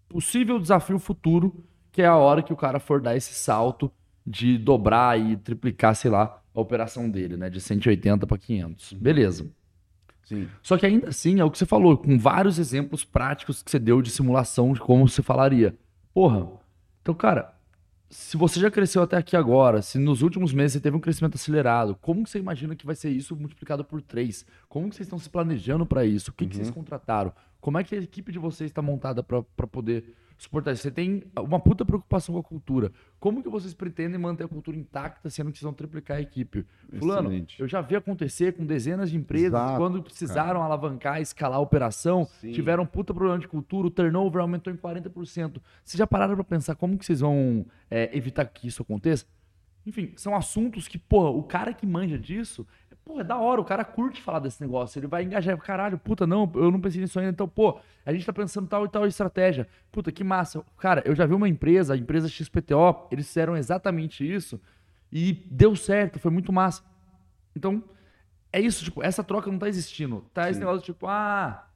possível 0.08 0.58
desafio 0.58 0.98
futuro, 0.98 1.54
que 1.90 2.00
é 2.00 2.06
a 2.06 2.16
hora 2.16 2.42
que 2.42 2.54
o 2.54 2.56
cara 2.56 2.80
for 2.80 3.02
dar 3.02 3.14
esse 3.14 3.34
salto 3.34 3.92
de 4.26 4.56
dobrar 4.56 5.20
e 5.20 5.36
triplicar, 5.36 5.94
sei 5.94 6.10
lá, 6.10 6.41
a 6.54 6.60
operação 6.60 7.08
dele, 7.08 7.36
né? 7.36 7.48
De 7.48 7.60
180 7.60 8.26
para 8.26 8.38
500. 8.38 8.92
Beleza. 8.94 9.46
Sim. 10.24 10.48
Só 10.62 10.78
que 10.78 10.86
ainda 10.86 11.08
assim, 11.08 11.40
é 11.40 11.44
o 11.44 11.50
que 11.50 11.58
você 11.58 11.66
falou, 11.66 11.96
com 11.96 12.18
vários 12.18 12.58
exemplos 12.58 13.04
práticos 13.04 13.62
que 13.62 13.70
você 13.70 13.78
deu 13.78 14.00
de 14.00 14.10
simulação 14.10 14.72
de 14.72 14.80
como 14.80 15.08
você 15.08 15.22
falaria. 15.22 15.74
Porra, 16.14 16.48
então, 17.00 17.14
cara, 17.14 17.54
se 18.08 18.36
você 18.36 18.60
já 18.60 18.70
cresceu 18.70 19.02
até 19.02 19.16
aqui 19.16 19.36
agora, 19.36 19.80
se 19.80 19.98
nos 19.98 20.22
últimos 20.22 20.52
meses 20.52 20.74
você 20.74 20.80
teve 20.80 20.96
um 20.96 21.00
crescimento 21.00 21.34
acelerado, 21.34 21.96
como 22.00 22.26
você 22.26 22.38
imagina 22.38 22.76
que 22.76 22.86
vai 22.86 22.94
ser 22.94 23.10
isso 23.10 23.34
multiplicado 23.34 23.84
por 23.84 24.02
três? 24.02 24.44
Como 24.68 24.88
que 24.88 24.96
vocês 24.96 25.06
estão 25.06 25.18
se 25.18 25.30
planejando 25.30 25.86
para 25.86 26.04
isso? 26.04 26.30
O 26.30 26.34
que, 26.34 26.46
que 26.46 26.56
vocês 26.56 26.70
contrataram? 26.70 27.32
Como 27.62 27.78
é 27.78 27.84
que 27.84 27.94
a 27.94 27.98
equipe 27.98 28.32
de 28.32 28.40
vocês 28.40 28.72
está 28.72 28.82
montada 28.82 29.22
para 29.22 29.66
poder 29.68 30.16
suportar 30.36 30.72
isso? 30.72 30.82
Você 30.82 30.90
tem 30.90 31.22
uma 31.38 31.60
puta 31.60 31.84
preocupação 31.84 32.34
com 32.34 32.40
a 32.40 32.42
cultura. 32.42 32.90
Como 33.20 33.40
que 33.40 33.48
vocês 33.48 33.72
pretendem 33.72 34.18
manter 34.18 34.42
a 34.42 34.48
cultura 34.48 34.76
intacta, 34.76 35.30
sendo 35.30 35.52
que 35.52 35.58
vocês 35.58 35.62
vão 35.62 35.72
triplicar 35.72 36.16
a 36.16 36.20
equipe? 36.20 36.66
Fulano, 36.98 37.28
Excelente. 37.28 37.60
eu 37.60 37.68
já 37.68 37.80
vi 37.80 37.94
acontecer 37.94 38.54
com 38.54 38.66
dezenas 38.66 39.12
de 39.12 39.16
empresas, 39.16 39.52
Exato, 39.52 39.76
quando 39.76 40.02
precisaram 40.02 40.60
alavancar, 40.60 41.20
escalar 41.20 41.58
a 41.58 41.62
operação, 41.62 42.24
Sim. 42.40 42.50
tiveram 42.50 42.82
um 42.82 42.86
puta 42.86 43.14
problema 43.14 43.38
de 43.38 43.46
cultura, 43.46 43.86
o 43.86 43.90
turnover 43.92 44.42
aumentou 44.42 44.72
em 44.72 44.76
40%. 44.76 45.62
Vocês 45.84 45.96
já 45.96 46.06
pararam 46.06 46.34
para 46.34 46.42
pensar 46.42 46.74
como 46.74 46.98
que 46.98 47.06
vocês 47.06 47.20
vão 47.20 47.64
é, 47.88 48.10
evitar 48.12 48.44
que 48.46 48.66
isso 48.66 48.82
aconteça? 48.82 49.24
Enfim, 49.84 50.12
são 50.16 50.34
assuntos 50.34 50.86
que, 50.86 50.98
porra, 50.98 51.30
o 51.30 51.42
cara 51.42 51.72
que 51.72 51.86
manja 51.86 52.18
disso, 52.18 52.66
pô, 53.04 53.20
é 53.20 53.24
da 53.24 53.36
hora, 53.38 53.60
o 53.60 53.64
cara 53.64 53.84
curte 53.84 54.20
falar 54.22 54.38
desse 54.38 54.60
negócio, 54.60 54.98
ele 54.98 55.06
vai 55.06 55.22
engajar, 55.24 55.56
caralho, 55.58 55.98
puta, 55.98 56.26
não, 56.26 56.50
eu 56.54 56.70
não 56.70 56.80
pensei 56.80 57.00
nisso 57.00 57.18
ainda, 57.18 57.32
então, 57.32 57.48
pô, 57.48 57.78
a 58.06 58.12
gente 58.12 58.24
tá 58.24 58.32
pensando 58.32 58.68
tal 58.68 58.84
e 58.84 58.88
tal 58.88 59.06
estratégia, 59.06 59.66
puta, 59.90 60.12
que 60.12 60.22
massa. 60.22 60.64
Cara, 60.78 61.02
eu 61.04 61.14
já 61.14 61.26
vi 61.26 61.34
uma 61.34 61.48
empresa, 61.48 61.94
a 61.94 61.96
empresa 61.96 62.28
XPTO, 62.28 63.08
eles 63.10 63.26
fizeram 63.26 63.56
exatamente 63.56 64.24
isso 64.30 64.60
e 65.10 65.32
deu 65.50 65.74
certo, 65.76 66.18
foi 66.18 66.30
muito 66.30 66.52
massa. 66.52 66.82
Então, 67.56 67.82
é 68.52 68.60
isso, 68.60 68.84
tipo, 68.84 69.02
essa 69.02 69.22
troca 69.24 69.50
não 69.50 69.58
tá 69.58 69.68
existindo. 69.68 70.24
Tá 70.32 70.42
esse 70.48 70.54
Sim. 70.54 70.60
negócio 70.60 70.82
tipo, 70.82 71.06
ah, 71.06 71.66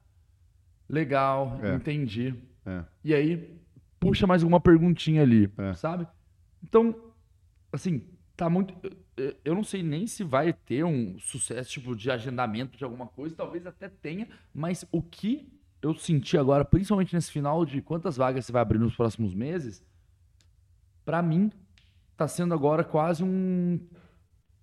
legal, 0.89 1.59
É. 1.61 1.75
entendi. 1.75 2.33
É. 2.65 2.83
E 3.03 3.13
aí, 3.13 3.59
puxa 3.99 4.25
mais 4.27 4.43
alguma 4.43 4.59
perguntinha 4.59 5.21
ali, 5.21 5.51
É. 5.57 5.73
sabe? 5.73 6.07
Então, 6.63 6.95
assim, 7.71 8.01
tá 8.35 8.49
muito. 8.49 8.73
Eu- 9.17 9.35
Eu 9.43 9.55
não 9.55 9.63
sei 9.63 9.81
nem 9.83 10.05
se 10.07 10.23
vai 10.23 10.53
ter 10.53 10.83
um 10.85 11.17
sucesso, 11.19 11.71
tipo, 11.71 11.95
de 11.95 12.09
agendamento 12.11 12.77
de 12.77 12.83
alguma 12.83 13.07
coisa, 13.07 13.35
talvez 13.35 13.65
até 13.65 13.89
tenha, 13.89 14.27
mas 14.53 14.85
o 14.91 15.01
que 15.01 15.51
eu 15.81 15.93
senti 15.95 16.37
agora, 16.37 16.63
principalmente 16.63 17.13
nesse 17.13 17.31
final 17.31 17.65
de 17.65 17.81
quantas 17.81 18.15
vagas 18.17 18.45
você 18.45 18.51
vai 18.51 18.61
abrir 18.61 18.79
nos 18.79 18.95
próximos 18.95 19.33
meses, 19.33 19.83
pra 21.05 21.21
mim, 21.21 21.51
tá 22.15 22.27
sendo 22.27 22.53
agora 22.53 22.83
quase 22.83 23.23
um. 23.23 23.79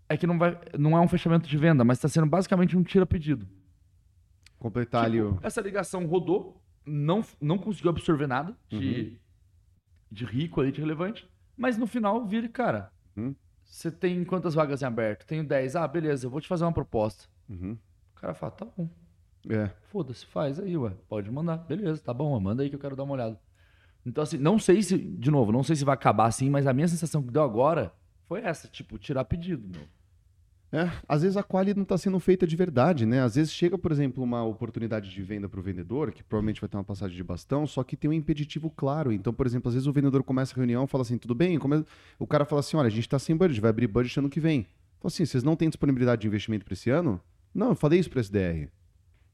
É 0.08 0.16
que 0.16 0.26
não, 0.26 0.38
vai, 0.38 0.58
não 0.78 0.96
é 0.96 1.00
um 1.00 1.08
fechamento 1.08 1.48
de 1.48 1.56
venda, 1.56 1.82
mas 1.84 1.98
tá 1.98 2.08
sendo 2.08 2.26
basicamente 2.26 2.76
um 2.76 2.82
tira-pedido. 2.82 3.48
Completar 4.58 5.04
ali 5.04 5.20
o. 5.20 5.38
Essa 5.42 5.60
ligação 5.60 6.06
rodou, 6.06 6.62
não, 6.84 7.24
não 7.40 7.58
conseguiu 7.58 7.90
absorver 7.90 8.26
nada 8.26 8.56
de, 8.68 9.18
de 10.10 10.24
rico 10.24 10.60
ali, 10.60 10.70
de 10.72 10.80
relevante, 10.80 11.28
mas 11.56 11.76
no 11.78 11.86
final 11.86 12.26
vira, 12.26 12.48
cara, 12.48 12.92
Uhum. 13.16 13.34
Você 13.64 13.90
tem 13.90 14.24
quantas 14.24 14.54
vagas 14.54 14.82
em 14.82 14.84
aberto? 14.86 15.26
Tenho 15.26 15.44
10. 15.44 15.76
Ah, 15.76 15.86
beleza, 15.88 16.26
eu 16.26 16.30
vou 16.30 16.40
te 16.40 16.48
fazer 16.48 16.64
uma 16.64 16.72
proposta. 16.72 17.24
Uhum. 17.48 17.76
O 18.16 18.20
cara 18.20 18.34
fala, 18.34 18.52
tá 18.52 18.64
bom, 18.76 18.88
É. 19.48 19.70
foda-se, 19.90 20.24
faz 20.26 20.58
aí, 20.60 20.76
ué, 20.76 20.92
pode 21.08 21.30
mandar. 21.30 21.58
Beleza, 21.58 22.00
tá 22.02 22.14
bom, 22.14 22.38
manda 22.40 22.62
aí 22.62 22.68
que 22.70 22.74
eu 22.76 22.80
quero 22.80 22.96
dar 22.96 23.02
uma 23.02 23.14
olhada. 23.14 23.38
Então, 24.06 24.22
assim, 24.22 24.38
não 24.38 24.58
sei 24.58 24.82
se, 24.82 24.98
de 24.98 25.30
novo, 25.30 25.50
não 25.50 25.62
sei 25.62 25.76
se 25.76 25.84
vai 25.84 25.94
acabar 25.94 26.26
assim, 26.26 26.50
mas 26.50 26.66
a 26.66 26.72
minha 26.72 26.88
sensação 26.88 27.22
que 27.22 27.30
deu 27.30 27.42
agora 27.42 27.92
foi 28.26 28.40
essa, 28.40 28.68
tipo, 28.68 28.98
tirar 28.98 29.24
pedido, 29.24 29.66
meu. 29.68 29.86
É, 30.74 30.90
às 31.08 31.22
vezes 31.22 31.36
a 31.36 31.42
quali 31.42 31.72
não 31.72 31.84
está 31.84 31.96
sendo 31.96 32.18
feita 32.18 32.46
de 32.46 32.56
verdade, 32.56 33.06
né? 33.06 33.22
Às 33.22 33.36
vezes 33.36 33.52
chega, 33.52 33.78
por 33.78 33.92
exemplo, 33.92 34.24
uma 34.24 34.42
oportunidade 34.42 35.08
de 35.08 35.22
venda 35.22 35.48
para 35.48 35.60
o 35.60 35.62
vendedor, 35.62 36.10
que 36.10 36.22
provavelmente 36.24 36.60
vai 36.60 36.68
ter 36.68 36.76
uma 36.76 36.82
passagem 36.82 37.16
de 37.16 37.22
bastão, 37.22 37.64
só 37.64 37.84
que 37.84 37.96
tem 37.96 38.10
um 38.10 38.12
impeditivo 38.12 38.68
claro. 38.68 39.12
Então, 39.12 39.32
por 39.32 39.46
exemplo, 39.46 39.68
às 39.68 39.74
vezes 39.74 39.86
o 39.86 39.92
vendedor 39.92 40.24
começa 40.24 40.52
a 40.52 40.56
reunião 40.56 40.84
fala 40.88 41.02
assim, 41.02 41.16
tudo 41.16 41.34
bem? 41.34 41.56
O 42.18 42.26
cara 42.26 42.44
fala 42.44 42.58
assim, 42.58 42.76
olha, 42.76 42.88
a 42.88 42.90
gente 42.90 43.04
está 43.04 43.20
sem 43.20 43.36
budget, 43.36 43.60
vai 43.60 43.70
abrir 43.70 43.86
budget 43.86 44.18
ano 44.18 44.28
que 44.28 44.40
vem. 44.40 44.66
Então, 44.98 45.06
assim, 45.06 45.24
vocês 45.24 45.44
não 45.44 45.54
têm 45.54 45.68
disponibilidade 45.68 46.22
de 46.22 46.26
investimento 46.26 46.64
para 46.64 46.74
esse 46.74 46.90
ano? 46.90 47.20
Não, 47.54 47.68
eu 47.68 47.76
falei 47.76 48.00
isso 48.00 48.10
para 48.10 48.20
SDR. 48.20 48.68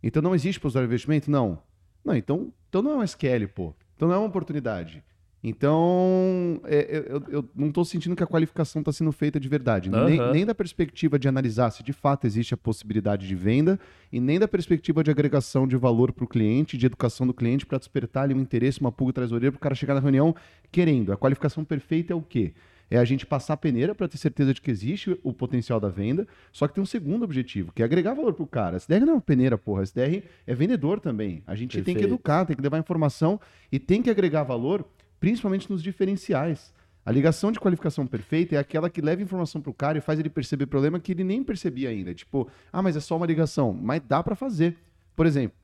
Então 0.03 0.21
não 0.21 0.35
existe 0.35 0.61
para 0.61 0.69
usar 0.69 0.85
investimento? 0.85 1.31
Não. 1.31 1.63
Não, 2.05 2.15
então, 2.15 2.53
então 2.69 2.83
não 2.83 2.93
é 2.93 2.97
um 2.97 3.03
SQL, 3.03 3.49
pô. 3.55 3.75
Então 3.97 4.09
não 4.09 4.15
é 4.15 4.19
uma 4.19 4.29
oportunidade. 4.29 5.03
Então, 5.43 6.61
é, 6.65 6.99
eu, 6.99 7.03
eu- 7.17 7.25
eu 7.31 7.49
não 7.55 7.69
estou 7.69 7.85
sentindo 7.85 8.15
que 8.15 8.23
a 8.23 8.27
qualificação 8.27 8.81
está 8.81 8.93
sendo 8.93 9.11
feita 9.13 9.41
de 9.41 9.49
verdade. 9.49 9.89
Nem, 9.91 10.21
Aham. 10.21 10.33
nem 10.33 10.45
da 10.47 10.55
perspectiva 10.55 11.19
de 11.19 11.29
analisar 11.29 11.71
se 11.71 11.83
de 11.83 11.93
fato 11.93 12.27
existe 12.27 12.53
a 12.55 12.57
possibilidade 12.57 13.27
de 13.27 13.35
venda 13.35 13.79
e 14.13 14.21
nem 14.21 14.39
da 14.39 14.47
perspectiva 14.47 15.03
de 15.03 15.11
agregação 15.11 15.67
de 15.67 15.77
valor 15.77 16.13
para 16.13 16.25
o 16.25 16.29
cliente, 16.29 16.77
de 16.77 16.87
educação 16.87 17.27
do 17.27 17.35
cliente, 17.35 17.65
para 17.67 17.79
despertar 17.79 18.25
ali 18.25 18.35
um 18.35 18.41
interesse, 18.41 18.81
uma 18.81 18.93
pulga 18.93 19.11
atrás 19.13 19.31
da 19.31 19.37
orelha, 19.37 19.53
para 19.53 19.59
o 19.59 19.61
cara 19.61 19.75
chegar 19.75 19.95
na 19.95 20.01
reunião 20.01 20.35
querendo. 20.71 21.13
A 21.13 21.17
qualificação 21.17 21.65
perfeita 21.65 22.13
é 22.13 22.17
o 22.17 22.23
quê? 22.23 22.53
É 22.93 22.99
a 22.99 23.05
gente 23.05 23.25
passar 23.25 23.55
a 23.55 23.57
peneira 23.57 23.95
para 23.95 24.09
ter 24.09 24.19
certeza 24.19 24.53
de 24.53 24.61
que 24.61 24.69
existe 24.71 25.17
o 25.23 25.33
potencial 25.33 25.79
da 25.79 25.89
venda, 25.89 26.27
só 26.53 26.67
que 26.67 26.75
tem 26.75 26.83
um 26.83 26.87
segundo 26.87 27.23
objetivo, 27.23 27.71
que 27.73 27.83
é 27.83 27.85
agregar 27.85 28.15
valor 28.15 28.35
pro 28.35 28.47
cara. 28.49 28.77
SDR 28.79 29.01
não 29.07 29.11
é 29.11 29.15
uma 29.15 29.21
peneira, 29.21 29.57
porra. 29.57 29.85
SDR 29.85 30.25
é 30.45 30.55
vendedor 30.57 30.99
também. 30.99 31.41
A 31.47 31.55
gente 31.55 31.75
tem 31.77 31.85
que 31.85 31.93
Perfeito. 31.93 32.15
educar, 32.15 32.45
tem 32.45 32.57
que 32.57 32.63
levar 32.63 32.79
informação 32.79 33.41
e 33.71 33.79
tem 33.79 34.03
que 34.03 34.11
agregar 34.11 34.43
valor, 34.43 34.85
principalmente 35.21 35.71
nos 35.71 35.83
diferenciais. 35.83 36.73
A 37.05 37.13
ligação 37.13 37.53
de 37.53 37.61
qualificação 37.61 38.07
perfeita 38.07 38.57
é 38.57 38.59
aquela 38.59 38.91
que 38.91 39.01
leva 39.01 39.23
informação 39.23 39.61
pro 39.61 39.73
cara 39.73 39.99
e 39.99 40.01
faz 40.01 40.19
ele 40.19 40.29
perceber 40.29 40.67
problema 40.67 40.99
que 40.99 41.13
ele 41.13 41.25
nem 41.25 41.45
percebia 41.45 41.91
ainda. 41.91 42.15
Tipo, 42.15 42.49
ah, 42.73 42.83
mas 42.83 42.97
é 42.97 43.01
só 43.01 43.17
uma 43.17 43.27
ligação. 43.27 43.73
Mas 43.73 44.03
dá 44.07 44.23
para 44.23 44.35
fazer. 44.35 44.77
Por 45.15 45.27
exemplo, 45.27 45.57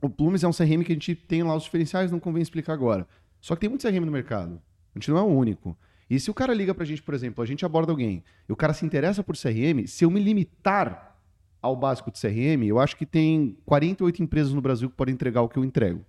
o 0.00 0.08
Plumes 0.08 0.44
é 0.44 0.48
um 0.48 0.52
CRM 0.52 0.82
que 0.84 0.92
a 0.92 0.94
gente 0.94 1.14
tem 1.14 1.42
lá 1.42 1.54
os 1.56 1.64
diferenciais, 1.64 2.10
não 2.10 2.20
convém 2.20 2.42
explicar 2.42 2.74
agora. 2.74 3.06
Só 3.40 3.54
que 3.54 3.62
tem 3.62 3.70
muito 3.70 3.86
CRM 3.86 4.04
no 4.04 4.12
mercado. 4.12 4.60
A 4.94 4.98
gente 4.98 5.10
não 5.10 5.18
é 5.18 5.22
o 5.22 5.26
único. 5.26 5.76
E 6.08 6.18
se 6.18 6.30
o 6.30 6.34
cara 6.34 6.54
liga 6.54 6.74
pra 6.74 6.84
gente, 6.84 7.02
por 7.02 7.14
exemplo, 7.14 7.42
a 7.42 7.46
gente 7.46 7.64
aborda 7.64 7.92
alguém 7.92 8.24
e 8.48 8.52
o 8.52 8.56
cara 8.56 8.72
se 8.72 8.86
interessa 8.86 9.22
por 9.22 9.36
CRM, 9.36 9.86
se 9.86 10.04
eu 10.04 10.10
me 10.10 10.20
limitar 10.20 11.17
ao 11.60 11.74
básico 11.74 12.10
de 12.10 12.20
CRM, 12.20 12.64
eu 12.66 12.78
acho 12.78 12.96
que 12.96 13.04
tem 13.04 13.56
48 13.66 14.22
empresas 14.22 14.52
no 14.52 14.60
Brasil 14.60 14.88
que 14.88 14.96
podem 14.96 15.14
entregar 15.14 15.42
o 15.42 15.48
que 15.48 15.58
eu 15.58 15.64
entrego. 15.64 16.04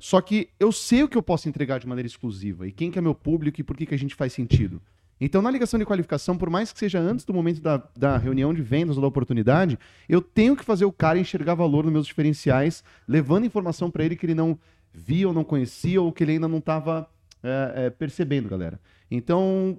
Só 0.00 0.20
que 0.20 0.48
eu 0.58 0.72
sei 0.72 1.02
o 1.02 1.08
que 1.08 1.16
eu 1.16 1.22
posso 1.22 1.48
entregar 1.48 1.78
de 1.78 1.86
maneira 1.86 2.06
exclusiva 2.06 2.66
e 2.66 2.72
quem 2.72 2.90
que 2.90 2.98
é 2.98 3.02
meu 3.02 3.14
público 3.14 3.60
e 3.60 3.64
por 3.64 3.76
que, 3.76 3.86
que 3.86 3.94
a 3.94 3.98
gente 3.98 4.14
faz 4.14 4.32
sentido. 4.32 4.80
Então, 5.20 5.40
na 5.40 5.50
ligação 5.50 5.78
de 5.78 5.86
qualificação, 5.86 6.36
por 6.36 6.50
mais 6.50 6.72
que 6.72 6.78
seja 6.78 6.98
antes 6.98 7.24
do 7.24 7.32
momento 7.32 7.60
da, 7.62 7.82
da 7.96 8.18
reunião 8.18 8.52
de 8.52 8.60
vendas 8.60 8.96
ou 8.96 9.00
da 9.00 9.08
oportunidade, 9.08 9.78
eu 10.08 10.20
tenho 10.20 10.54
que 10.54 10.64
fazer 10.64 10.84
o 10.84 10.92
cara 10.92 11.18
enxergar 11.18 11.54
valor 11.54 11.84
nos 11.84 11.92
meus 11.92 12.06
diferenciais, 12.06 12.84
levando 13.08 13.46
informação 13.46 13.90
para 13.90 14.04
ele 14.04 14.14
que 14.14 14.26
ele 14.26 14.34
não 14.34 14.58
via 14.92 15.26
ou 15.26 15.32
não 15.32 15.42
conhecia 15.44 16.02
ou 16.02 16.12
que 16.12 16.22
ele 16.22 16.32
ainda 16.32 16.48
não 16.48 16.58
estava 16.58 17.08
percebendo, 17.98 18.48
galera. 18.48 18.80
Então, 19.10 19.78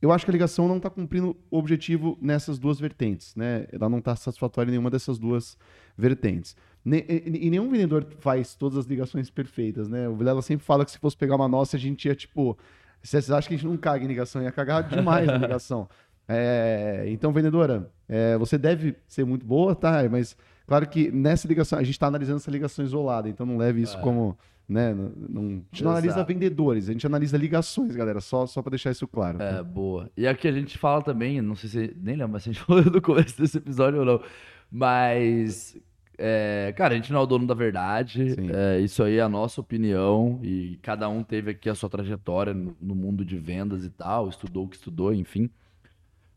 eu 0.00 0.12
acho 0.12 0.24
que 0.24 0.30
a 0.30 0.32
ligação 0.32 0.68
não 0.68 0.76
está 0.76 0.88
cumprindo 0.88 1.36
o 1.50 1.58
objetivo 1.58 2.16
nessas 2.20 2.58
duas 2.58 2.78
vertentes, 2.78 3.34
né? 3.34 3.66
Ela 3.72 3.88
não 3.88 3.98
está 3.98 4.14
satisfatória 4.14 4.70
em 4.70 4.72
nenhuma 4.72 4.90
dessas 4.90 5.18
duas 5.18 5.58
vertentes. 5.96 6.54
E, 6.86 7.50
nenhum 7.50 7.68
vendedor 7.68 8.06
faz 8.20 8.54
todas 8.54 8.78
as 8.78 8.86
ligações 8.86 9.28
perfeitas, 9.28 9.88
né? 9.88 10.08
O 10.08 10.14
Vilela 10.14 10.40
sempre 10.40 10.64
fala 10.64 10.84
que 10.84 10.92
se 10.92 10.98
fosse 10.98 11.16
pegar 11.16 11.34
uma 11.36 11.48
nossa, 11.48 11.76
a 11.76 11.80
gente 11.80 12.06
ia, 12.06 12.14
tipo... 12.14 12.56
Vocês 13.02 13.30
acham 13.30 13.48
que 13.48 13.54
a 13.54 13.56
gente 13.58 13.66
não 13.66 13.76
caga 13.76 14.04
em 14.04 14.08
ligação? 14.08 14.42
Ia 14.42 14.52
cagar 14.52 14.88
demais 14.88 15.26
na 15.26 15.36
ligação. 15.36 15.88
É, 16.30 17.04
então, 17.06 17.32
vendedora, 17.32 17.90
é, 18.06 18.36
você 18.36 18.58
deve 18.58 18.94
ser 19.06 19.24
muito 19.24 19.46
boa, 19.46 19.74
tá? 19.74 20.06
Mas, 20.10 20.36
claro 20.66 20.86
que 20.86 21.10
nessa 21.10 21.48
ligação, 21.48 21.78
a 21.78 21.82
gente 21.82 21.94
está 21.94 22.06
analisando 22.06 22.36
essa 22.36 22.50
ligação 22.50 22.84
isolada, 22.84 23.30
então 23.30 23.46
não 23.46 23.56
leve 23.56 23.80
isso 23.80 23.98
como... 24.02 24.36
Né, 24.68 24.92
não, 24.92 25.12
não- 25.30 25.42
a 25.42 25.74
gente 25.74 25.82
não 25.84 25.90
analisa 25.92 26.24
vendedores, 26.24 26.88
a 26.90 26.92
gente 26.92 27.06
analisa 27.06 27.38
ligações, 27.38 27.96
galera, 27.96 28.20
só, 28.20 28.46
só 28.46 28.60
para 28.60 28.70
deixar 28.70 28.90
isso 28.90 29.08
claro. 29.08 29.40
É, 29.42 29.62
boa. 29.62 30.10
E 30.14 30.26
aqui 30.26 30.46
a 30.46 30.52
gente 30.52 30.76
fala 30.76 31.00
também, 31.02 31.40
não 31.40 31.54
sei 31.54 31.70
se. 31.70 31.96
Nem 31.96 32.16
lembro 32.16 32.38
se 32.38 32.50
a 32.50 32.52
gente 32.52 32.62
falou 32.66 32.84
no 32.84 33.00
começo 33.00 33.40
desse 33.40 33.56
episódio 33.56 34.00
ou 34.00 34.04
não. 34.04 34.22
Mas. 34.70 35.74
é, 36.18 36.74
cara, 36.76 36.92
a 36.92 36.96
gente 36.98 37.10
não 37.12 37.20
é 37.20 37.22
o 37.22 37.26
dono 37.26 37.46
da 37.46 37.54
verdade. 37.54 38.36
É, 38.52 38.78
isso 38.80 39.02
aí 39.02 39.16
é 39.16 39.22
a 39.22 39.28
nossa 39.28 39.58
opinião. 39.60 40.38
E 40.42 40.78
cada 40.82 41.08
um 41.08 41.22
teve 41.22 41.52
aqui 41.52 41.70
a 41.70 41.74
sua 41.74 41.88
trajetória 41.88 42.52
no, 42.52 42.76
no 42.78 42.94
mundo 42.94 43.24
de 43.24 43.38
vendas 43.38 43.84
e 43.86 43.90
tal. 43.90 44.28
Estudou 44.28 44.66
o 44.66 44.68
que 44.68 44.76
estudou, 44.76 45.14
enfim. 45.14 45.48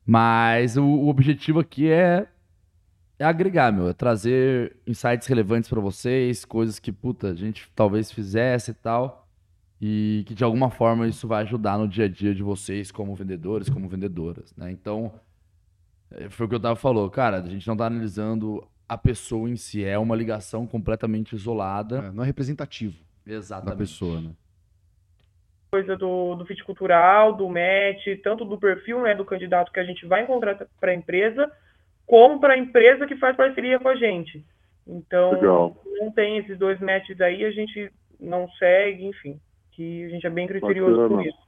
Mas 0.05 0.77
o, 0.77 0.83
o 0.85 1.09
objetivo 1.09 1.59
aqui 1.59 1.89
é. 1.89 2.27
É 3.21 3.23
agregar, 3.23 3.71
meu. 3.71 3.87
É 3.87 3.93
trazer 3.93 4.75
insights 4.87 5.27
relevantes 5.27 5.69
pra 5.69 5.79
vocês, 5.79 6.43
coisas 6.43 6.79
que, 6.79 6.91
puta, 6.91 7.27
a 7.27 7.35
gente 7.35 7.71
talvez 7.75 8.11
fizesse 8.11 8.71
e 8.71 8.73
tal. 8.73 9.27
E 9.79 10.23
que 10.25 10.33
de 10.33 10.43
alguma 10.43 10.71
forma 10.71 11.07
isso 11.07 11.27
vai 11.27 11.43
ajudar 11.43 11.77
no 11.77 11.87
dia 11.87 12.05
a 12.05 12.07
dia 12.07 12.33
de 12.33 12.41
vocês 12.41 12.91
como 12.91 13.13
vendedores, 13.13 13.69
como 13.69 13.87
vendedoras, 13.87 14.51
né? 14.57 14.71
Então, 14.71 15.11
eh, 16.09 16.29
foi 16.29 16.47
o 16.47 16.49
que 16.49 16.55
eu 16.55 16.59
tava 16.59 16.75
falou, 16.75 17.07
cara, 17.11 17.37
a 17.37 17.47
gente 17.47 17.67
não 17.67 17.77
tá 17.77 17.85
analisando 17.85 18.67
a 18.89 18.97
pessoa 18.97 19.47
em 19.47 19.55
si, 19.55 19.85
é 19.85 19.99
uma 19.99 20.15
ligação 20.15 20.65
completamente 20.65 21.35
isolada. 21.35 21.99
É, 21.99 22.11
não 22.11 22.23
é 22.23 22.25
representativo 22.25 22.97
da 23.23 23.33
Exatamente. 23.33 23.77
pessoa, 23.77 24.19
né? 24.19 24.31
coisa 25.71 25.95
do, 25.95 26.35
do 26.35 26.45
fit 26.45 26.63
cultural, 26.65 27.33
do 27.33 27.47
match, 27.47 28.19
tanto 28.21 28.43
do 28.43 28.57
perfil 28.57 29.03
né, 29.03 29.15
do 29.15 29.23
candidato 29.23 29.71
que 29.71 29.79
a 29.79 29.85
gente 29.85 30.05
vai 30.05 30.23
encontrar 30.23 30.67
para 30.79 30.91
a 30.91 30.95
empresa, 30.95 31.49
como 32.11 32.41
para 32.41 32.55
a 32.55 32.57
empresa 32.57 33.07
que 33.07 33.15
faz 33.15 33.37
parceria 33.37 33.79
com 33.79 33.87
a 33.87 33.95
gente. 33.95 34.43
Então, 34.85 35.31
Legal. 35.31 35.77
não 35.97 36.11
tem 36.11 36.39
esses 36.39 36.57
dois 36.57 36.77
matches 36.81 37.21
aí, 37.21 37.45
a 37.45 37.51
gente 37.51 37.89
não 38.19 38.49
segue, 38.59 39.05
enfim, 39.05 39.39
que 39.71 40.03
a 40.03 40.09
gente 40.09 40.27
é 40.27 40.29
bem 40.29 40.45
criterioso 40.45 41.07
com 41.07 41.15
Bacana. 41.15 41.29
isso. 41.29 41.39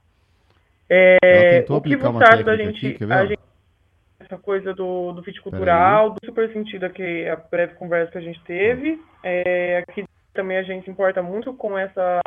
É, 0.88 1.66
o 1.68 1.80
que 1.82 1.94
acha 1.94 2.42
da 2.42 2.56
gente, 2.56 2.86
aqui, 2.86 3.04
a 3.04 3.26
gente 3.26 3.40
essa 4.18 4.38
coisa 4.38 4.72
do, 4.72 5.12
do 5.12 5.22
fit 5.22 5.38
cultural, 5.42 6.12
do 6.12 6.24
super 6.24 6.50
sentido 6.50 6.86
aqui, 6.86 7.28
a 7.28 7.36
breve 7.36 7.74
conversa 7.74 8.12
que 8.12 8.18
a 8.18 8.22
gente 8.22 8.42
teve. 8.44 8.98
É, 9.22 9.84
aqui 9.86 10.06
também 10.32 10.56
a 10.56 10.62
gente 10.62 10.90
importa 10.90 11.22
muito 11.22 11.52
com 11.52 11.76
essa 11.76 12.22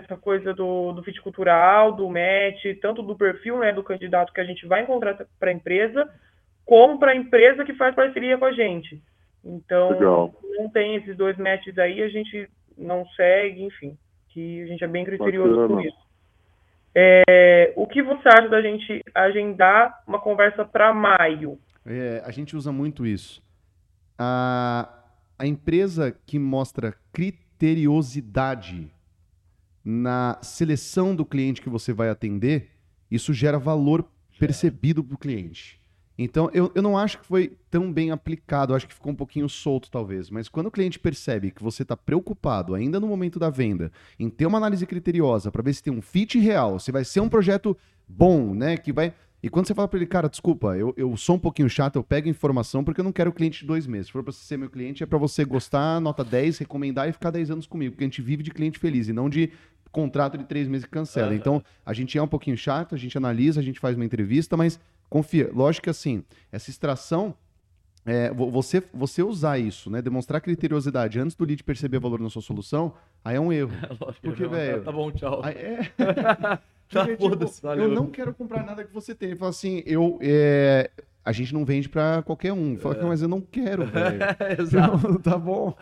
essa 0.00 0.16
coisa 0.16 0.52
do, 0.52 0.92
do 0.92 1.02
fit 1.04 1.22
cultural, 1.22 1.92
do 1.92 2.08
match, 2.08 2.64
tanto 2.82 3.02
do 3.02 3.16
perfil 3.16 3.58
né, 3.60 3.72
do 3.72 3.84
candidato 3.84 4.32
que 4.32 4.40
a 4.40 4.44
gente 4.44 4.66
vai 4.66 4.82
encontrar 4.82 5.16
para 5.38 5.50
a 5.50 5.54
empresa, 5.54 6.12
como 6.66 6.98
para 6.98 7.12
a 7.12 7.16
empresa 7.16 7.64
que 7.64 7.72
faz 7.74 7.94
parceria 7.94 8.36
com 8.36 8.44
a 8.44 8.52
gente. 8.52 9.00
Então, 9.44 9.90
Legal. 9.90 10.34
não 10.58 10.68
tem 10.68 10.96
esses 10.96 11.16
dois 11.16 11.38
matches 11.38 11.78
aí, 11.78 12.02
a 12.02 12.08
gente 12.08 12.50
não 12.76 13.06
segue, 13.10 13.62
enfim, 13.62 13.96
que 14.28 14.62
a 14.62 14.66
gente 14.66 14.82
é 14.82 14.88
bem 14.88 15.04
criterioso 15.04 15.68
com 15.68 15.80
isso. 15.80 16.06
É, 16.92 17.72
o 17.76 17.86
que 17.86 18.02
você 18.02 18.28
acha 18.28 18.48
da 18.48 18.60
gente 18.60 19.02
agendar 19.14 20.02
uma 20.06 20.18
conversa 20.18 20.64
para 20.64 20.92
maio? 20.92 21.58
É, 21.84 22.22
a 22.24 22.30
gente 22.32 22.56
usa 22.56 22.72
muito 22.72 23.06
isso. 23.06 23.40
A, 24.18 24.88
a 25.38 25.46
empresa 25.46 26.10
que 26.26 26.38
mostra 26.38 26.94
criteriosidade 27.12 28.90
na 29.84 30.38
seleção 30.42 31.14
do 31.14 31.24
cliente 31.24 31.62
que 31.62 31.68
você 31.68 31.92
vai 31.92 32.08
atender, 32.08 32.70
isso 33.08 33.32
gera 33.32 33.58
valor 33.58 34.04
percebido 34.38 35.04
para 35.04 35.14
o 35.14 35.18
cliente. 35.18 35.78
Então, 36.18 36.50
eu, 36.52 36.72
eu 36.74 36.82
não 36.82 36.96
acho 36.96 37.18
que 37.18 37.26
foi 37.26 37.52
tão 37.70 37.92
bem 37.92 38.10
aplicado, 38.10 38.74
acho 38.74 38.88
que 38.88 38.94
ficou 38.94 39.12
um 39.12 39.16
pouquinho 39.16 39.48
solto, 39.48 39.90
talvez. 39.90 40.30
Mas 40.30 40.48
quando 40.48 40.66
o 40.66 40.70
cliente 40.70 40.98
percebe 40.98 41.50
que 41.50 41.62
você 41.62 41.82
está 41.82 41.96
preocupado, 41.96 42.74
ainda 42.74 42.98
no 42.98 43.06
momento 43.06 43.38
da 43.38 43.50
venda, 43.50 43.92
em 44.18 44.30
ter 44.30 44.46
uma 44.46 44.58
análise 44.58 44.86
criteriosa 44.86 45.52
para 45.52 45.62
ver 45.62 45.74
se 45.74 45.82
tem 45.82 45.92
um 45.92 46.00
fit 46.00 46.38
real, 46.38 46.78
se 46.78 46.90
vai 46.90 47.04
ser 47.04 47.20
um 47.20 47.28
projeto 47.28 47.76
bom, 48.08 48.54
né? 48.54 48.76
Que 48.76 48.92
vai. 48.92 49.12
E 49.42 49.50
quando 49.50 49.66
você 49.66 49.74
fala 49.74 49.86
para 49.86 49.98
ele, 49.98 50.06
cara, 50.06 50.28
desculpa, 50.28 50.76
eu, 50.76 50.94
eu 50.96 51.14
sou 51.16 51.36
um 51.36 51.38
pouquinho 51.38 51.68
chato, 51.68 51.96
eu 51.96 52.02
pego 52.02 52.28
informação 52.28 52.82
porque 52.82 53.00
eu 53.00 53.04
não 53.04 53.12
quero 53.12 53.30
cliente 53.30 53.60
de 53.60 53.66
dois 53.66 53.86
meses. 53.86 54.06
Se 54.06 54.12
for 54.12 54.22
para 54.22 54.32
você 54.32 54.42
ser 54.42 54.56
meu 54.56 54.70
cliente, 54.70 55.02
é 55.02 55.06
para 55.06 55.18
você 55.18 55.44
gostar, 55.44 56.00
nota 56.00 56.24
10, 56.24 56.58
recomendar 56.58 57.08
e 57.08 57.12
ficar 57.12 57.30
10 57.30 57.50
anos 57.50 57.66
comigo, 57.66 57.92
porque 57.92 58.04
a 58.04 58.06
gente 58.08 58.22
vive 58.22 58.42
de 58.42 58.50
cliente 58.50 58.78
feliz 58.78 59.08
e 59.08 59.12
não 59.12 59.28
de 59.28 59.50
contrato 59.92 60.36
de 60.36 60.44
três 60.44 60.66
meses 60.66 60.84
que 60.84 60.90
cancela. 60.90 61.28
Aham. 61.28 61.36
Então, 61.36 61.62
a 61.84 61.92
gente 61.92 62.16
é 62.18 62.22
um 62.22 62.26
pouquinho 62.26 62.56
chato, 62.56 62.94
a 62.94 62.98
gente 62.98 63.16
analisa, 63.16 63.60
a 63.60 63.62
gente 63.62 63.78
faz 63.78 63.94
uma 63.94 64.04
entrevista, 64.04 64.56
mas 64.56 64.80
confia. 65.08 65.50
Lógico 65.54 65.84
que 65.84 65.90
assim, 65.90 66.22
essa 66.52 66.70
extração 66.70 67.34
é, 68.04 68.30
vo- 68.32 68.50
você, 68.50 68.82
você 68.94 69.22
usar 69.22 69.58
isso, 69.58 69.90
né? 69.90 70.00
Demonstrar 70.00 70.40
criteriosidade 70.40 71.18
antes 71.18 71.34
do 71.36 71.44
lead 71.44 71.62
perceber 71.64 71.98
valor 71.98 72.20
na 72.20 72.30
sua 72.30 72.42
solução, 72.42 72.94
aí 73.24 73.36
é 73.36 73.40
um 73.40 73.52
erro. 73.52 73.72
Lógico, 74.00 74.20
Porque, 74.22 74.42
não, 74.44 74.50
velho, 74.50 74.84
Tá 74.84 74.92
bom, 74.92 75.10
tchau. 75.10 75.40
Aí 75.42 75.54
é, 75.54 75.82
Tá, 76.24 76.60
porque, 76.88 77.16
tipo, 77.16 77.70
eu 77.70 77.88
não 77.88 78.06
quero 78.06 78.32
comprar 78.32 78.64
nada 78.64 78.84
que 78.84 78.92
você 78.92 79.14
tem. 79.14 79.30
Ele 79.30 79.38
fala 79.38 79.50
assim, 79.50 79.82
eu. 79.86 80.18
é, 80.22 80.90
a 81.26 81.32
gente 81.32 81.52
não 81.52 81.64
vende 81.64 81.88
pra 81.88 82.22
qualquer 82.22 82.52
um. 82.52 82.78
Fala, 82.78 83.04
mas 83.04 83.20
eu 83.20 83.26
não 83.26 83.40
quero, 83.40 83.84
velho. 83.90 84.20
Exato. 84.60 85.18
Tá 85.26 85.36
bom. 85.36 85.74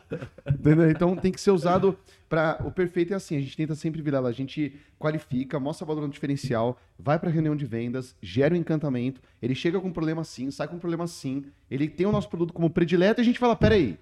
Entendeu? 0.48 0.90
Então 0.90 1.14
tem 1.14 1.30
que 1.30 1.40
ser 1.40 1.50
usado 1.50 1.98
para 2.30 2.58
o 2.64 2.70
perfeito 2.70 3.12
é 3.12 3.16
assim, 3.16 3.36
a 3.36 3.40
gente 3.40 3.56
tenta 3.56 3.74
sempre 3.74 4.00
virar 4.00 4.24
a 4.24 4.32
gente 4.32 4.74
qualifica, 4.98 5.60
mostra 5.60 5.86
valor 5.86 6.00
no 6.02 6.08
diferencial, 6.08 6.80
vai 6.98 7.18
para 7.18 7.30
reunião 7.30 7.54
de 7.54 7.66
vendas, 7.66 8.16
gera 8.22 8.54
o 8.54 8.56
encantamento, 8.56 9.20
ele 9.42 9.54
chega 9.54 9.78
com 9.78 9.88
um 9.88 9.92
problema 9.92 10.22
assim, 10.22 10.50
sai 10.50 10.66
com 10.66 10.76
um 10.76 10.78
problema 10.78 11.04
assim, 11.04 11.44
ele 11.70 11.86
tem 11.86 12.06
o 12.06 12.12
nosso 12.12 12.28
produto 12.28 12.52
como 12.52 12.70
predileto 12.70 13.20
e 13.20 13.22
a 13.22 13.24
gente 13.24 13.38
fala, 13.38 13.54
peraí, 13.54 13.98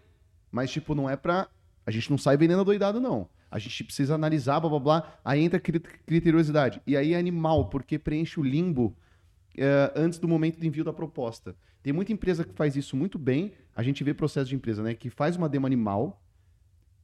mas 0.51 0.71
tipo, 0.71 0.95
não 0.95 1.11
é 1.11 1.17
pra, 1.17 1.49
a 1.85 1.91
gente 1.91 2.11
não 2.11 2.17
sai 2.17 2.37
vendendo 2.37 2.65
doidado 2.65 3.01
não. 3.01 3.29
A 3.53 3.59
gente 3.59 3.85
precisa 3.85 4.15
analisar, 4.15 4.59
blá 4.61 4.71
blá 4.71 4.79
blá, 4.81 5.13
aí 5.25 5.41
entra 5.43 5.59
a 5.59 5.61
cri- 5.61 5.79
criteriosidade. 6.07 6.81
E 6.87 6.97
aí 6.97 7.13
é 7.13 7.19
animal, 7.19 7.69
porque 7.69 7.99
preenche 7.99 8.41
o 8.41 8.43
limbo 8.43 8.97
eh, 9.57 9.93
antes 9.95 10.19
do 10.19 10.27
momento 10.27 10.59
do 10.59 10.67
envio 10.67 10.83
da 10.85 10.93
proposta. 10.93 11.55
Tem 11.83 11.93
muita 11.93 12.13
empresa 12.13 12.45
que 12.45 12.55
faz 12.55 12.75
isso 12.77 12.97
muito 12.97 13.19
bem. 13.19 13.53
A 13.77 13.83
gente 13.83 14.03
vê 14.03 14.15
processo 14.15 14.49
de 14.49 14.55
empresa, 14.57 14.83
né? 14.83 14.95
Que 14.95 15.11
faz 15.11 15.37
uma 15.37 15.49
demo 15.49 15.67
animal 15.67 16.23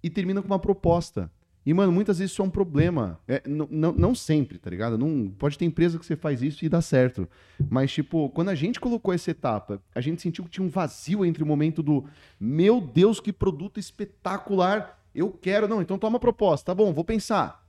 e 0.02 0.08
termina 0.08 0.40
com 0.40 0.46
uma 0.48 0.58
proposta. 0.58 1.30
E, 1.66 1.74
mano, 1.74 1.92
muitas 1.92 2.18
vezes 2.18 2.32
isso 2.32 2.40
é 2.40 2.44
um 2.44 2.48
problema. 2.50 3.20
É, 3.28 3.42
não- 3.46 3.92
não 3.92 4.14
sempre, 4.14 4.56
tá 4.56 4.70
ligado? 4.70 4.96
Não, 4.96 5.28
pode 5.38 5.58
ter 5.58 5.66
empresa 5.66 5.98
que 5.98 6.06
você 6.06 6.16
faz 6.16 6.40
isso 6.40 6.64
e 6.64 6.68
dá 6.68 6.80
certo. 6.80 7.28
Mas, 7.68 7.92
tipo, 7.92 8.30
quando 8.30 8.48
a 8.48 8.54
gente 8.54 8.80
colocou 8.80 9.12
essa 9.12 9.30
etapa, 9.32 9.82
a 9.94 10.00
gente 10.00 10.22
sentiu 10.22 10.44
que 10.44 10.50
tinha 10.50 10.64
um 10.64 10.70
vazio 10.70 11.26
entre 11.26 11.42
o 11.42 11.46
momento 11.46 11.82
do 11.82 12.04
meu 12.40 12.80
Deus, 12.80 13.20
que 13.20 13.32
produto 13.34 13.78
espetacular. 13.78 14.97
Eu 15.14 15.30
quero. 15.30 15.66
Não, 15.68 15.82
então 15.82 15.98
toma 15.98 16.16
a 16.16 16.20
proposta. 16.20 16.66
Tá 16.66 16.74
bom, 16.74 16.92
vou 16.92 17.04
pensar. 17.04 17.66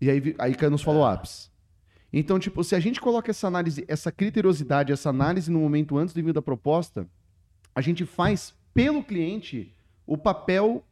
E 0.00 0.10
aí, 0.10 0.34
aí 0.38 0.54
cai 0.54 0.70
nos 0.70 0.82
follow-ups. 0.82 1.50
Então, 2.12 2.38
tipo, 2.38 2.64
se 2.64 2.74
a 2.74 2.80
gente 2.80 3.00
coloca 3.00 3.30
essa 3.30 3.46
análise, 3.46 3.84
essa 3.86 4.10
criteriosidade, 4.10 4.92
essa 4.92 5.10
análise 5.10 5.50
no 5.50 5.60
momento 5.60 5.96
antes 5.96 6.12
do 6.12 6.20
envio 6.20 6.32
da 6.32 6.42
proposta, 6.42 7.08
a 7.74 7.80
gente 7.80 8.04
faz 8.04 8.54
pelo 8.74 9.04
cliente 9.04 9.74
o 10.06 10.18
papel 10.18 10.84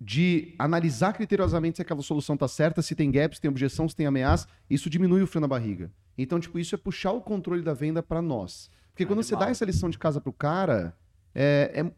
de 0.00 0.54
analisar 0.58 1.12
criteriosamente 1.12 1.76
se 1.76 1.82
aquela 1.82 2.00
solução 2.00 2.34
está 2.34 2.48
certa, 2.48 2.80
se 2.80 2.94
tem 2.94 3.10
gaps, 3.10 3.36
se 3.36 3.42
tem 3.42 3.50
objeção, 3.50 3.86
se 3.86 3.94
tem 3.94 4.06
ameaça, 4.06 4.46
isso 4.68 4.88
diminui 4.88 5.22
o 5.22 5.26
frio 5.26 5.42
na 5.42 5.48
barriga. 5.48 5.92
Então, 6.16 6.40
tipo, 6.40 6.58
isso 6.58 6.74
é 6.74 6.78
puxar 6.78 7.12
o 7.12 7.20
controle 7.20 7.62
da 7.62 7.74
venda 7.74 8.02
para 8.02 8.22
nós. 8.22 8.70
Porque 8.92 9.04
quando 9.04 9.22
você 9.22 9.34
Animal. 9.34 9.48
dá 9.48 9.50
essa 9.50 9.64
lição 9.64 9.90
de 9.90 9.98
casa 9.98 10.20
pro 10.20 10.32
cara, 10.32 10.96
é, 11.34 11.72
é- 11.80 11.92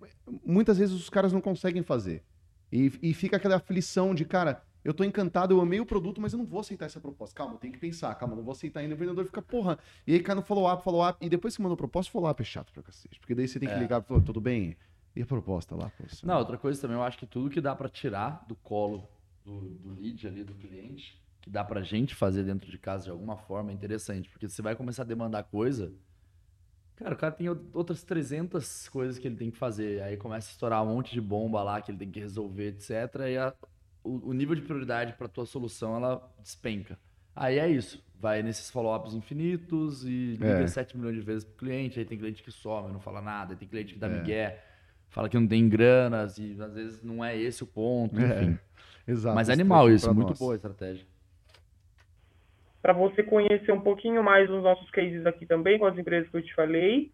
muitas 0.44 0.78
vezes 0.78 0.94
os 0.94 1.08
caras 1.10 1.32
não 1.32 1.40
conseguem 1.40 1.82
fazer. 1.82 2.22
E, 2.70 2.90
e 3.02 3.12
fica 3.14 3.36
aquela 3.36 3.56
aflição 3.56 4.14
de, 4.14 4.24
cara, 4.24 4.62
eu 4.84 4.94
tô 4.94 5.04
encantado, 5.04 5.54
eu 5.54 5.60
amei 5.60 5.78
o 5.78 5.86
produto, 5.86 6.20
mas 6.20 6.32
eu 6.32 6.38
não 6.38 6.46
vou 6.46 6.60
aceitar 6.60 6.86
essa 6.86 7.00
proposta. 7.00 7.34
Calma, 7.36 7.54
eu 7.54 7.58
tenho 7.58 7.72
que 7.72 7.78
pensar, 7.78 8.14
calma, 8.14 8.34
não 8.34 8.42
vou 8.42 8.52
aceitar 8.52 8.80
ainda. 8.80 8.94
O 8.94 8.98
vendedor 8.98 9.24
fica, 9.26 9.42
porra. 9.42 9.78
E 10.06 10.14
aí 10.14 10.20
cai 10.20 10.34
no 10.34 10.42
follow-up, 10.42 10.82
follow-up. 10.82 11.18
E 11.24 11.28
depois 11.28 11.54
que 11.54 11.62
mandou 11.62 11.74
a 11.74 11.76
proposta, 11.76 12.10
follow-up 12.10 12.40
é 12.40 12.44
chato 12.44 12.72
pra 12.72 12.82
cacete. 12.82 13.20
Porque 13.20 13.34
daí 13.34 13.46
você 13.46 13.60
tem 13.60 13.68
que 13.68 13.74
É. 13.74 13.78
ligar 13.78 14.00
e 14.02 14.04
falar, 14.04 14.20
tudo 14.22 14.40
bem? 14.40 14.76
E 15.14 15.20
a 15.22 15.26
proposta 15.26 15.76
lá? 15.76 15.90
Pô, 15.98 16.04
Não, 16.24 16.38
outra 16.38 16.56
coisa 16.56 16.80
também, 16.80 16.96
eu 16.96 17.02
acho 17.02 17.18
que 17.18 17.26
tudo 17.26 17.50
que 17.50 17.60
dá 17.60 17.76
pra 17.76 17.88
tirar 17.88 18.44
do 18.48 18.54
colo 18.56 19.06
do, 19.44 19.60
do 19.60 20.00
lead 20.00 20.26
ali, 20.26 20.42
do 20.42 20.54
cliente, 20.54 21.20
que 21.42 21.50
dá 21.50 21.62
pra 21.62 21.82
gente 21.82 22.14
fazer 22.14 22.42
dentro 22.44 22.70
de 22.70 22.78
casa 22.78 23.04
de 23.04 23.10
alguma 23.10 23.36
forma, 23.36 23.70
é 23.70 23.74
interessante. 23.74 24.30
Porque 24.30 24.48
você 24.48 24.62
vai 24.62 24.74
começar 24.74 25.02
a 25.02 25.06
demandar 25.06 25.42
coisa, 25.44 25.92
cara, 27.02 27.14
o 27.14 27.18
cara 27.18 27.32
tem 27.32 27.48
ou- 27.48 27.60
outras 27.72 28.02
300 28.02 28.88
coisas 28.88 29.18
que 29.18 29.26
ele 29.28 29.36
tem 29.36 29.50
que 29.50 29.56
fazer. 29.58 30.02
Aí 30.02 30.16
começa 30.16 30.48
a 30.48 30.52
estourar 30.52 30.82
um 30.82 30.94
monte 30.94 31.12
de 31.12 31.20
bomba 31.20 31.62
lá 31.62 31.80
que 31.80 31.90
ele 31.90 31.98
tem 31.98 32.10
que 32.10 32.20
resolver, 32.20 32.68
etc. 32.68 32.90
E 33.28 33.36
a- 33.36 33.54
o, 34.04 34.30
o 34.30 34.32
nível 34.32 34.54
de 34.54 34.62
prioridade 34.62 35.12
pra 35.14 35.28
tua 35.28 35.46
solução, 35.46 35.96
ela 35.96 36.32
despenca. 36.40 36.98
Aí 37.34 37.58
é 37.58 37.68
isso. 37.68 38.02
Vai 38.18 38.42
nesses 38.42 38.70
follow-ups 38.70 39.14
infinitos 39.14 40.04
e 40.04 40.32
liga 40.32 40.46
É. 40.62 40.66
7 40.66 40.96
milhões 40.96 41.16
de 41.16 41.22
vezes 41.22 41.44
pro 41.44 41.54
cliente, 41.56 41.98
aí 41.98 42.04
tem 42.04 42.16
cliente 42.18 42.42
que 42.42 42.50
some, 42.52 42.92
não 42.92 43.00
fala 43.00 43.20
nada, 43.20 43.52
aí 43.54 43.56
tem 43.58 43.66
cliente 43.68 43.94
que 43.94 43.98
dá 43.98 44.06
É. 44.06 44.10
migué, 44.20 44.64
fala 45.08 45.28
que 45.28 45.36
não 45.38 45.46
tem 45.46 45.68
granas 45.68 46.38
e 46.38 46.56
às 46.60 46.72
vezes 46.74 47.02
não 47.02 47.24
é 47.24 47.36
esse 47.36 47.62
o 47.64 47.66
ponto, 47.66 48.20
É, 48.20 48.44
enfim. 48.44 48.58
Exato. 49.08 49.34
Mas 49.34 49.48
estratégia 49.48 49.52
animal 49.62 49.90
isso, 49.90 50.14
muito 50.14 50.28
nós. 50.28 50.38
boa 50.38 50.52
a 50.52 50.56
estratégia. 50.56 51.04
Para 52.82 52.92
você 52.92 53.22
conhecer 53.22 53.72
um 53.72 53.80
pouquinho 53.80 54.22
mais 54.22 54.50
os 54.50 54.62
nossos 54.62 54.90
cases 54.90 55.24
aqui 55.24 55.46
também, 55.46 55.78
com 55.78 55.86
as 55.86 55.96
empresas 55.96 56.28
que 56.28 56.36
eu 56.36 56.42
te 56.42 56.54
falei, 56.54 57.10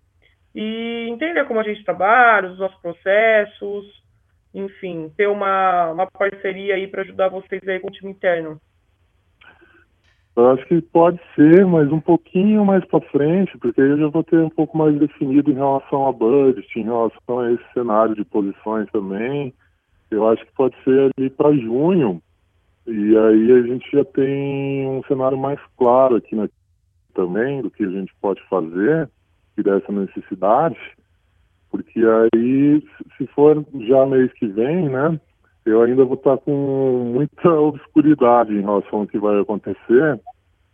e 0.54 1.06
entender 1.10 1.44
como 1.44 1.60
a 1.60 1.62
gente 1.62 1.84
trabalha, 1.84 2.50
os 2.50 2.58
nossos 2.58 2.80
processos, 2.80 4.02
enfim, 4.54 5.12
ter 5.16 5.28
uma, 5.28 5.92
uma 5.92 6.06
parceria 6.06 6.74
aí 6.74 6.86
para 6.88 7.02
ajudar 7.02 7.28
vocês 7.28 7.66
aí 7.68 7.78
com 7.78 7.88
o 7.88 7.92
time 7.92 8.10
interno. 8.10 8.58
Eu 10.38 10.52
acho 10.52 10.64
que 10.66 10.80
pode 10.80 11.20
ser, 11.34 11.66
mas 11.66 11.90
um 11.90 12.00
pouquinho 12.00 12.64
mais 12.64 12.84
para 12.84 13.00
frente, 13.10 13.58
porque 13.58 13.80
aí 13.80 13.88
eu 13.88 13.98
já 13.98 14.06
vou 14.06 14.22
ter 14.22 14.38
um 14.38 14.48
pouco 14.48 14.78
mais 14.78 14.96
definido 14.96 15.50
em 15.50 15.54
relação 15.54 16.06
a 16.06 16.12
budget, 16.12 16.78
em 16.78 16.84
relação 16.84 17.40
a 17.40 17.52
esse 17.52 17.72
cenário 17.74 18.14
de 18.14 18.24
posições 18.24 18.88
também. 18.92 19.52
Eu 20.10 20.28
acho 20.28 20.46
que 20.46 20.52
pode 20.52 20.76
ser 20.84 21.10
ali 21.18 21.28
para 21.28 21.52
junho, 21.56 22.22
e 22.88 23.16
aí 23.16 23.52
a 23.52 23.62
gente 23.62 23.90
já 23.92 24.04
tem 24.04 24.88
um 24.88 25.02
cenário 25.04 25.36
mais 25.36 25.60
claro 25.76 26.16
aqui 26.16 26.34
na, 26.34 26.48
também 27.14 27.60
do 27.60 27.70
que 27.70 27.84
a 27.84 27.90
gente 27.90 28.12
pode 28.20 28.42
fazer 28.48 29.10
e 29.56 29.62
dessa 29.62 29.92
necessidade, 29.92 30.78
porque 31.70 32.00
aí, 32.00 32.82
se 33.16 33.26
for 33.28 33.64
já 33.86 34.06
mês 34.06 34.32
que 34.32 34.46
vem, 34.46 34.88
né, 34.88 35.20
eu 35.66 35.82
ainda 35.82 36.04
vou 36.04 36.14
estar 36.14 36.38
com 36.38 37.12
muita 37.12 37.50
obscuridade 37.50 38.54
em 38.54 38.62
relação 38.62 39.00
ao 39.00 39.06
que 39.06 39.18
vai 39.18 39.38
acontecer. 39.38 40.18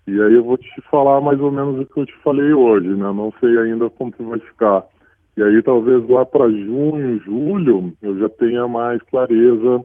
E 0.07 0.12
aí 0.21 0.35
eu 0.35 0.45
vou 0.45 0.57
te 0.57 0.71
falar 0.91 1.21
mais 1.21 1.41
ou 1.41 1.51
menos 1.51 1.81
o 1.81 1.87
que 1.87 2.01
eu 2.01 2.07
te 2.07 2.17
falei 2.23 2.53
hoje, 2.53 2.89
né? 2.89 3.12
Não 3.12 3.33
sei 3.41 3.59
ainda 3.59 3.91
como 3.91 4.12
que 4.12 4.23
vai 4.23 4.39
ficar. 4.39 4.85
E 5.37 5.43
aí 5.43 5.62
talvez 5.62 6.09
lá 6.09 6.25
para 6.25 6.49
junho, 6.49 7.19
julho, 7.21 7.93
eu 8.03 8.19
já 8.19 8.29
tenha 8.29 8.69
mais 8.69 9.03
clareza 9.03 9.85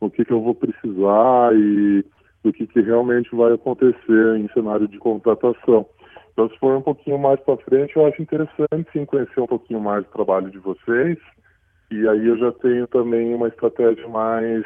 no 0.00 0.10
que, 0.10 0.24
que 0.24 0.32
eu 0.32 0.40
vou 0.40 0.54
precisar 0.54 1.54
e 1.54 2.04
do 2.42 2.52
que, 2.52 2.66
que 2.66 2.80
realmente 2.80 3.34
vai 3.34 3.52
acontecer 3.52 4.36
em 4.38 4.48
cenário 4.52 4.88
de 4.88 4.98
contratação. 4.98 5.86
Então, 6.32 6.48
se 6.48 6.58
for 6.58 6.76
um 6.76 6.82
pouquinho 6.82 7.18
mais 7.18 7.38
para 7.40 7.56
frente, 7.58 7.96
eu 7.96 8.06
acho 8.06 8.22
interessante 8.22 8.90
sim 8.92 9.04
conhecer 9.04 9.40
um 9.40 9.46
pouquinho 9.46 9.80
mais 9.80 10.04
do 10.04 10.10
trabalho 10.10 10.50
de 10.50 10.58
vocês. 10.58 11.18
E 11.90 12.08
aí 12.08 12.26
eu 12.26 12.38
já 12.38 12.52
tenho 12.52 12.86
também 12.86 13.34
uma 13.34 13.48
estratégia 13.48 14.08
mais 14.08 14.64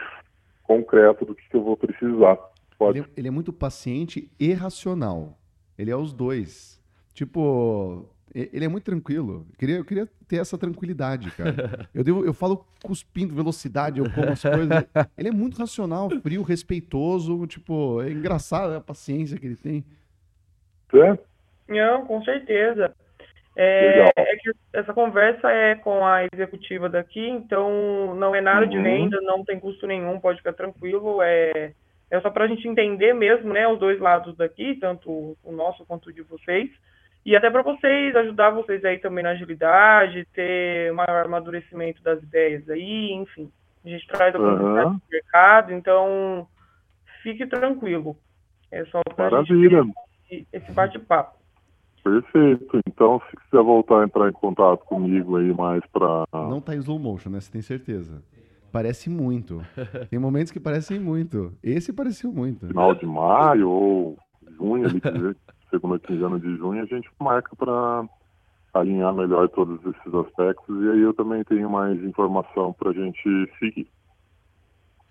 concreta 0.62 1.24
do 1.24 1.34
que, 1.34 1.48
que 1.48 1.56
eu 1.56 1.64
vou 1.64 1.76
precisar. 1.76 2.38
Pode. 2.78 2.98
Ele, 2.98 3.08
ele 3.16 3.28
é 3.28 3.30
muito 3.30 3.52
paciente 3.52 4.30
e 4.38 4.52
racional. 4.52 5.38
Ele 5.76 5.90
é 5.90 5.96
os 5.96 6.12
dois. 6.12 6.80
Tipo, 7.12 8.08
ele 8.34 8.64
é 8.64 8.68
muito 8.68 8.84
tranquilo. 8.84 9.46
Eu 9.50 9.56
queria, 9.56 9.76
eu 9.76 9.84
queria 9.84 10.08
ter 10.26 10.36
essa 10.36 10.58
tranquilidade, 10.58 11.30
cara. 11.30 11.88
Eu, 11.94 12.02
devo, 12.02 12.24
eu 12.24 12.34
falo 12.34 12.66
cuspindo 12.82 13.34
velocidade, 13.34 14.00
eu 14.00 14.10
como 14.10 14.30
as 14.30 14.42
coisas. 14.42 14.84
Ele 15.16 15.28
é 15.28 15.32
muito 15.32 15.56
racional, 15.56 16.10
frio, 16.20 16.42
respeitoso. 16.42 17.46
Tipo, 17.46 18.02
é 18.02 18.10
engraçado 18.10 18.74
a 18.74 18.80
paciência 18.80 19.38
que 19.38 19.46
ele 19.46 19.56
tem. 19.56 19.84
Certo? 20.90 21.24
Não, 21.68 22.04
com 22.06 22.22
certeza. 22.24 22.94
É, 23.56 24.10
é 24.16 24.36
que 24.36 24.50
essa 24.72 24.92
conversa 24.92 25.48
é 25.50 25.76
com 25.76 26.04
a 26.04 26.24
executiva 26.32 26.88
daqui, 26.88 27.28
então 27.28 28.12
não 28.16 28.34
é 28.34 28.40
nada 28.40 28.66
de 28.66 28.76
Uhum. 28.76 28.82
venda, 28.82 29.20
não 29.20 29.44
tem 29.44 29.60
custo 29.60 29.86
nenhum, 29.86 30.18
pode 30.18 30.38
ficar 30.38 30.54
tranquilo. 30.54 31.22
É, 31.22 31.72
é 32.10 32.20
só 32.20 32.30
para 32.30 32.44
a 32.44 32.48
gente 32.48 32.66
entender 32.66 33.12
mesmo, 33.12 33.52
né, 33.52 33.68
os 33.68 33.78
dois 33.78 34.00
lados 34.00 34.36
daqui, 34.36 34.74
tanto 34.80 35.36
o 35.42 35.52
nosso 35.52 35.84
quanto 35.86 36.08
o 36.08 36.12
de 36.12 36.22
vocês. 36.22 36.68
E 37.24 37.34
até 37.34 37.50
para 37.50 37.62
vocês, 37.62 38.14
ajudar 38.16 38.50
vocês 38.50 38.84
aí 38.84 38.98
também 38.98 39.24
na 39.24 39.30
agilidade, 39.30 40.26
ter 40.34 40.92
maior 40.92 41.24
amadurecimento 41.24 42.02
das 42.02 42.22
ideias 42.22 42.68
aí, 42.68 43.12
enfim. 43.12 43.50
A 43.84 43.88
gente 43.88 44.06
traz 44.06 44.34
algumas 44.34 44.60
Aham. 44.60 44.70
ideias 44.72 44.92
do 44.92 45.02
mercado, 45.10 45.72
então 45.72 46.46
fique 47.22 47.46
tranquilo. 47.46 48.16
É 48.70 48.84
só 48.86 49.00
para 49.16 49.30
Maravilha. 49.30 49.84
esse 50.30 50.72
bate-papo. 50.72 51.38
Perfeito. 52.02 52.80
Então, 52.86 53.20
se 53.30 53.36
quiser 53.36 53.62
voltar 53.62 54.02
a 54.02 54.04
entrar 54.04 54.28
em 54.28 54.32
contato 54.32 54.84
comigo 54.84 55.36
aí 55.38 55.54
mais 55.54 55.82
para. 55.90 56.24
Não 56.34 56.60
tá 56.60 56.74
em 56.74 56.78
slow 56.78 56.98
motion, 56.98 57.30
né? 57.30 57.40
Você 57.40 57.50
tem 57.50 57.62
certeza. 57.62 58.22
Parece 58.70 59.08
muito. 59.08 59.62
Tem 60.10 60.18
momentos 60.18 60.52
que 60.52 60.60
parecem 60.60 60.98
muito. 60.98 61.56
Esse 61.62 61.92
pareceu 61.92 62.30
muito. 62.32 62.66
final 62.66 62.94
de 62.94 63.06
maio 63.06 63.70
ou 63.70 64.18
junho, 64.58 64.86
ali, 64.86 65.00
segunda 65.74 65.98
quinzena 65.98 66.38
de 66.38 66.56
junho, 66.56 66.82
a 66.82 66.86
gente 66.86 67.10
marca 67.20 67.54
para 67.56 68.04
alinhar 68.72 69.12
melhor 69.12 69.48
todos 69.48 69.80
esses 69.80 70.14
aspectos 70.14 70.82
e 70.82 70.90
aí 70.90 71.00
eu 71.00 71.12
também 71.14 71.42
tenho 71.44 71.68
mais 71.68 72.02
informação 72.04 72.72
para 72.72 72.90
a 72.90 72.92
gente 72.92 73.52
seguir. 73.58 73.88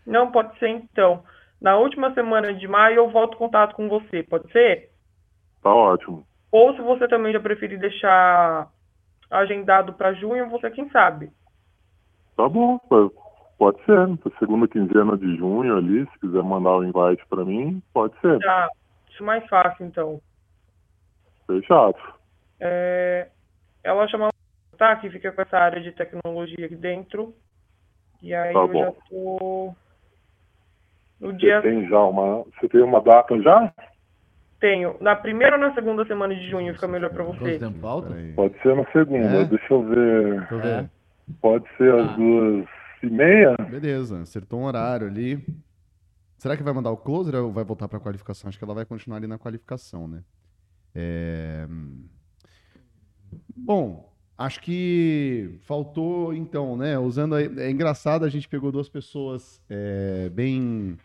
Não, 0.05 0.32
pode 0.32 0.57
ser 0.59 0.70
então. 0.70 1.24
Na 1.61 1.78
última 1.78 2.14
semana 2.14 2.53
de 2.53 2.68
maio 2.68 2.95
eu 2.95 3.09
volto 3.09 3.36
em 3.36 3.38
contato 3.38 3.76
com 3.76 3.89
você, 3.89 4.24
pode 4.24 4.49
ser? 4.51 4.89
Tá 5.61 5.74
ótimo. 5.74 6.26
Ou 6.51 6.74
se 6.76 6.82
você 6.82 7.07
também 7.07 7.34
já 7.34 7.39
preferir 7.39 7.80
deixar 7.80 8.70
agendado 9.30 9.93
para 9.93 10.14
junho, 10.14 10.49
você 10.49 10.70
quem 10.72 10.89
sabe. 10.89 11.32
Tá 12.36 12.47
bom, 12.47 12.80
pode 13.57 13.84
ser. 13.86 13.97
Segunda 14.39 14.68
quinzena 14.68 15.18
de 15.18 15.36
junho 15.38 15.78
ali, 15.78 16.05
se 16.11 16.20
quiser 16.20 16.43
mandar 16.43 16.78
o 16.78 16.84
invite 16.84 17.26
para 17.30 17.45
mim, 17.45 17.82
pode 17.93 18.14
ser. 18.20 18.39
Já, 18.41 18.70
isso 19.09 19.24
mais 19.24 19.47
fácil 19.47 19.86
então. 19.86 20.20
Fechado. 21.48 21.96
É, 22.60 23.28
ela 23.84 24.08
chama 24.08 24.30
tá, 24.78 24.96
que 24.98 25.10
fica 25.10 25.32
com 25.32 25.41
essa 25.41 25.58
área 25.58 25.82
de 25.82 25.91
tecnologia 25.91 26.66
aqui 26.66 26.76
dentro. 26.76 27.34
E 28.22 28.34
aí 28.34 28.54
Tá 28.54 28.60
eu 28.60 28.68
bom. 28.68 28.80
já 28.86 28.91
tô 29.10 29.76
no 31.20 31.32
Você 31.32 31.38
dia 31.38 31.62
tem 31.62 31.88
já 31.88 32.00
uma. 32.00 32.44
Você 32.60 32.70
tem 32.70 32.82
uma 32.82 33.02
data 33.02 33.39
já? 33.41 33.74
tenho. 34.60 34.96
Na 35.02 35.14
primeira 35.14 35.58
ou 35.58 35.62
na 35.62 35.74
segunda 35.74 36.06
semana 36.06 36.34
de 36.34 36.50
junho 36.50 36.74
fica 36.74 36.88
melhor 36.88 37.10
para 37.10 37.24
você? 37.26 37.60
Pode 38.34 38.62
ser 38.62 38.76
na 38.78 38.86
segunda. 38.94 39.41
É? 39.41 39.44
Deixa 39.44 39.74
eu 39.74 39.84
ver. 39.84 40.39
Deixa 40.39 40.54
eu 40.56 40.62
ver. 40.62 40.89
Pode 41.41 41.66
ser 41.78 41.94
às 41.94 42.10
Ah. 42.12 42.16
duas 42.16 42.66
e 43.04 43.10
meia? 43.10 43.56
Beleza, 43.70 44.22
acertou 44.22 44.62
um 44.62 44.64
horário 44.64 45.08
ali. 45.08 45.46
Será 46.38 46.56
que 46.56 46.64
vai 46.64 46.74
mandar 46.74 46.91
o 46.91 46.98
closer 46.98 47.36
ou 47.44 47.52
vai 47.52 47.66
voltar 47.66 47.89
para 47.89 48.00
qualificação? 48.00 48.48
Acho 48.48 48.58
que 48.58 48.64
ela 48.64 48.74
vai 48.74 48.86
continuar 48.86 49.18
ali 49.18 49.28
na 49.28 49.38
qualificação, 49.38 50.08
né? 50.08 50.24
É, 50.96 51.68
Bom, 53.56 54.12
acho 54.38 54.60
que 54.62 55.58
faltou, 55.62 56.34
então, 56.34 56.76
né? 56.78 56.98
Usando. 57.00 57.36
a- 57.36 57.41
É 57.41 57.70
engraçado, 57.72 58.26
a 58.26 58.30
gente 58.30 58.48
pegou 58.48 58.72
duas 58.72 58.89
pessoas 58.89 59.62
é, 59.70 60.30
bem 60.30 60.98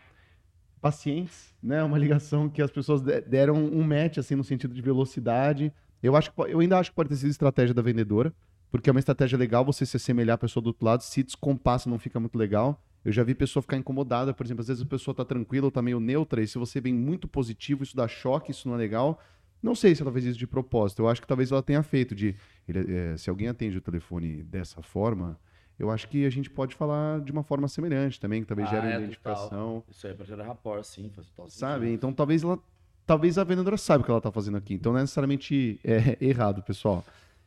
pacientes, 0.81 1.53
né? 1.61 1.83
Uma 1.83 1.97
ligação 1.97 2.49
que 2.49 2.61
as 2.61 2.71
pessoas 2.71 3.01
de- 3.01 3.21
deram 3.21 3.55
um 3.55 3.83
match, 3.83 4.17
assim, 4.17 4.35
no 4.35 4.43
sentido 4.43 4.73
de 4.73 4.81
velocidade. 4.81 5.73
Eu, 6.01 6.15
acho 6.15 6.31
que, 6.31 6.41
eu 6.41 6.59
ainda 6.59 6.77
acho 6.79 6.91
que 6.91 6.95
pode 6.95 7.09
ter 7.09 7.17
sido 7.17 7.29
estratégia 7.29 7.73
da 7.73 7.81
vendedora, 7.81 8.33
porque 8.71 8.89
é 8.89 8.91
uma 8.91 8.99
estratégia 8.99 9.37
legal 9.37 9.65
você 9.65 9.85
se 9.85 9.97
assemelhar 9.97 10.35
à 10.35 10.37
pessoa 10.37 10.61
do 10.63 10.67
outro 10.67 10.85
lado. 10.85 11.01
Se 11.03 11.23
descompassa, 11.23 11.89
não 11.89 11.99
fica 11.99 12.19
muito 12.19 12.37
legal. 12.37 12.81
Eu 13.03 13.11
já 13.11 13.23
vi 13.23 13.33
pessoa 13.33 13.61
ficar 13.61 13.77
incomodada, 13.77 14.33
por 14.33 14.45
exemplo, 14.45 14.61
às 14.61 14.67
vezes 14.67 14.83
a 14.83 14.85
pessoa 14.85 15.15
tá 15.15 15.25
tranquila 15.25 15.65
ou 15.67 15.71
tá 15.71 15.81
meio 15.81 15.99
neutra, 15.99 16.41
e 16.41 16.47
se 16.47 16.57
você 16.57 16.81
vem 16.81 16.93
muito 16.93 17.27
positivo, 17.27 17.83
isso 17.83 17.95
dá 17.95 18.07
choque, 18.07 18.51
isso 18.51 18.67
não 18.67 18.75
é 18.75 18.77
legal. 18.77 19.19
Não 19.61 19.75
sei 19.75 19.93
se 19.93 20.01
ela 20.01 20.11
fez 20.11 20.25
isso 20.25 20.39
de 20.39 20.47
propósito. 20.47 21.01
Eu 21.01 21.09
acho 21.09 21.21
que 21.21 21.27
talvez 21.27 21.51
ela 21.51 21.61
tenha 21.61 21.83
feito 21.83 22.15
de. 22.15 22.35
ele- 22.67 22.93
é, 22.95 23.17
se 23.17 23.29
alguém 23.29 23.47
atende 23.47 23.77
o 23.77 23.81
telefone 23.81 24.41
dessa 24.43 24.81
forma, 24.81 25.37
eu 25.77 25.89
acho 25.91 26.07
que 26.07 26.25
a 26.25 26.29
gente 26.29 26.49
pode 26.49 26.75
falar 26.75 27.19
de 27.21 27.31
uma 27.31 27.43
forma 27.43 27.67
semelhante 27.67 28.19
também, 28.19 28.41
que 28.41 28.47
talvez 28.47 28.67
Ah, 28.69 28.71
gere 28.71 28.87
é, 28.93 28.97
identificação. 28.97 29.83
Isso 29.89 30.05
aí 30.07 30.13
é 30.13 30.15
pra 30.15 30.25
gerar 30.25 30.45
rapport, 30.45 30.83
sim, 30.83 31.09
faz 31.09 31.27
total 31.27 31.49
Sabe? 31.49 31.89
Então 31.91 32.11
talvez 32.13 32.43
ela. 32.43 32.59
Talvez 33.05 33.39
a 33.39 33.43
vendedora 33.43 33.75
saiba 33.75 34.01
o 34.03 34.05
que 34.05 34.11
ela 34.11 34.19
está 34.19 34.31
fazendo 34.31 34.57
aqui. 34.57 34.75
Então 34.75 34.91
não 34.91 34.99
é 34.99 35.01
necessariamente 35.03 35.79
é, 35.83 36.15
errado, 36.23 36.61
pessoal. 36.63 37.03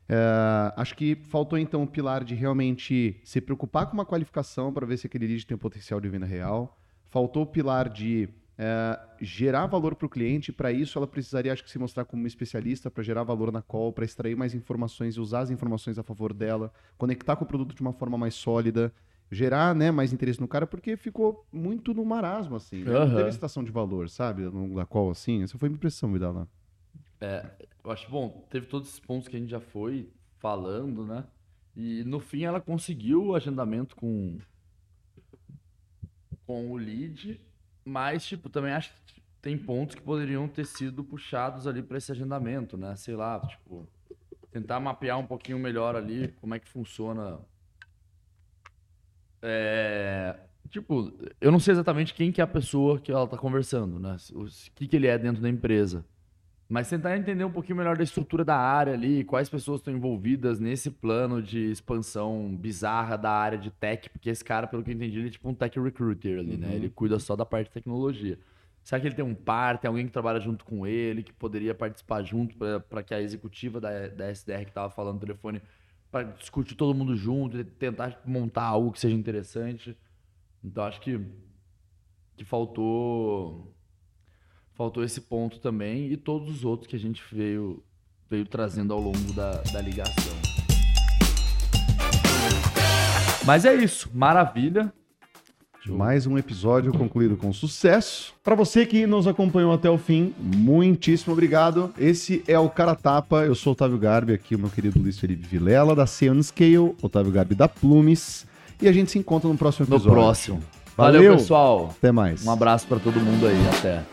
É, 0.08 0.72
acho 0.76 0.96
que 0.96 1.14
faltou 1.14 1.56
então 1.58 1.82
o 1.84 1.86
pilar 1.86 2.24
de 2.24 2.34
realmente 2.34 3.20
se 3.24 3.40
preocupar 3.40 3.86
com 3.86 3.94
uma 3.94 4.04
qualificação 4.04 4.72
para 4.72 4.84
ver 4.84 4.96
se 4.96 5.06
aquele 5.06 5.26
lead 5.26 5.46
tem 5.46 5.54
o 5.54 5.58
potencial 5.58 6.00
de 6.00 6.08
venda 6.08 6.26
real. 6.26 6.76
Faltou 7.08 7.44
o 7.44 7.46
pilar 7.46 7.88
de 7.88 8.28
é, 8.58 9.00
gerar 9.20 9.66
valor 9.66 9.94
para 9.94 10.06
o 10.06 10.08
cliente. 10.08 10.52
Para 10.52 10.72
isso, 10.72 10.98
ela 10.98 11.06
precisaria, 11.06 11.52
acho 11.52 11.64
que, 11.64 11.70
se 11.70 11.78
mostrar 11.78 12.04
como 12.04 12.22
uma 12.22 12.28
especialista 12.28 12.90
para 12.90 13.02
gerar 13.02 13.22
valor 13.22 13.50
na 13.50 13.62
call, 13.62 13.92
para 13.92 14.04
extrair 14.04 14.36
mais 14.36 14.54
informações 14.54 15.14
e 15.14 15.20
usar 15.20 15.40
as 15.40 15.50
informações 15.50 15.98
a 15.98 16.02
favor 16.02 16.32
dela, 16.32 16.72
conectar 16.96 17.36
com 17.36 17.44
o 17.44 17.48
produto 17.48 17.74
de 17.74 17.80
uma 17.80 17.92
forma 17.92 18.18
mais 18.18 18.34
sólida, 18.34 18.92
gerar 19.30 19.74
né, 19.74 19.90
mais 19.90 20.12
interesse 20.12 20.40
no 20.40 20.48
cara, 20.48 20.66
porque 20.66 20.96
ficou 20.96 21.46
muito 21.50 21.94
no 21.94 22.04
marasmo, 22.04 22.56
assim. 22.56 22.84
né? 22.84 22.92
Não 22.92 23.16
teve 23.16 23.30
estação 23.30 23.64
de 23.64 23.70
valor, 23.70 24.08
sabe? 24.08 24.42
No, 24.42 24.74
da 24.74 24.84
call, 24.84 25.10
assim. 25.10 25.42
Essa 25.42 25.56
foi 25.58 25.66
a 25.66 25.70
minha 25.70 25.76
impressão, 25.78 26.08
me 26.08 26.18
dá 26.18 26.30
lá. 26.30 26.46
Eu 27.84 27.90
acho 27.90 28.10
bom, 28.10 28.46
teve 28.50 28.66
todos 28.66 28.88
esses 28.88 29.00
pontos 29.00 29.28
que 29.28 29.36
a 29.36 29.38
gente 29.38 29.50
já 29.50 29.60
foi 29.60 30.10
falando, 30.38 31.04
né? 31.04 31.24
E 31.74 32.04
no 32.04 32.20
fim 32.20 32.44
ela 32.44 32.60
conseguiu 32.60 33.26
o 33.26 33.34
agendamento 33.34 33.96
com 33.96 34.38
com 36.46 36.70
o 36.70 36.76
lead, 36.76 37.40
mas 37.84 38.24
tipo, 38.24 38.48
também 38.48 38.72
acho 38.72 38.92
que 39.06 39.22
tem 39.40 39.58
pontos 39.58 39.94
que 39.94 40.02
poderiam 40.02 40.46
ter 40.48 40.64
sido 40.66 41.02
puxados 41.02 41.66
ali 41.66 41.82
para 41.82 41.98
esse 41.98 42.12
agendamento, 42.12 42.76
né? 42.76 42.94
Sei 42.96 43.16
lá, 43.16 43.40
tipo, 43.40 43.88
tentar 44.50 44.78
mapear 44.80 45.18
um 45.18 45.26
pouquinho 45.26 45.58
melhor 45.58 45.96
ali 45.96 46.28
como 46.40 46.54
é 46.54 46.58
que 46.58 46.68
funciona 46.68 47.40
é, 49.42 50.38
tipo, 50.70 51.12
eu 51.40 51.50
não 51.50 51.58
sei 51.58 51.72
exatamente 51.72 52.14
quem 52.14 52.30
que 52.30 52.40
é 52.40 52.44
a 52.44 52.46
pessoa 52.46 53.00
que 53.00 53.10
ela 53.10 53.26
tá 53.26 53.36
conversando, 53.36 53.98
né? 53.98 54.16
O 54.32 54.46
que 54.74 54.86
que 54.86 54.94
ele 54.94 55.08
é 55.08 55.18
dentro 55.18 55.42
da 55.42 55.48
empresa. 55.48 56.04
Mas 56.72 56.88
tentar 56.88 57.18
entender 57.18 57.44
um 57.44 57.50
pouquinho 57.52 57.76
melhor 57.76 57.98
da 57.98 58.02
estrutura 58.02 58.42
da 58.42 58.56
área 58.56 58.94
ali, 58.94 59.24
quais 59.24 59.46
pessoas 59.46 59.80
estão 59.80 59.92
envolvidas 59.92 60.58
nesse 60.58 60.90
plano 60.90 61.42
de 61.42 61.70
expansão 61.70 62.56
bizarra 62.56 63.18
da 63.18 63.30
área 63.30 63.58
de 63.58 63.70
tech, 63.70 64.08
porque 64.08 64.30
esse 64.30 64.42
cara, 64.42 64.66
pelo 64.66 64.82
que 64.82 64.88
eu 64.88 64.94
entendi, 64.94 65.18
ele 65.18 65.28
é 65.28 65.30
tipo 65.30 65.46
um 65.50 65.54
tech 65.54 65.78
recruiter 65.78 66.38
ali, 66.38 66.56
né? 66.56 66.68
Uhum. 66.68 66.72
Ele 66.72 66.88
cuida 66.88 67.18
só 67.18 67.36
da 67.36 67.44
parte 67.44 67.66
de 67.66 67.74
tecnologia. 67.74 68.38
Será 68.82 68.98
que 68.98 69.06
ele 69.06 69.14
tem 69.14 69.22
um 69.22 69.34
par, 69.34 69.76
tem 69.76 69.86
alguém 69.86 70.06
que 70.06 70.12
trabalha 70.12 70.40
junto 70.40 70.64
com 70.64 70.86
ele, 70.86 71.22
que 71.22 71.32
poderia 71.34 71.74
participar 71.74 72.22
junto 72.22 72.56
para 72.88 73.02
que 73.02 73.12
a 73.12 73.20
executiva 73.20 73.78
da, 73.78 74.08
da 74.08 74.30
SDR 74.30 74.64
que 74.64 74.70
estava 74.70 74.88
falando 74.88 75.16
no 75.16 75.20
telefone, 75.20 75.60
para 76.10 76.22
discutir 76.22 76.74
todo 76.74 76.96
mundo 76.96 77.14
junto, 77.14 77.58
e 77.58 77.64
tentar 77.64 78.18
montar 78.24 78.64
algo 78.64 78.92
que 78.92 78.98
seja 78.98 79.14
interessante? 79.14 79.94
Então 80.64 80.84
acho 80.84 81.02
que, 81.02 81.20
que 82.34 82.46
faltou 82.46 83.76
faltou 84.74 85.04
esse 85.04 85.20
ponto 85.20 85.58
também 85.58 86.10
e 86.10 86.16
todos 86.16 86.48
os 86.48 86.64
outros 86.64 86.88
que 86.88 86.96
a 86.96 86.98
gente 86.98 87.22
veio, 87.32 87.82
veio 88.30 88.44
trazendo 88.46 88.92
ao 88.92 89.00
longo 89.00 89.32
da, 89.34 89.52
da 89.72 89.80
ligação. 89.80 90.32
Mas 93.44 93.64
é 93.64 93.74
isso, 93.74 94.08
maravilha. 94.14 94.92
Mais 95.84 96.28
um 96.28 96.38
episódio 96.38 96.92
concluído 96.92 97.36
com 97.36 97.52
sucesso. 97.52 98.32
Para 98.44 98.54
você 98.54 98.86
que 98.86 99.04
nos 99.04 99.26
acompanhou 99.26 99.72
até 99.72 99.90
o 99.90 99.98
fim, 99.98 100.32
muitíssimo 100.38 101.32
obrigado. 101.32 101.92
Esse 101.98 102.44
é 102.46 102.56
o 102.56 102.70
Cara 102.70 102.94
Tapa. 102.94 103.44
Eu 103.44 103.54
sou 103.56 103.72
o 103.72 103.74
Otávio 103.74 103.98
Garbi, 103.98 104.32
aqui 104.32 104.54
o 104.54 104.60
meu 104.60 104.70
querido 104.70 105.00
Luiz 105.00 105.18
Felipe 105.18 105.44
Vilela, 105.44 105.96
da 105.96 106.06
Seon 106.06 106.40
Scale, 106.40 106.94
Otávio 107.02 107.32
Garbi 107.32 107.56
da 107.56 107.66
Plumes. 107.66 108.46
E 108.80 108.86
a 108.86 108.92
gente 108.92 109.10
se 109.10 109.18
encontra 109.18 109.48
no 109.48 109.58
próximo 109.58 109.86
No 109.88 109.96
episódio. 109.96 110.12
próximo. 110.16 110.62
Valeu, 110.96 111.20
Valeu. 111.22 111.36
pessoal. 111.36 111.92
Até 111.98 112.12
mais. 112.12 112.46
Um 112.46 112.50
abraço 112.52 112.86
pra 112.86 113.00
todo 113.00 113.18
mundo 113.18 113.44
aí. 113.44 113.68
Até. 113.76 114.04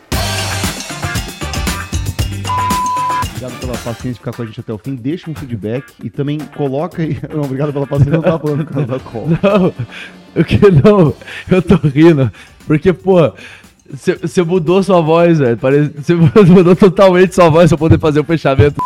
Obrigado 3.40 3.60
pela 3.60 3.72
paciência 3.72 4.12
de 4.12 4.18
ficar 4.18 4.32
com 4.34 4.42
a 4.42 4.44
gente 4.44 4.60
até 4.60 4.70
o 4.70 4.76
fim. 4.76 4.94
Deixa 4.94 5.30
um 5.30 5.34
feedback 5.34 5.94
e 6.04 6.10
também 6.10 6.38
coloca 6.38 7.00
aí. 7.00 7.18
Não, 7.32 7.40
obrigado 7.40 7.72
pela 7.72 7.86
paciência. 7.86 8.10
Eu 8.10 8.16
não 8.16 8.22
tava 8.22 8.38
falando 8.38 8.66
com 8.66 8.94
a 8.94 9.00
call. 9.00 9.28
Não, 9.28 9.74
o 10.36 10.44
que 10.44 10.70
não? 10.70 11.16
Eu 11.50 11.62
tô 11.62 11.76
rindo. 11.88 12.30
Porque, 12.66 12.92
pô, 12.92 13.32
você 13.88 14.42
mudou 14.42 14.82
sua 14.82 15.00
voz, 15.00 15.38
velho. 15.38 15.58
Você 15.96 16.14
mudou 16.52 16.76
totalmente 16.76 17.34
sua 17.34 17.48
voz 17.48 17.70
pra 17.70 17.78
poder 17.78 17.98
fazer 17.98 18.20
o 18.20 18.24
fechamento. 18.24 18.78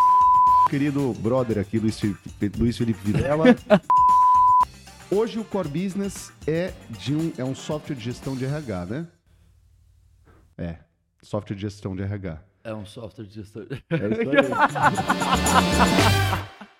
Querido 0.70 1.12
brother 1.14 1.58
aqui, 1.58 1.80
Luiz 1.80 1.98
Felipe, 1.98 2.52
Luiz 2.56 2.78
Felipe 2.78 3.00
Videla. 3.02 3.56
Hoje 5.10 5.36
o 5.36 5.44
Core 5.44 5.68
Business 5.68 6.32
é, 6.46 6.72
de 6.90 7.12
um, 7.12 7.32
é 7.36 7.44
um 7.44 7.56
software 7.56 7.96
de 7.96 8.04
gestão 8.04 8.36
de 8.36 8.44
RH, 8.44 8.86
né? 8.86 9.06
É, 10.56 10.76
software 11.22 11.56
de 11.56 11.62
gestão 11.62 11.96
de 11.96 12.02
RH. 12.02 12.53
É 12.64 12.74
um 12.74 12.86
software 12.86 13.26
de 13.26 13.34
gestão. 13.34 13.66
É 13.70 13.76
isso 14.08 14.20
aí. 14.30 14.36